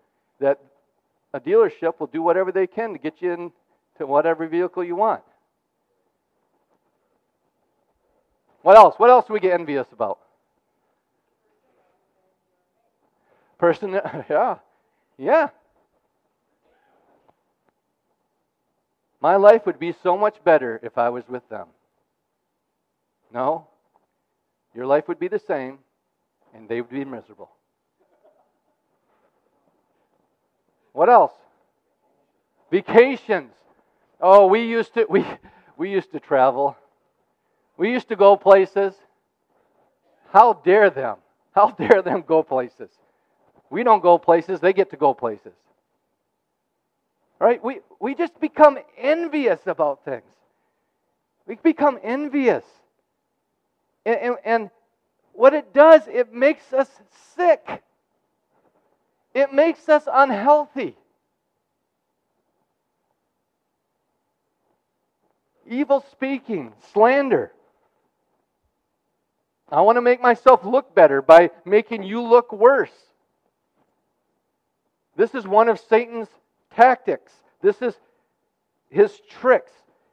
that 0.41 0.59
a 1.35 1.41
dealership 1.41 2.01
will 2.01 2.07
do 2.07 2.23
whatever 2.23 2.51
they 2.51 2.67
can 2.67 2.95
to 2.95 2.99
get 2.99 3.21
you 3.21 3.33
into 3.33 4.07
whatever 4.07 4.47
vehicle 4.49 4.83
you 4.83 4.97
want. 4.97 5.23
What 8.62 8.79
else? 8.79 8.95
What 8.97 9.11
else 9.11 9.27
do 9.27 9.35
we 9.35 9.41
get 9.41 9.53
envious 9.53 9.89
about? 9.93 10.19
Person, 13.59 13.93
yeah, 14.31 14.57
yeah. 15.19 15.49
My 19.25 19.37
life 19.37 19.64
would 19.64 19.79
be 19.79 19.95
so 20.03 20.18
much 20.18 20.37
better 20.45 20.79
if 20.83 20.99
I 20.99 21.09
was 21.09 21.27
with 21.27 21.49
them. 21.49 21.68
No, 23.33 23.68
your 24.75 24.85
life 24.85 25.09
would 25.09 25.18
be 25.18 25.29
the 25.29 25.39
same, 25.39 25.79
and 26.53 26.68
they 26.68 26.83
would 26.83 26.91
be 26.91 27.07
miserable. 27.07 27.49
What 30.93 31.09
else? 31.09 31.33
Vacations. 32.70 33.55
Oh, 34.20 34.47
we 34.47 34.66
used 34.66 34.93
to 34.93 35.07
we 35.09 35.25
we 35.79 35.91
used 35.91 36.12
to 36.12 36.20
travel. 36.20 36.77
We 37.79 37.91
used 37.93 38.09
to 38.09 38.16
go 38.16 38.37
places. 38.37 38.93
How 40.35 40.53
dare 40.53 40.91
them? 40.91 41.16
How 41.53 41.70
dare 41.70 42.03
them 42.03 42.25
go 42.29 42.43
places? 42.43 42.91
We 43.70 43.85
don't 43.85 44.03
go 44.03 44.18
places, 44.18 44.61
they 44.61 44.75
get 44.75 44.91
to 44.91 44.99
go 44.99 45.14
places. 45.14 45.55
Right? 47.45 47.62
We, 47.62 47.80
we 48.01 48.14
just 48.14 48.40
become 48.40 48.78
envious 48.97 49.61
about 49.66 50.03
things. 50.03 50.32
We 51.47 51.57
become 51.57 51.99
envious. 52.03 52.64
And, 54.07 54.16
and, 54.16 54.36
and 54.47 54.70
what 55.34 55.53
it 55.53 55.74
does, 55.74 56.09
it 56.09 56.32
makes 56.32 56.72
us 56.72 56.88
sick. 57.36 57.82
It 59.34 59.53
makes 59.53 59.90
us 59.90 60.05
unhealthy. 60.11 60.97
Evil 65.68 66.03
speaking, 66.12 66.72
slander. 66.95 67.53
I 69.68 69.82
want 69.82 69.97
to 69.97 70.03
make 70.03 70.22
myself 70.22 70.64
look 70.64 70.95
better 70.95 71.20
by 71.20 71.51
making 71.66 72.05
you 72.05 72.22
look 72.22 72.55
worse. 72.55 72.97
This 75.14 75.34
is 75.34 75.47
one 75.47 75.68
of 75.68 75.78
Satan's 75.78 76.28
tactics. 76.75 77.33
This 77.62 77.81
is 77.83 77.95
his 78.91 79.20
tricks. 79.29 79.72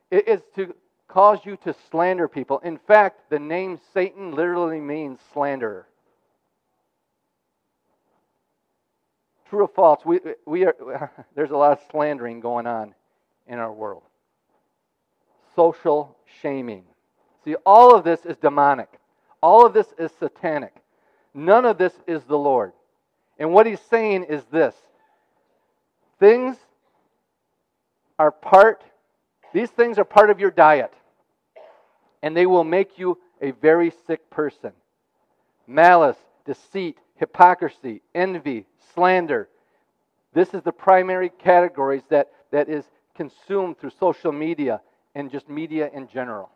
It 0.09 0.27
is 0.27 0.41
to 0.55 0.73
cause 1.07 1.39
you 1.45 1.57
to 1.63 1.75
slander 1.89 2.27
people. 2.27 2.59
In 2.59 2.77
fact, 2.77 3.29
the 3.29 3.39
name 3.39 3.79
Satan 3.93 4.31
literally 4.31 4.79
means 4.79 5.19
slanderer. 5.33 5.87
True 9.49 9.63
or 9.63 9.67
false? 9.67 10.05
We, 10.05 10.19
we 10.45 10.65
are, 10.65 11.11
there's 11.35 11.51
a 11.51 11.57
lot 11.57 11.73
of 11.73 11.79
slandering 11.91 12.39
going 12.39 12.67
on 12.67 12.95
in 13.47 13.59
our 13.59 13.71
world. 13.71 14.03
Social 15.55 16.17
shaming. 16.41 16.85
See, 17.43 17.55
all 17.65 17.93
of 17.93 18.05
this 18.05 18.25
is 18.25 18.37
demonic. 18.37 18.87
All 19.41 19.65
of 19.65 19.73
this 19.73 19.87
is 19.97 20.11
satanic. 20.19 20.73
None 21.33 21.65
of 21.65 21.77
this 21.77 21.93
is 22.07 22.23
the 22.23 22.37
Lord. 22.37 22.71
And 23.37 23.51
what 23.51 23.65
he's 23.65 23.81
saying 23.81 24.23
is 24.23 24.43
this 24.45 24.75
things 26.21 26.55
are 28.19 28.31
part, 28.31 28.83
these 29.53 29.71
things 29.71 29.97
are 29.97 30.05
part 30.05 30.29
of 30.29 30.39
your 30.39 30.51
diet, 30.51 30.93
and 32.21 32.37
they 32.37 32.45
will 32.45 32.63
make 32.63 32.97
you 32.99 33.17
a 33.41 33.51
very 33.51 33.91
sick 34.05 34.29
person. 34.29 34.71
Malice, 35.67 36.17
deceit, 36.45 36.99
hypocrisy, 37.15 38.01
envy, 38.13 38.65
slander. 38.93 39.49
This 40.33 40.53
is 40.53 40.61
the 40.61 40.71
primary 40.71 41.29
categories 41.29 42.03
that, 42.09 42.29
that 42.51 42.69
is 42.69 42.85
consumed 43.15 43.79
through 43.79 43.91
social 43.99 44.31
media 44.31 44.79
and 45.15 45.31
just 45.31 45.49
media 45.49 45.89
in 45.91 46.07
general. 46.07 46.51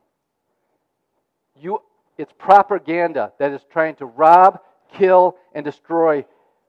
You, 1.59 1.79
it's 2.19 2.33
propaganda 2.37 3.33
that 3.39 3.51
is 3.51 3.61
trying 3.71 3.95
to 3.95 4.05
rob, 4.05 4.59
kill, 4.93 5.37
and 5.53 5.65
destroy 5.65 6.23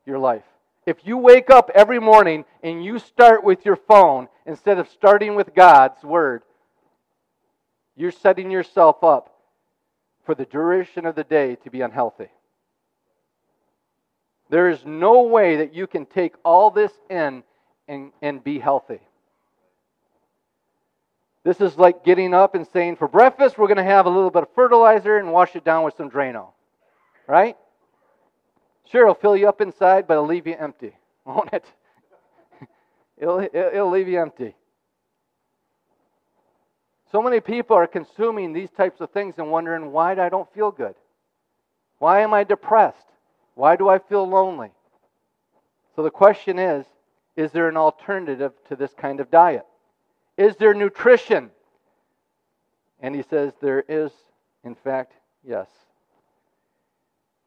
your 0.07 0.19
life. 0.19 0.45
If 0.87 0.99
you 1.05 1.19
wake 1.19 1.51
up 1.51 1.71
every 1.75 1.99
morning 1.99 2.45
and 2.63 2.85
you 2.85 3.01
start 3.01 3.43
with 3.43 3.65
your 3.67 3.75
phone 3.75 4.29
instead 4.47 4.79
of 4.79 4.89
starting 4.89 5.35
with 5.35 5.53
God's 5.53 6.03
Word, 6.05 6.43
you're 7.97 8.13
setting 8.13 8.53
yourself 8.53 9.03
up 9.03 9.35
for 10.25 10.37
the 10.37 10.45
duration 10.45 11.05
of 11.05 11.17
the 11.17 11.25
day 11.25 11.57
to 11.65 11.71
be 11.71 11.81
unhealthy. 11.81 12.29
There 14.49 14.69
is 14.69 14.85
no 14.85 15.23
way 15.23 15.57
that 15.57 15.75
you 15.75 15.89
can 15.89 16.07
take 16.07 16.35
all 16.45 16.71
this 16.71 16.93
in 17.11 17.43
and, 17.89 18.13
and 18.23 18.45
be 18.45 18.61
healthy. 18.61 19.01
This 21.43 21.61
is 21.61 21.77
like 21.77 22.05
getting 22.05 22.33
up 22.33 22.55
and 22.55 22.67
saying, 22.73 22.97
for 22.97 23.09
breakfast, 23.09 23.59
we're 23.59 23.69
going 23.69 23.77
to 23.77 23.85
have 23.85 24.07
a 24.07 24.11
little 24.11 24.31
bit 24.31 24.43
of 24.43 24.49
fertilizer 24.55 25.17
and 25.17 25.33
wash 25.33 25.57
it 25.57 25.65
down 25.65 25.85
with 25.85 25.97
some 25.97 26.11
Drano. 26.11 26.49
Right? 27.27 27.57
Sure, 28.91 29.03
it'll 29.03 29.15
fill 29.15 29.37
you 29.37 29.49
up 29.49 29.61
inside, 29.61 30.07
but 30.07 30.15
it'll 30.15 30.27
leave 30.27 30.47
you 30.47 30.57
empty, 30.59 30.93
won't 31.25 31.53
it? 31.53 31.65
it'll, 33.19 33.41
it'll 33.41 33.91
leave 33.91 34.09
you 34.09 34.21
empty. 34.21 34.55
So 37.11 37.23
many 37.23 37.41
people 37.41 37.77
are 37.77 37.87
consuming 37.87 38.53
these 38.53 38.71
types 38.71 39.01
of 39.01 39.11
things 39.11 39.35
and 39.39 39.51
wondering 39.51 39.93
why 39.93 40.13
I 40.13 40.29
don't 40.29 40.53
feel 40.53 40.71
good? 40.71 40.95
Why 41.99 42.21
am 42.21 42.35
I 42.35 42.45
depressed? 42.45 43.07
Why 43.55 43.77
do 43.77 43.89
I 43.89 43.99
feel 43.99 44.29
lonely? 44.29 44.71
So 45.95 46.03
the 46.03 46.11
question 46.11 46.59
is 46.59 46.85
is 47.37 47.53
there 47.53 47.69
an 47.69 47.77
alternative 47.77 48.53
to 48.69 48.77
this 48.77 48.93
kind 48.95 49.21
of 49.21 49.31
diet? 49.31 49.67
Is 50.37 50.57
there 50.57 50.75
nutrition? 50.75 51.51
And 53.01 53.15
he 53.15 53.23
says 53.23 53.53
there 53.61 53.85
is, 53.89 54.11
in 54.65 54.75
fact, 54.75 55.13
yes. 55.45 55.69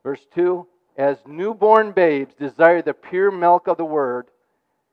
Verse 0.04 0.26
2 0.36 0.66
As 1.00 1.18
newborn 1.26 1.93
babes 1.93 2.36
desire 2.36 2.82
the 2.82 2.93
pure 2.93 3.32
milk 3.32 3.68
of 3.68 3.78
the 3.78 3.86
word, 3.86 4.28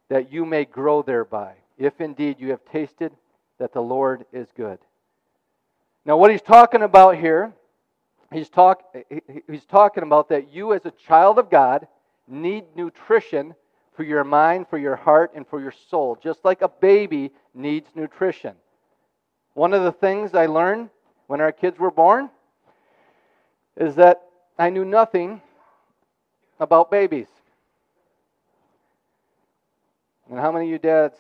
that 0.09 0.33
you 0.33 0.47
may 0.47 0.65
grow 0.65 1.03
thereby, 1.03 1.55
if 1.79 2.01
indeed 2.01 2.37
you 2.39 2.51
have 2.51 2.65
tasted 2.71 3.11
that 3.59 3.73
the 3.73 3.81
Lord 3.81 4.25
is 4.33 4.47
good. 4.57 4.79
Now, 6.05 6.17
what 6.17 6.31
he's 6.31 6.43
talking 6.43 6.83
about 6.83 7.17
here 7.17 7.53
he's, 8.33 8.49
talk, 8.49 8.85
he's 9.51 9.65
talking 9.65 10.05
about 10.05 10.29
that 10.29 10.53
you, 10.53 10.75
as 10.75 10.87
a 10.87 10.93
child 10.93 11.41
of 11.41 11.51
God, 11.51 11.89
need 12.29 12.67
nutrition 12.77 13.57
for 13.97 14.05
your 14.05 14.23
mind, 14.23 14.69
for 14.69 14.79
your 14.79 14.95
heart, 14.95 15.33
and 15.35 15.45
for 15.45 15.61
your 15.61 15.75
soul, 15.91 16.17
just 16.23 16.45
like 16.45 16.63
a 16.63 16.69
baby 16.69 17.33
needs 17.53 17.89
nutrition. 17.97 18.55
One 19.55 19.75
of 19.75 19.83
the 19.83 19.91
things 19.91 20.35
I 20.35 20.47
learned 20.47 20.91
when 21.27 21.41
our 21.41 21.51
kids 21.51 21.81
were 21.81 21.91
born 21.91 22.31
is 23.77 23.97
that 23.97 24.23
I 24.57 24.71
knew 24.71 24.85
nothing 24.85 25.43
about 26.59 26.91
babies. 26.91 27.29
And 30.29 30.39
how 30.39 30.51
many 30.51 30.67
of 30.67 30.71
you 30.71 30.79
dads, 30.79 31.15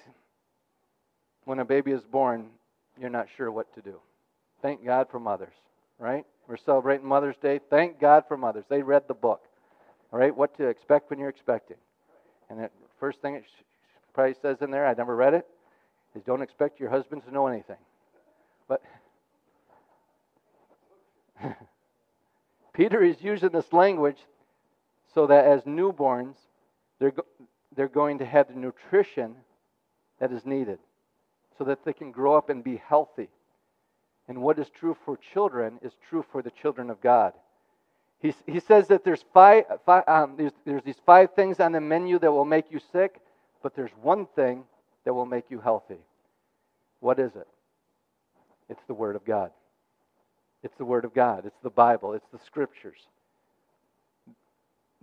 when 1.44 1.58
a 1.60 1.64
baby 1.64 1.92
is 1.92 2.02
born, 2.02 2.48
you're 2.98 3.10
not 3.10 3.28
sure 3.36 3.52
what 3.52 3.72
to 3.74 3.80
do? 3.80 4.00
Thank 4.62 4.84
God 4.84 5.08
for 5.10 5.20
mothers, 5.20 5.54
right? 5.98 6.24
We're 6.48 6.56
celebrating 6.56 7.06
Mother's 7.06 7.36
Day. 7.36 7.60
Thank 7.70 8.00
God 8.00 8.24
for 8.26 8.36
mothers. 8.36 8.64
They 8.68 8.82
read 8.82 9.04
the 9.06 9.14
book. 9.14 9.42
All 10.12 10.18
right, 10.18 10.34
what 10.36 10.56
to 10.58 10.66
expect 10.66 11.10
when 11.10 11.18
you're 11.18 11.28
expecting. 11.28 11.76
And 12.48 12.60
the 12.60 12.70
first 12.98 13.20
thing 13.20 13.34
it 13.34 13.44
probably 14.14 14.34
says 14.40 14.58
in 14.60 14.70
there, 14.70 14.86
I 14.86 14.94
never 14.94 15.14
read 15.14 15.34
it, 15.34 15.46
is 16.14 16.22
don't 16.22 16.42
expect 16.42 16.80
your 16.80 16.90
husband 16.90 17.24
to 17.26 17.32
know 17.32 17.46
anything. 17.46 17.76
But 18.68 18.82
Peter 22.72 23.02
is 23.02 23.16
using 23.20 23.50
this 23.50 23.72
language 23.72 24.18
so 25.16 25.26
that 25.26 25.46
as 25.46 25.62
newborns, 25.62 26.34
they're, 27.00 27.10
go- 27.10 27.24
they're 27.74 27.88
going 27.88 28.18
to 28.18 28.26
have 28.26 28.48
the 28.48 28.54
nutrition 28.54 29.34
that 30.20 30.30
is 30.30 30.44
needed 30.44 30.78
so 31.56 31.64
that 31.64 31.86
they 31.86 31.94
can 31.94 32.12
grow 32.12 32.36
up 32.36 32.50
and 32.50 32.62
be 32.62 32.82
healthy. 32.86 33.30
And 34.28 34.42
what 34.42 34.58
is 34.58 34.68
true 34.68 34.94
for 35.06 35.16
children 35.32 35.78
is 35.80 35.92
true 36.10 36.22
for 36.30 36.42
the 36.42 36.50
children 36.50 36.90
of 36.90 37.00
God. 37.00 37.32
He, 38.20 38.34
he 38.46 38.60
says 38.60 38.88
that 38.88 39.04
there's, 39.04 39.24
five, 39.32 39.64
five 39.86 40.04
um, 40.06 40.34
there's, 40.36 40.52
there's 40.66 40.82
these 40.84 41.00
five 41.06 41.32
things 41.32 41.60
on 41.60 41.72
the 41.72 41.80
menu 41.80 42.18
that 42.18 42.30
will 42.30 42.44
make 42.44 42.70
you 42.70 42.78
sick, 42.92 43.18
but 43.62 43.74
there's 43.74 43.92
one 44.02 44.26
thing 44.36 44.64
that 45.06 45.14
will 45.14 45.24
make 45.24 45.50
you 45.50 45.60
healthy. 45.60 46.00
What 47.00 47.18
is 47.18 47.34
it? 47.36 47.48
It's 48.68 48.82
the 48.86 48.92
Word 48.92 49.16
of 49.16 49.24
God. 49.24 49.50
It's 50.62 50.76
the 50.76 50.84
Word 50.84 51.06
of 51.06 51.14
God. 51.14 51.46
It's 51.46 51.60
the 51.62 51.70
Bible. 51.70 52.12
It's 52.12 52.28
the 52.34 52.40
Scriptures. 52.44 52.98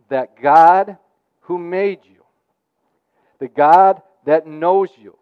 That 0.10 0.42
God 0.42 0.98
who 1.42 1.58
made 1.58 2.00
you, 2.06 2.24
the 3.40 3.48
God 3.48 4.02
that 4.26 4.48
knows 4.48 4.90
you, 4.98 5.18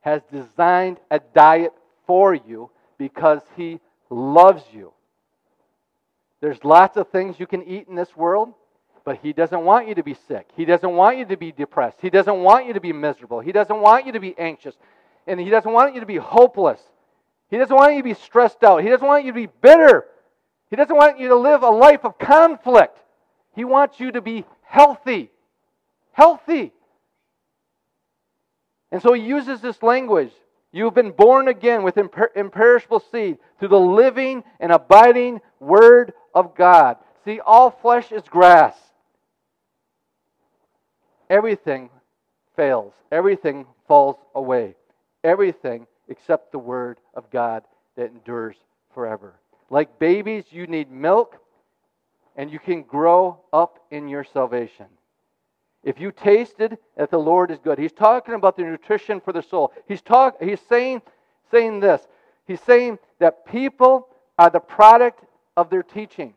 has 0.00 0.22
designed 0.30 0.98
a 1.10 1.18
diet 1.18 1.72
for 2.06 2.34
you 2.34 2.70
because 2.98 3.40
He 3.56 3.80
loves 4.10 4.62
you. 4.72 4.92
There's 6.40 6.62
lots 6.62 6.96
of 6.96 7.08
things 7.08 7.40
you 7.40 7.46
can 7.46 7.62
eat 7.62 7.88
in 7.88 7.94
this 7.94 8.14
world, 8.14 8.52
but 9.04 9.18
He 9.22 9.32
doesn't 9.32 9.62
want 9.62 9.88
you 9.88 9.94
to 9.94 10.02
be 10.02 10.14
sick. 10.28 10.50
He 10.54 10.64
doesn't 10.64 10.92
want 10.92 11.18
you 11.18 11.24
to 11.24 11.36
be 11.36 11.52
depressed. 11.52 11.98
He 12.02 12.10
doesn't 12.10 12.36
want 12.36 12.66
you 12.66 12.74
to 12.74 12.80
be 12.80 12.92
miserable. 12.92 13.40
He 13.40 13.52
doesn't 13.52 13.80
want 13.80 14.06
you 14.06 14.12
to 14.12 14.20
be 14.20 14.38
anxious. 14.38 14.76
And 15.26 15.40
He 15.40 15.48
doesn't 15.48 15.72
want 15.72 15.94
you 15.94 16.00
to 16.00 16.06
be 16.06 16.16
hopeless. 16.16 16.80
He 17.48 17.56
doesn't 17.56 17.74
want 17.74 17.92
you 17.94 18.00
to 18.00 18.04
be 18.04 18.14
stressed 18.14 18.62
out. 18.62 18.82
He 18.82 18.90
doesn't 18.90 19.06
want 19.06 19.24
you 19.24 19.32
to 19.32 19.36
be 19.36 19.48
bitter. 19.60 20.04
He 20.70 20.76
doesn't 20.76 20.96
want 20.96 21.18
you 21.18 21.28
to 21.28 21.36
live 21.36 21.62
a 21.62 21.70
life 21.70 22.04
of 22.04 22.18
conflict. 22.18 22.98
He 23.54 23.64
wants 23.64 24.00
you 24.00 24.12
to 24.12 24.20
be 24.20 24.44
healthy. 24.62 25.30
Healthy. 26.12 26.72
And 28.92 29.02
so 29.02 29.12
he 29.12 29.22
uses 29.22 29.60
this 29.60 29.82
language 29.82 30.32
you 30.74 30.86
have 30.86 30.94
been 30.94 31.12
born 31.12 31.46
again 31.46 31.84
with 31.84 31.94
imper- 31.94 32.34
imperishable 32.34 32.98
seed 33.12 33.38
through 33.60 33.68
the 33.68 33.78
living 33.78 34.42
and 34.58 34.72
abiding 34.72 35.40
Word 35.60 36.14
of 36.34 36.56
God. 36.56 36.96
See, 37.24 37.38
all 37.38 37.70
flesh 37.70 38.10
is 38.10 38.24
grass. 38.24 38.76
Everything 41.30 41.90
fails, 42.56 42.92
everything 43.12 43.66
falls 43.86 44.16
away. 44.34 44.74
Everything 45.22 45.86
except 46.08 46.50
the 46.50 46.58
Word 46.58 46.98
of 47.14 47.30
God 47.30 47.62
that 47.96 48.10
endures 48.10 48.56
forever. 48.94 49.34
Like 49.70 50.00
babies, 50.00 50.44
you 50.50 50.66
need 50.66 50.90
milk, 50.90 51.36
and 52.36 52.50
you 52.50 52.58
can 52.58 52.82
grow 52.82 53.40
up 53.52 53.78
in 53.90 54.08
your 54.08 54.24
salvation. 54.24 54.86
If 55.82 56.00
you 56.00 56.12
tasted 56.12 56.78
that 56.96 57.10
the 57.10 57.18
Lord 57.18 57.50
is 57.50 57.58
good. 57.58 57.78
He's 57.78 57.92
talking 57.92 58.34
about 58.34 58.56
the 58.56 58.62
nutrition 58.62 59.20
for 59.20 59.32
the 59.32 59.42
soul. 59.42 59.72
He's 59.86 60.00
talk, 60.00 60.42
he's 60.42 60.60
saying, 60.68 61.02
saying 61.50 61.80
this. 61.80 62.06
He's 62.46 62.60
saying 62.62 62.98
that 63.18 63.46
people 63.46 64.08
are 64.38 64.50
the 64.50 64.60
product 64.60 65.24
of 65.56 65.70
their 65.70 65.82
teaching. 65.82 66.34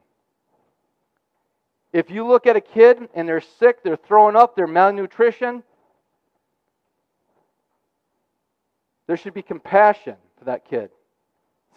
If 1.94 2.12
you 2.12 2.28
look 2.28 2.46
at 2.46 2.56
a 2.56 2.62
kid 2.62 3.08
and 3.14 3.28
they're 3.28 3.42
sick, 3.42 3.84
they're 3.84 3.96
throwing 3.96 4.36
up, 4.36 4.56
they're 4.56 4.68
malnutrition, 4.68 5.64
there 9.08 9.18
should 9.18 9.34
be 9.34 9.42
compassion 9.42 10.16
for 10.38 10.46
that 10.46 10.66
kid, 10.70 10.92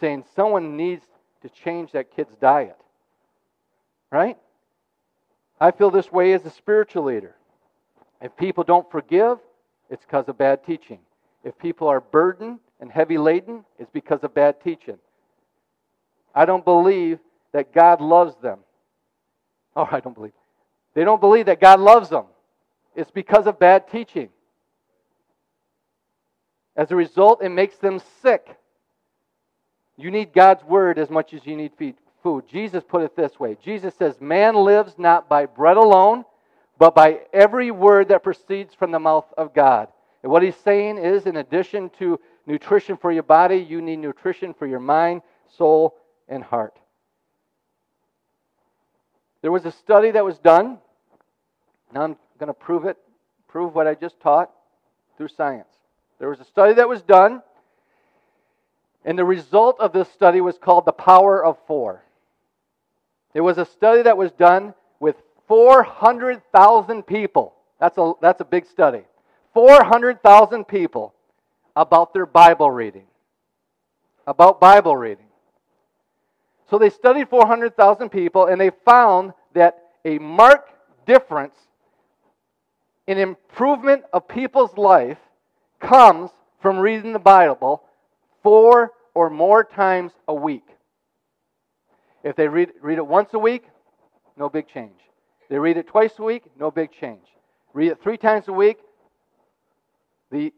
saying 0.00 0.24
someone 0.34 0.76
needs 0.76 1.04
to 1.42 1.48
change 1.48 1.92
that 1.92 2.14
kid's 2.14 2.34
diet. 2.40 2.76
Right? 4.10 4.36
I 5.60 5.70
feel 5.70 5.90
this 5.90 6.10
way 6.10 6.32
as 6.32 6.44
a 6.44 6.50
spiritual 6.50 7.04
leader. 7.04 7.34
If 8.20 8.36
people 8.36 8.64
don't 8.64 8.90
forgive, 8.90 9.38
it's 9.88 10.04
because 10.04 10.28
of 10.28 10.38
bad 10.38 10.64
teaching. 10.64 10.98
If 11.44 11.58
people 11.58 11.88
are 11.88 12.00
burdened 12.00 12.58
and 12.80 12.90
heavy 12.90 13.18
laden, 13.18 13.64
it's 13.78 13.90
because 13.90 14.22
of 14.22 14.34
bad 14.34 14.62
teaching. 14.62 14.98
I 16.34 16.44
don't 16.44 16.64
believe 16.64 17.18
that 17.52 17.72
God 17.72 18.00
loves 18.00 18.34
them. 18.42 18.60
Oh, 19.76 19.88
I 19.90 20.00
don't 20.00 20.14
believe. 20.14 20.32
They 20.94 21.04
don't 21.04 21.20
believe 21.20 21.46
that 21.46 21.60
God 21.60 21.80
loves 21.80 22.08
them. 22.08 22.24
It's 22.94 23.10
because 23.10 23.46
of 23.46 23.58
bad 23.58 23.88
teaching. 23.88 24.28
As 26.76 26.90
a 26.90 26.96
result, 26.96 27.42
it 27.42 27.50
makes 27.50 27.76
them 27.76 28.00
sick. 28.22 28.56
You 29.96 30.10
need 30.10 30.32
God's 30.32 30.64
word 30.64 30.98
as 30.98 31.10
much 31.10 31.34
as 31.34 31.44
you 31.44 31.56
need 31.56 31.76
food. 32.22 32.44
Jesus 32.48 32.82
put 32.86 33.02
it 33.02 33.16
this 33.16 33.38
way 33.38 33.56
Jesus 33.62 33.94
says, 33.94 34.20
Man 34.20 34.54
lives 34.54 34.94
not 34.98 35.28
by 35.28 35.46
bread 35.46 35.76
alone, 35.76 36.24
but 36.78 36.94
by 36.94 37.20
every 37.32 37.70
word 37.70 38.08
that 38.08 38.22
proceeds 38.22 38.74
from 38.74 38.90
the 38.90 38.98
mouth 38.98 39.26
of 39.36 39.54
God. 39.54 39.88
And 40.22 40.30
what 40.30 40.42
he's 40.42 40.56
saying 40.56 40.98
is, 40.98 41.26
in 41.26 41.36
addition 41.36 41.90
to 41.98 42.20
nutrition 42.46 42.96
for 42.96 43.10
your 43.10 43.22
body, 43.22 43.56
you 43.56 43.80
need 43.80 43.98
nutrition 43.98 44.54
for 44.54 44.66
your 44.66 44.80
mind, 44.80 45.22
soul, 45.56 45.96
and 46.28 46.42
heart. 46.42 46.76
There 49.42 49.52
was 49.52 49.64
a 49.64 49.72
study 49.72 50.10
that 50.10 50.24
was 50.24 50.38
done. 50.38 50.78
Now 51.92 52.02
I'm 52.02 52.16
going 52.38 52.48
to 52.48 52.54
prove 52.54 52.84
it, 52.84 52.98
prove 53.48 53.74
what 53.74 53.86
I 53.86 53.94
just 53.94 54.20
taught 54.20 54.50
through 55.16 55.28
science. 55.28 55.68
There 56.18 56.28
was 56.28 56.40
a 56.40 56.44
study 56.44 56.74
that 56.74 56.88
was 56.88 57.02
done, 57.02 57.42
and 59.04 59.18
the 59.18 59.24
result 59.24 59.80
of 59.80 59.92
this 59.92 60.10
study 60.12 60.40
was 60.40 60.58
called 60.58 60.84
the 60.84 60.92
power 60.92 61.42
of 61.42 61.56
four. 61.66 62.02
It 63.34 63.40
was 63.40 63.58
a 63.58 63.64
study 63.64 64.02
that 64.02 64.16
was 64.16 64.32
done 64.32 64.74
with 64.98 65.16
400,000 65.48 67.02
people. 67.04 67.54
That's 67.78 67.96
a, 67.98 68.12
that's 68.20 68.40
a 68.40 68.44
big 68.44 68.66
study. 68.66 69.02
400,000 69.54 70.64
people 70.64 71.14
about 71.76 72.12
their 72.12 72.26
Bible 72.26 72.70
reading. 72.70 73.06
About 74.26 74.60
Bible 74.60 74.96
reading. 74.96 75.26
So 76.68 76.78
they 76.78 76.90
studied 76.90 77.28
400,000 77.28 78.10
people 78.10 78.46
and 78.46 78.60
they 78.60 78.70
found 78.84 79.32
that 79.54 79.78
a 80.04 80.18
marked 80.18 80.72
difference 81.06 81.54
in 83.06 83.18
improvement 83.18 84.04
of 84.12 84.28
people's 84.28 84.76
life 84.76 85.18
comes 85.80 86.30
from 86.60 86.78
reading 86.78 87.12
the 87.12 87.18
Bible 87.18 87.82
four 88.42 88.92
or 89.14 89.30
more 89.30 89.64
times 89.64 90.12
a 90.28 90.34
week. 90.34 90.66
If 92.22 92.36
they 92.36 92.48
read, 92.48 92.72
read 92.82 92.98
it 92.98 93.06
once 93.06 93.30
a 93.32 93.38
week, 93.38 93.64
no 94.36 94.48
big 94.48 94.68
change. 94.68 94.98
They 95.48 95.58
read 95.58 95.76
it 95.76 95.86
twice 95.86 96.12
a 96.18 96.22
week, 96.22 96.44
no 96.58 96.70
big 96.70 96.92
change. 96.92 97.24
Read 97.72 97.92
it 97.92 98.02
three 98.02 98.16
times 98.16 98.48
a 98.48 98.52
week, 98.52 98.78
the, 100.30 100.52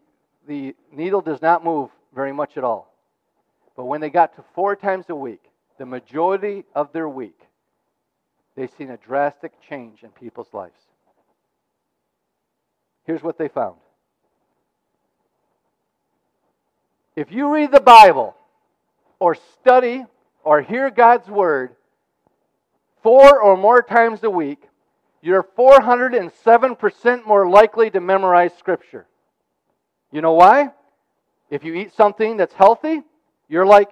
the 0.46 0.74
needle 0.92 1.20
does 1.20 1.40
not 1.40 1.64
move 1.64 1.90
very 2.14 2.32
much 2.32 2.56
at 2.56 2.64
all. 2.64 2.92
But 3.76 3.84
when 3.84 4.00
they 4.00 4.10
got 4.10 4.36
to 4.36 4.44
four 4.54 4.76
times 4.76 5.06
a 5.08 5.14
week, 5.14 5.42
the 5.78 5.86
majority 5.86 6.64
of 6.74 6.92
their 6.92 7.08
week, 7.08 7.38
they've 8.54 8.70
seen 8.76 8.90
a 8.90 8.96
drastic 8.96 9.52
change 9.68 10.02
in 10.02 10.10
people's 10.10 10.52
lives. 10.52 10.78
Here's 13.04 13.22
what 13.22 13.38
they 13.38 13.48
found. 13.48 13.76
If 17.16 17.32
you 17.32 17.52
read 17.52 17.72
the 17.72 17.80
Bible 17.80 18.36
or 19.18 19.34
study 19.34 20.04
or 20.44 20.62
hear 20.62 20.90
God's 20.90 21.28
Word 21.28 21.76
four 23.02 23.40
or 23.40 23.56
more 23.56 23.82
times 23.82 24.22
a 24.22 24.30
week, 24.30 24.62
you're 25.20 25.42
407% 25.42 27.26
more 27.26 27.48
likely 27.48 27.90
to 27.90 28.00
memorize 28.00 28.52
Scripture. 28.58 29.06
You 30.10 30.20
know 30.20 30.32
why? 30.32 30.70
If 31.50 31.64
you 31.64 31.74
eat 31.74 31.94
something 31.94 32.36
that's 32.36 32.54
healthy, 32.54 33.02
you're 33.48 33.66
like, 33.66 33.90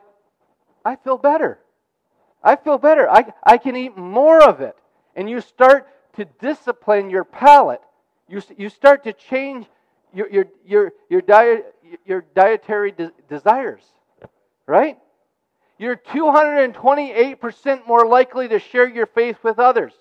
I 0.84 0.96
feel 0.96 1.18
better. 1.18 1.58
I 2.42 2.56
feel 2.56 2.78
better. 2.78 3.08
I, 3.08 3.32
I 3.44 3.58
can 3.58 3.76
eat 3.76 3.96
more 3.96 4.42
of 4.42 4.60
it. 4.60 4.76
And 5.14 5.28
you 5.28 5.40
start 5.40 5.86
to 6.16 6.24
discipline 6.40 7.10
your 7.10 7.24
palate. 7.24 7.82
You, 8.28 8.42
you 8.56 8.68
start 8.68 9.04
to 9.04 9.12
change 9.12 9.66
your, 10.14 10.28
your, 10.30 10.46
your, 10.66 10.92
your, 11.08 11.20
diet, 11.20 11.74
your 12.06 12.24
dietary 12.34 12.92
de- 12.92 13.12
desires, 13.28 13.82
right? 14.66 14.98
You're 15.80 15.96
228% 15.96 17.86
more 17.86 18.06
likely 18.06 18.48
to 18.48 18.58
share 18.58 18.86
your 18.86 19.06
faith 19.06 19.38
with 19.42 19.58
others. 19.58 19.94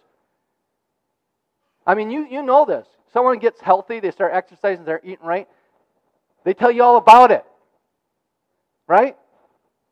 I 1.88 1.96
mean, 1.96 2.12
you, 2.12 2.28
you 2.30 2.44
know 2.44 2.66
this. 2.66 2.86
Someone 3.14 3.40
gets 3.40 3.62
healthy, 3.62 4.02
they 4.02 4.12
start 4.12 4.34
exercising, 4.34 4.84
they're 4.84 5.00
eating 5.06 5.26
right. 5.26 5.48
They 6.44 6.54
tell 6.54 6.70
you 6.70 6.84
all 6.84 6.98
about 6.98 7.32
it. 7.32 7.46
Right? 8.88 9.16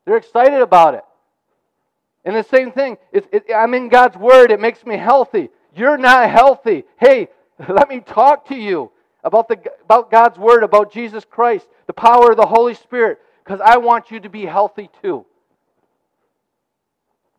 They're 0.04 0.18
excited 0.18 0.60
about 0.60 0.92
it. 0.92 1.04
And 2.22 2.36
the 2.36 2.42
same 2.42 2.70
thing, 2.70 2.98
it, 3.10 3.46
I'm 3.56 3.72
in 3.72 3.88
God's 3.88 4.18
Word, 4.18 4.50
it 4.50 4.60
makes 4.60 4.84
me 4.84 4.98
healthy. 4.98 5.48
You're 5.74 5.96
not 5.96 6.28
healthy. 6.28 6.84
Hey, 7.00 7.28
let 7.66 7.88
me 7.88 8.00
talk 8.00 8.48
to 8.48 8.54
you 8.54 8.92
about, 9.24 9.48
the, 9.48 9.58
about 9.84 10.10
God's 10.10 10.36
Word, 10.38 10.64
about 10.64 10.92
Jesus 10.92 11.24
Christ, 11.24 11.66
the 11.86 11.94
power 11.94 12.32
of 12.32 12.36
the 12.36 12.44
Holy 12.44 12.74
Spirit, 12.74 13.20
because 13.42 13.62
I 13.64 13.78
want 13.78 14.10
you 14.10 14.20
to 14.20 14.28
be 14.28 14.44
healthy 14.44 14.90
too. 15.00 15.24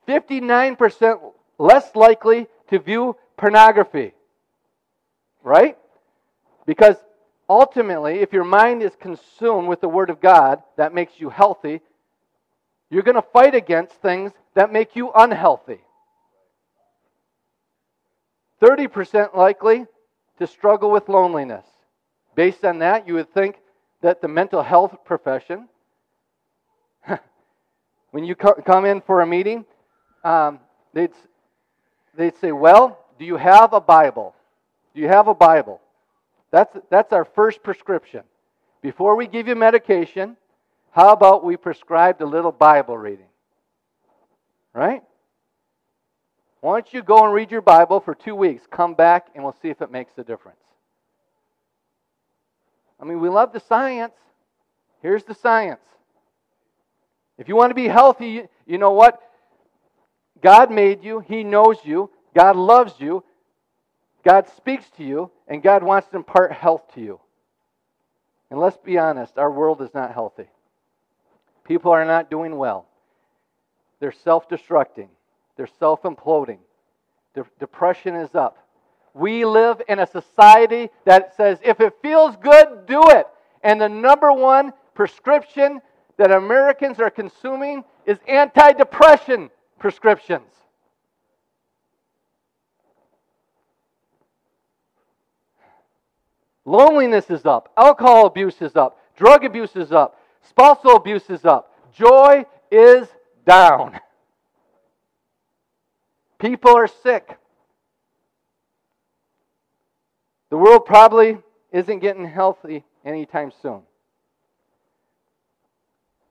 59% 0.09 1.33
less 1.59 1.95
likely 1.95 2.47
to 2.69 2.79
view 2.79 3.15
pornography. 3.37 4.13
Right? 5.43 5.77
Because 6.65 6.95
ultimately, 7.47 8.19
if 8.19 8.33
your 8.33 8.43
mind 8.43 8.81
is 8.81 8.91
consumed 8.99 9.67
with 9.67 9.81
the 9.81 9.87
Word 9.87 10.09
of 10.09 10.19
God 10.19 10.63
that 10.77 10.93
makes 10.93 11.13
you 11.19 11.29
healthy, 11.29 11.81
you're 12.89 13.03
going 13.03 13.15
to 13.15 13.21
fight 13.21 13.53
against 13.53 13.93
things 13.93 14.31
that 14.55 14.73
make 14.73 14.95
you 14.95 15.11
unhealthy. 15.13 15.79
30% 18.61 19.35
likely 19.35 19.85
to 20.39 20.47
struggle 20.47 20.89
with 20.89 21.07
loneliness. 21.07 21.65
Based 22.35 22.65
on 22.65 22.79
that, 22.79 23.07
you 23.07 23.13
would 23.13 23.31
think 23.33 23.57
that 24.01 24.21
the 24.21 24.27
mental 24.27 24.63
health 24.63 24.95
profession, 25.05 25.69
when 28.11 28.23
you 28.23 28.35
come 28.35 28.85
in 28.85 29.01
for 29.01 29.21
a 29.21 29.27
meeting, 29.27 29.65
um, 30.23 30.59
they'd, 30.93 31.11
they'd 32.15 32.37
say, 32.37 32.51
Well, 32.51 32.99
do 33.17 33.25
you 33.25 33.37
have 33.37 33.73
a 33.73 33.81
Bible? 33.81 34.35
Do 34.93 35.01
you 35.01 35.07
have 35.07 35.27
a 35.27 35.35
Bible? 35.35 35.81
That's, 36.51 36.75
that's 36.89 37.13
our 37.13 37.25
first 37.25 37.61
prescription. 37.63 38.23
Before 38.81 39.15
we 39.15 39.27
give 39.27 39.47
you 39.47 39.55
medication, 39.55 40.37
how 40.91 41.13
about 41.13 41.43
we 41.43 41.57
prescribe 41.57 42.21
a 42.21 42.25
little 42.25 42.51
Bible 42.51 42.97
reading? 42.97 43.27
Right? 44.73 45.03
Why 46.61 46.81
don't 46.81 46.93
you 46.93 47.03
go 47.03 47.23
and 47.23 47.33
read 47.33 47.51
your 47.51 47.61
Bible 47.61 47.99
for 47.99 48.15
two 48.15 48.35
weeks? 48.35 48.63
Come 48.69 48.93
back 48.93 49.27
and 49.35 49.43
we'll 49.43 49.55
see 49.61 49.69
if 49.69 49.81
it 49.81 49.91
makes 49.91 50.13
a 50.17 50.23
difference. 50.23 50.59
I 52.99 53.05
mean, 53.05 53.19
we 53.19 53.29
love 53.29 53.53
the 53.53 53.61
science. 53.61 54.13
Here's 55.01 55.23
the 55.23 55.35
science. 55.35 55.79
If 57.37 57.47
you 57.47 57.55
want 57.55 57.71
to 57.71 57.75
be 57.75 57.87
healthy, 57.87 58.43
you 58.65 58.77
know 58.77 58.91
what? 58.91 59.21
God 60.41 60.71
made 60.71 61.03
you, 61.03 61.19
He 61.19 61.43
knows 61.43 61.77
you, 61.83 62.09
God 62.35 62.55
loves 62.55 62.93
you, 62.99 63.23
God 64.23 64.47
speaks 64.55 64.89
to 64.97 65.03
you, 65.03 65.31
and 65.47 65.63
God 65.63 65.83
wants 65.83 66.07
to 66.09 66.17
impart 66.17 66.51
health 66.51 66.93
to 66.95 67.01
you. 67.01 67.19
And 68.51 68.59
let's 68.59 68.77
be 68.77 68.97
honest, 68.97 69.37
our 69.37 69.51
world 69.51 69.81
is 69.81 69.93
not 69.93 70.13
healthy. 70.13 70.47
People 71.63 71.91
are 71.91 72.05
not 72.05 72.31
doing 72.31 72.57
well. 72.57 72.87
They're 73.99 74.11
self 74.11 74.49
destructing, 74.49 75.09
they're 75.55 75.69
self 75.79 76.03
imploding. 76.03 76.59
De- 77.35 77.45
depression 77.59 78.15
is 78.15 78.33
up. 78.33 78.57
We 79.13 79.45
live 79.45 79.81
in 79.87 79.99
a 79.99 80.07
society 80.07 80.89
that 81.05 81.35
says 81.35 81.59
if 81.63 81.79
it 81.79 81.95
feels 82.01 82.35
good, 82.37 82.85
do 82.87 83.01
it. 83.09 83.27
And 83.63 83.79
the 83.79 83.89
number 83.89 84.31
one 84.31 84.73
prescription 84.95 85.81
that 86.17 86.31
Americans 86.31 86.99
are 86.99 87.09
consuming 87.09 87.83
is 88.05 88.17
antidepressant 88.29 89.49
prescriptions. 89.79 90.51
Loneliness 96.65 97.29
is 97.29 97.45
up. 97.45 97.71
Alcohol 97.75 98.27
abuse 98.27 98.61
is 98.61 98.75
up. 98.75 98.99
Drug 99.15 99.43
abuse 99.43 99.75
is 99.75 99.91
up. 99.91 100.19
Spousal 100.47 100.95
abuse 100.95 101.29
is 101.29 101.43
up. 101.43 101.73
Joy 101.93 102.45
is 102.71 103.07
down. 103.45 103.99
People 106.37 106.75
are 106.77 106.87
sick. 106.87 107.37
The 110.49 110.57
world 110.57 110.85
probably 110.85 111.37
isn't 111.71 111.99
getting 111.99 112.25
healthy 112.25 112.83
anytime 113.03 113.51
soon. 113.61 113.81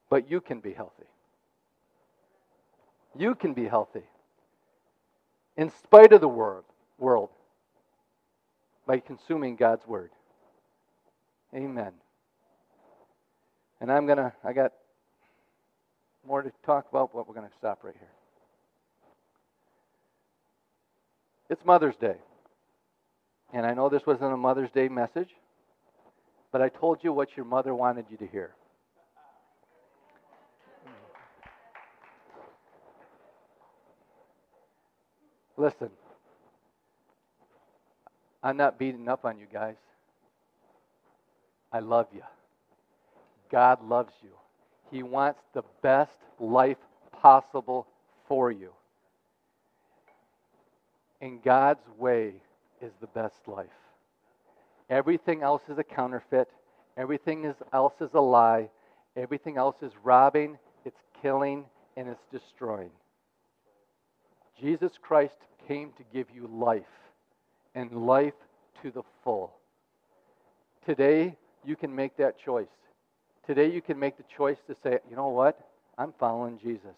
But 0.09 0.31
you 0.31 0.41
can 0.41 0.61
be 0.61 0.73
healthy. 0.73 1.05
You 3.19 3.35
can 3.35 3.53
be 3.53 3.65
healthy 3.67 4.05
in 5.57 5.71
spite 5.83 6.13
of 6.13 6.21
the 6.21 6.29
world, 6.29 6.65
world 6.99 7.31
by 8.87 9.01
consuming 9.01 9.57
God's 9.57 9.85
word. 9.89 10.11
Amen. 11.53 11.91
And 13.81 13.91
I'm 13.91 14.07
going 14.07 14.19
to, 14.19 14.33
I 14.45 14.53
got 14.53 14.73
more 16.25 16.43
to 16.43 16.53
talk 16.65 16.87
about, 16.91 17.13
but 17.13 17.27
we're 17.27 17.35
going 17.35 17.49
to 17.49 17.55
stop 17.57 17.81
right 17.83 17.95
here. 17.99 18.09
It's 21.51 21.65
Mother's 21.65 21.97
Day. 21.97 22.17
And 23.53 23.67
I 23.67 23.75
know 23.75 23.89
this 23.89 24.07
wasn't 24.07 24.33
a 24.33 24.37
Mother's 24.37 24.71
Day 24.71 24.89
message, 24.89 25.31
but 26.53 26.63
I 26.63 26.69
told 26.69 27.03
you 27.03 27.13
what 27.13 27.37
your 27.37 27.47
mother 27.47 27.75
wanted 27.75 28.07
you 28.11 28.17
to 28.19 28.27
hear. 28.27 28.53
Listen, 35.59 35.91
I'm 38.45 38.57
not 38.57 38.79
beating 38.79 39.09
up 39.09 39.25
on 39.25 39.39
you 39.39 39.47
guys. 39.53 39.75
I 41.73 41.81
love 41.81 42.07
you. 42.15 42.23
God 43.51 43.87
loves 43.87 44.13
you. 44.23 44.31
He 44.93 45.03
wants 45.03 45.41
the 45.53 45.65
best 45.83 46.17
life 46.39 46.79
possible 47.13 47.89
for 48.29 48.53
you. 48.53 48.71
And 51.21 51.43
God's 51.43 51.87
way 51.99 52.35
is 52.81 52.93
the 53.01 53.09
best 53.09 53.49
life. 53.49 53.67
Everything 54.89 55.43
else 55.43 55.63
is 55.69 55.77
a 55.77 55.85
counterfeit. 55.85 56.49
Everything 56.97 57.53
else 57.73 57.95
is 58.01 58.11
a 58.15 58.21
lie. 58.21 58.71
Everything 59.17 59.57
else 59.57 59.77
is 59.83 59.93
robbing, 60.05 60.57
it's 60.85 61.01
killing, 61.21 61.65
and 61.97 62.09
it's 62.09 62.23
destroying. 62.31 62.91
Jesus 64.61 64.93
Christ 65.01 65.37
came 65.67 65.93
to 65.93 66.05
give 66.13 66.27
you 66.35 66.49
life, 66.53 66.83
and 67.75 68.07
life 68.07 68.35
to 68.83 68.91
the 68.91 69.03
full. 69.23 69.53
Today, 70.87 71.37
you 71.65 71.77
can 71.77 71.95
make 71.95 72.17
that 72.17 72.39
choice. 72.39 72.67
Today, 73.47 73.71
you 73.71 73.83
can 73.83 73.99
make 73.99 74.17
the 74.17 74.25
choice 74.37 74.59
to 74.67 74.75
say, 74.83 74.99
you 75.09 75.17
know 75.17 75.29
what? 75.29 75.59
I'm 75.97 76.13
following 76.19 76.59
Jesus. 76.59 76.97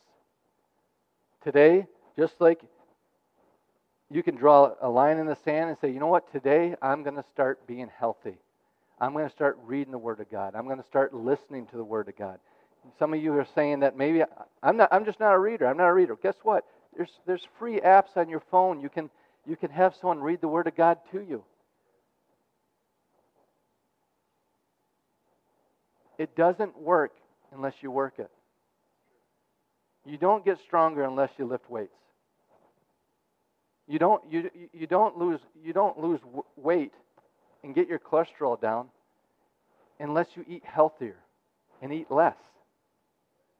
Today, 1.42 1.86
just 2.16 2.34
like 2.38 2.60
you 4.10 4.22
can 4.22 4.36
draw 4.36 4.74
a 4.80 4.88
line 4.88 5.18
in 5.18 5.26
the 5.26 5.36
sand 5.44 5.70
and 5.70 5.78
say, 5.80 5.90
you 5.90 6.00
know 6.00 6.06
what? 6.06 6.30
Today, 6.32 6.74
I'm 6.82 7.02
going 7.02 7.16
to 7.16 7.24
start 7.32 7.66
being 7.66 7.90
healthy. 7.98 8.36
I'm 9.00 9.12
going 9.12 9.26
to 9.26 9.32
start 9.32 9.58
reading 9.64 9.92
the 9.92 9.98
Word 9.98 10.20
of 10.20 10.30
God. 10.30 10.54
I'm 10.54 10.66
going 10.66 10.80
to 10.80 10.86
start 10.86 11.14
listening 11.14 11.66
to 11.68 11.76
the 11.76 11.84
Word 11.84 12.08
of 12.08 12.16
God. 12.16 12.38
Some 12.98 13.14
of 13.14 13.22
you 13.22 13.32
are 13.34 13.46
saying 13.54 13.80
that 13.80 13.96
maybe 13.96 14.22
I'm 14.62 14.76
not. 14.76 14.88
I'm 14.90 15.04
just 15.04 15.20
not 15.20 15.32
a 15.32 15.38
reader. 15.38 15.66
I'm 15.66 15.76
not 15.76 15.88
a 15.88 15.92
reader. 15.92 16.16
Guess 16.22 16.36
what? 16.42 16.64
There's 16.96 17.10
there's 17.26 17.46
free 17.58 17.80
apps 17.80 18.16
on 18.16 18.28
your 18.28 18.42
phone. 18.50 18.80
You 18.80 18.88
can 18.88 19.10
you 19.46 19.56
can 19.56 19.70
have 19.70 19.94
someone 20.00 20.20
read 20.20 20.40
the 20.40 20.48
Word 20.48 20.66
of 20.66 20.76
God 20.76 20.98
to 21.12 21.20
you. 21.20 21.44
It 26.18 26.36
doesn't 26.36 26.78
work 26.78 27.12
unless 27.50 27.74
you 27.80 27.90
work 27.90 28.14
it. 28.18 28.30
You 30.04 30.18
don't 30.18 30.44
get 30.44 30.58
stronger 30.66 31.02
unless 31.02 31.30
you 31.38 31.46
lift 31.46 31.70
weights. 31.70 31.94
You 33.86 33.98
don't, 33.98 34.22
you, 34.30 34.50
you 34.72 34.86
don't 34.86 35.18
lose, 35.18 35.40
you 35.64 35.72
don't 35.72 35.98
lose 35.98 36.20
weight 36.56 36.92
and 37.64 37.74
get 37.74 37.88
your 37.88 37.98
cholesterol 37.98 38.60
down 38.60 38.88
unless 39.98 40.28
you 40.36 40.44
eat 40.48 40.62
healthier 40.64 41.16
and 41.82 41.92
eat 41.92 42.10
less. 42.10 42.36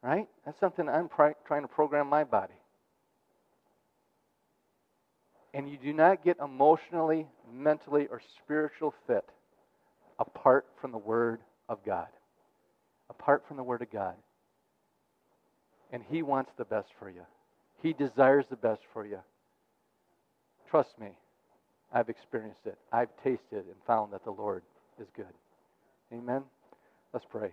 Right? 0.03 0.28
That's 0.45 0.61
something 0.61 0.89
I'm 0.89 1.09
trying 1.09 1.62
to 1.62 1.68
program 1.68 2.09
my 2.09 2.24
body. 2.24 2.60
And 5.53 5.69
you 5.69 5.77
do 5.77 5.93
not 5.93 6.25
get 6.25 6.39
emotionally, 6.39 7.27
mentally, 7.53 8.07
or 8.11 8.21
spiritual 8.43 8.95
fit 9.07 9.25
apart 10.19 10.67
from 10.81 10.93
the 10.93 10.99
Word 10.99 11.41
of 11.69 11.85
God 11.85 12.07
apart 13.11 13.43
from 13.47 13.57
the 13.59 13.63
Word 13.63 13.83
of 13.83 13.91
God. 13.91 14.15
And 15.93 16.03
He 16.09 16.23
wants 16.23 16.53
the 16.57 16.65
best 16.65 16.89
for 16.99 17.11
you, 17.11 17.23
He 17.83 17.93
desires 17.93 18.47
the 18.49 18.57
best 18.57 18.81
for 18.93 19.05
you. 19.05 19.19
Trust 20.71 20.99
me, 21.01 21.09
I've 21.93 22.09
experienced 22.09 22.61
it. 22.65 22.79
I've 22.93 23.09
tasted 23.25 23.41
and 23.67 23.75
found 23.87 24.13
that 24.13 24.25
the 24.25 24.31
Lord 24.31 24.63
is 25.01 25.09
good. 25.17 25.27
Amen. 26.13 26.43
Let's 27.13 27.27
pray. 27.29 27.51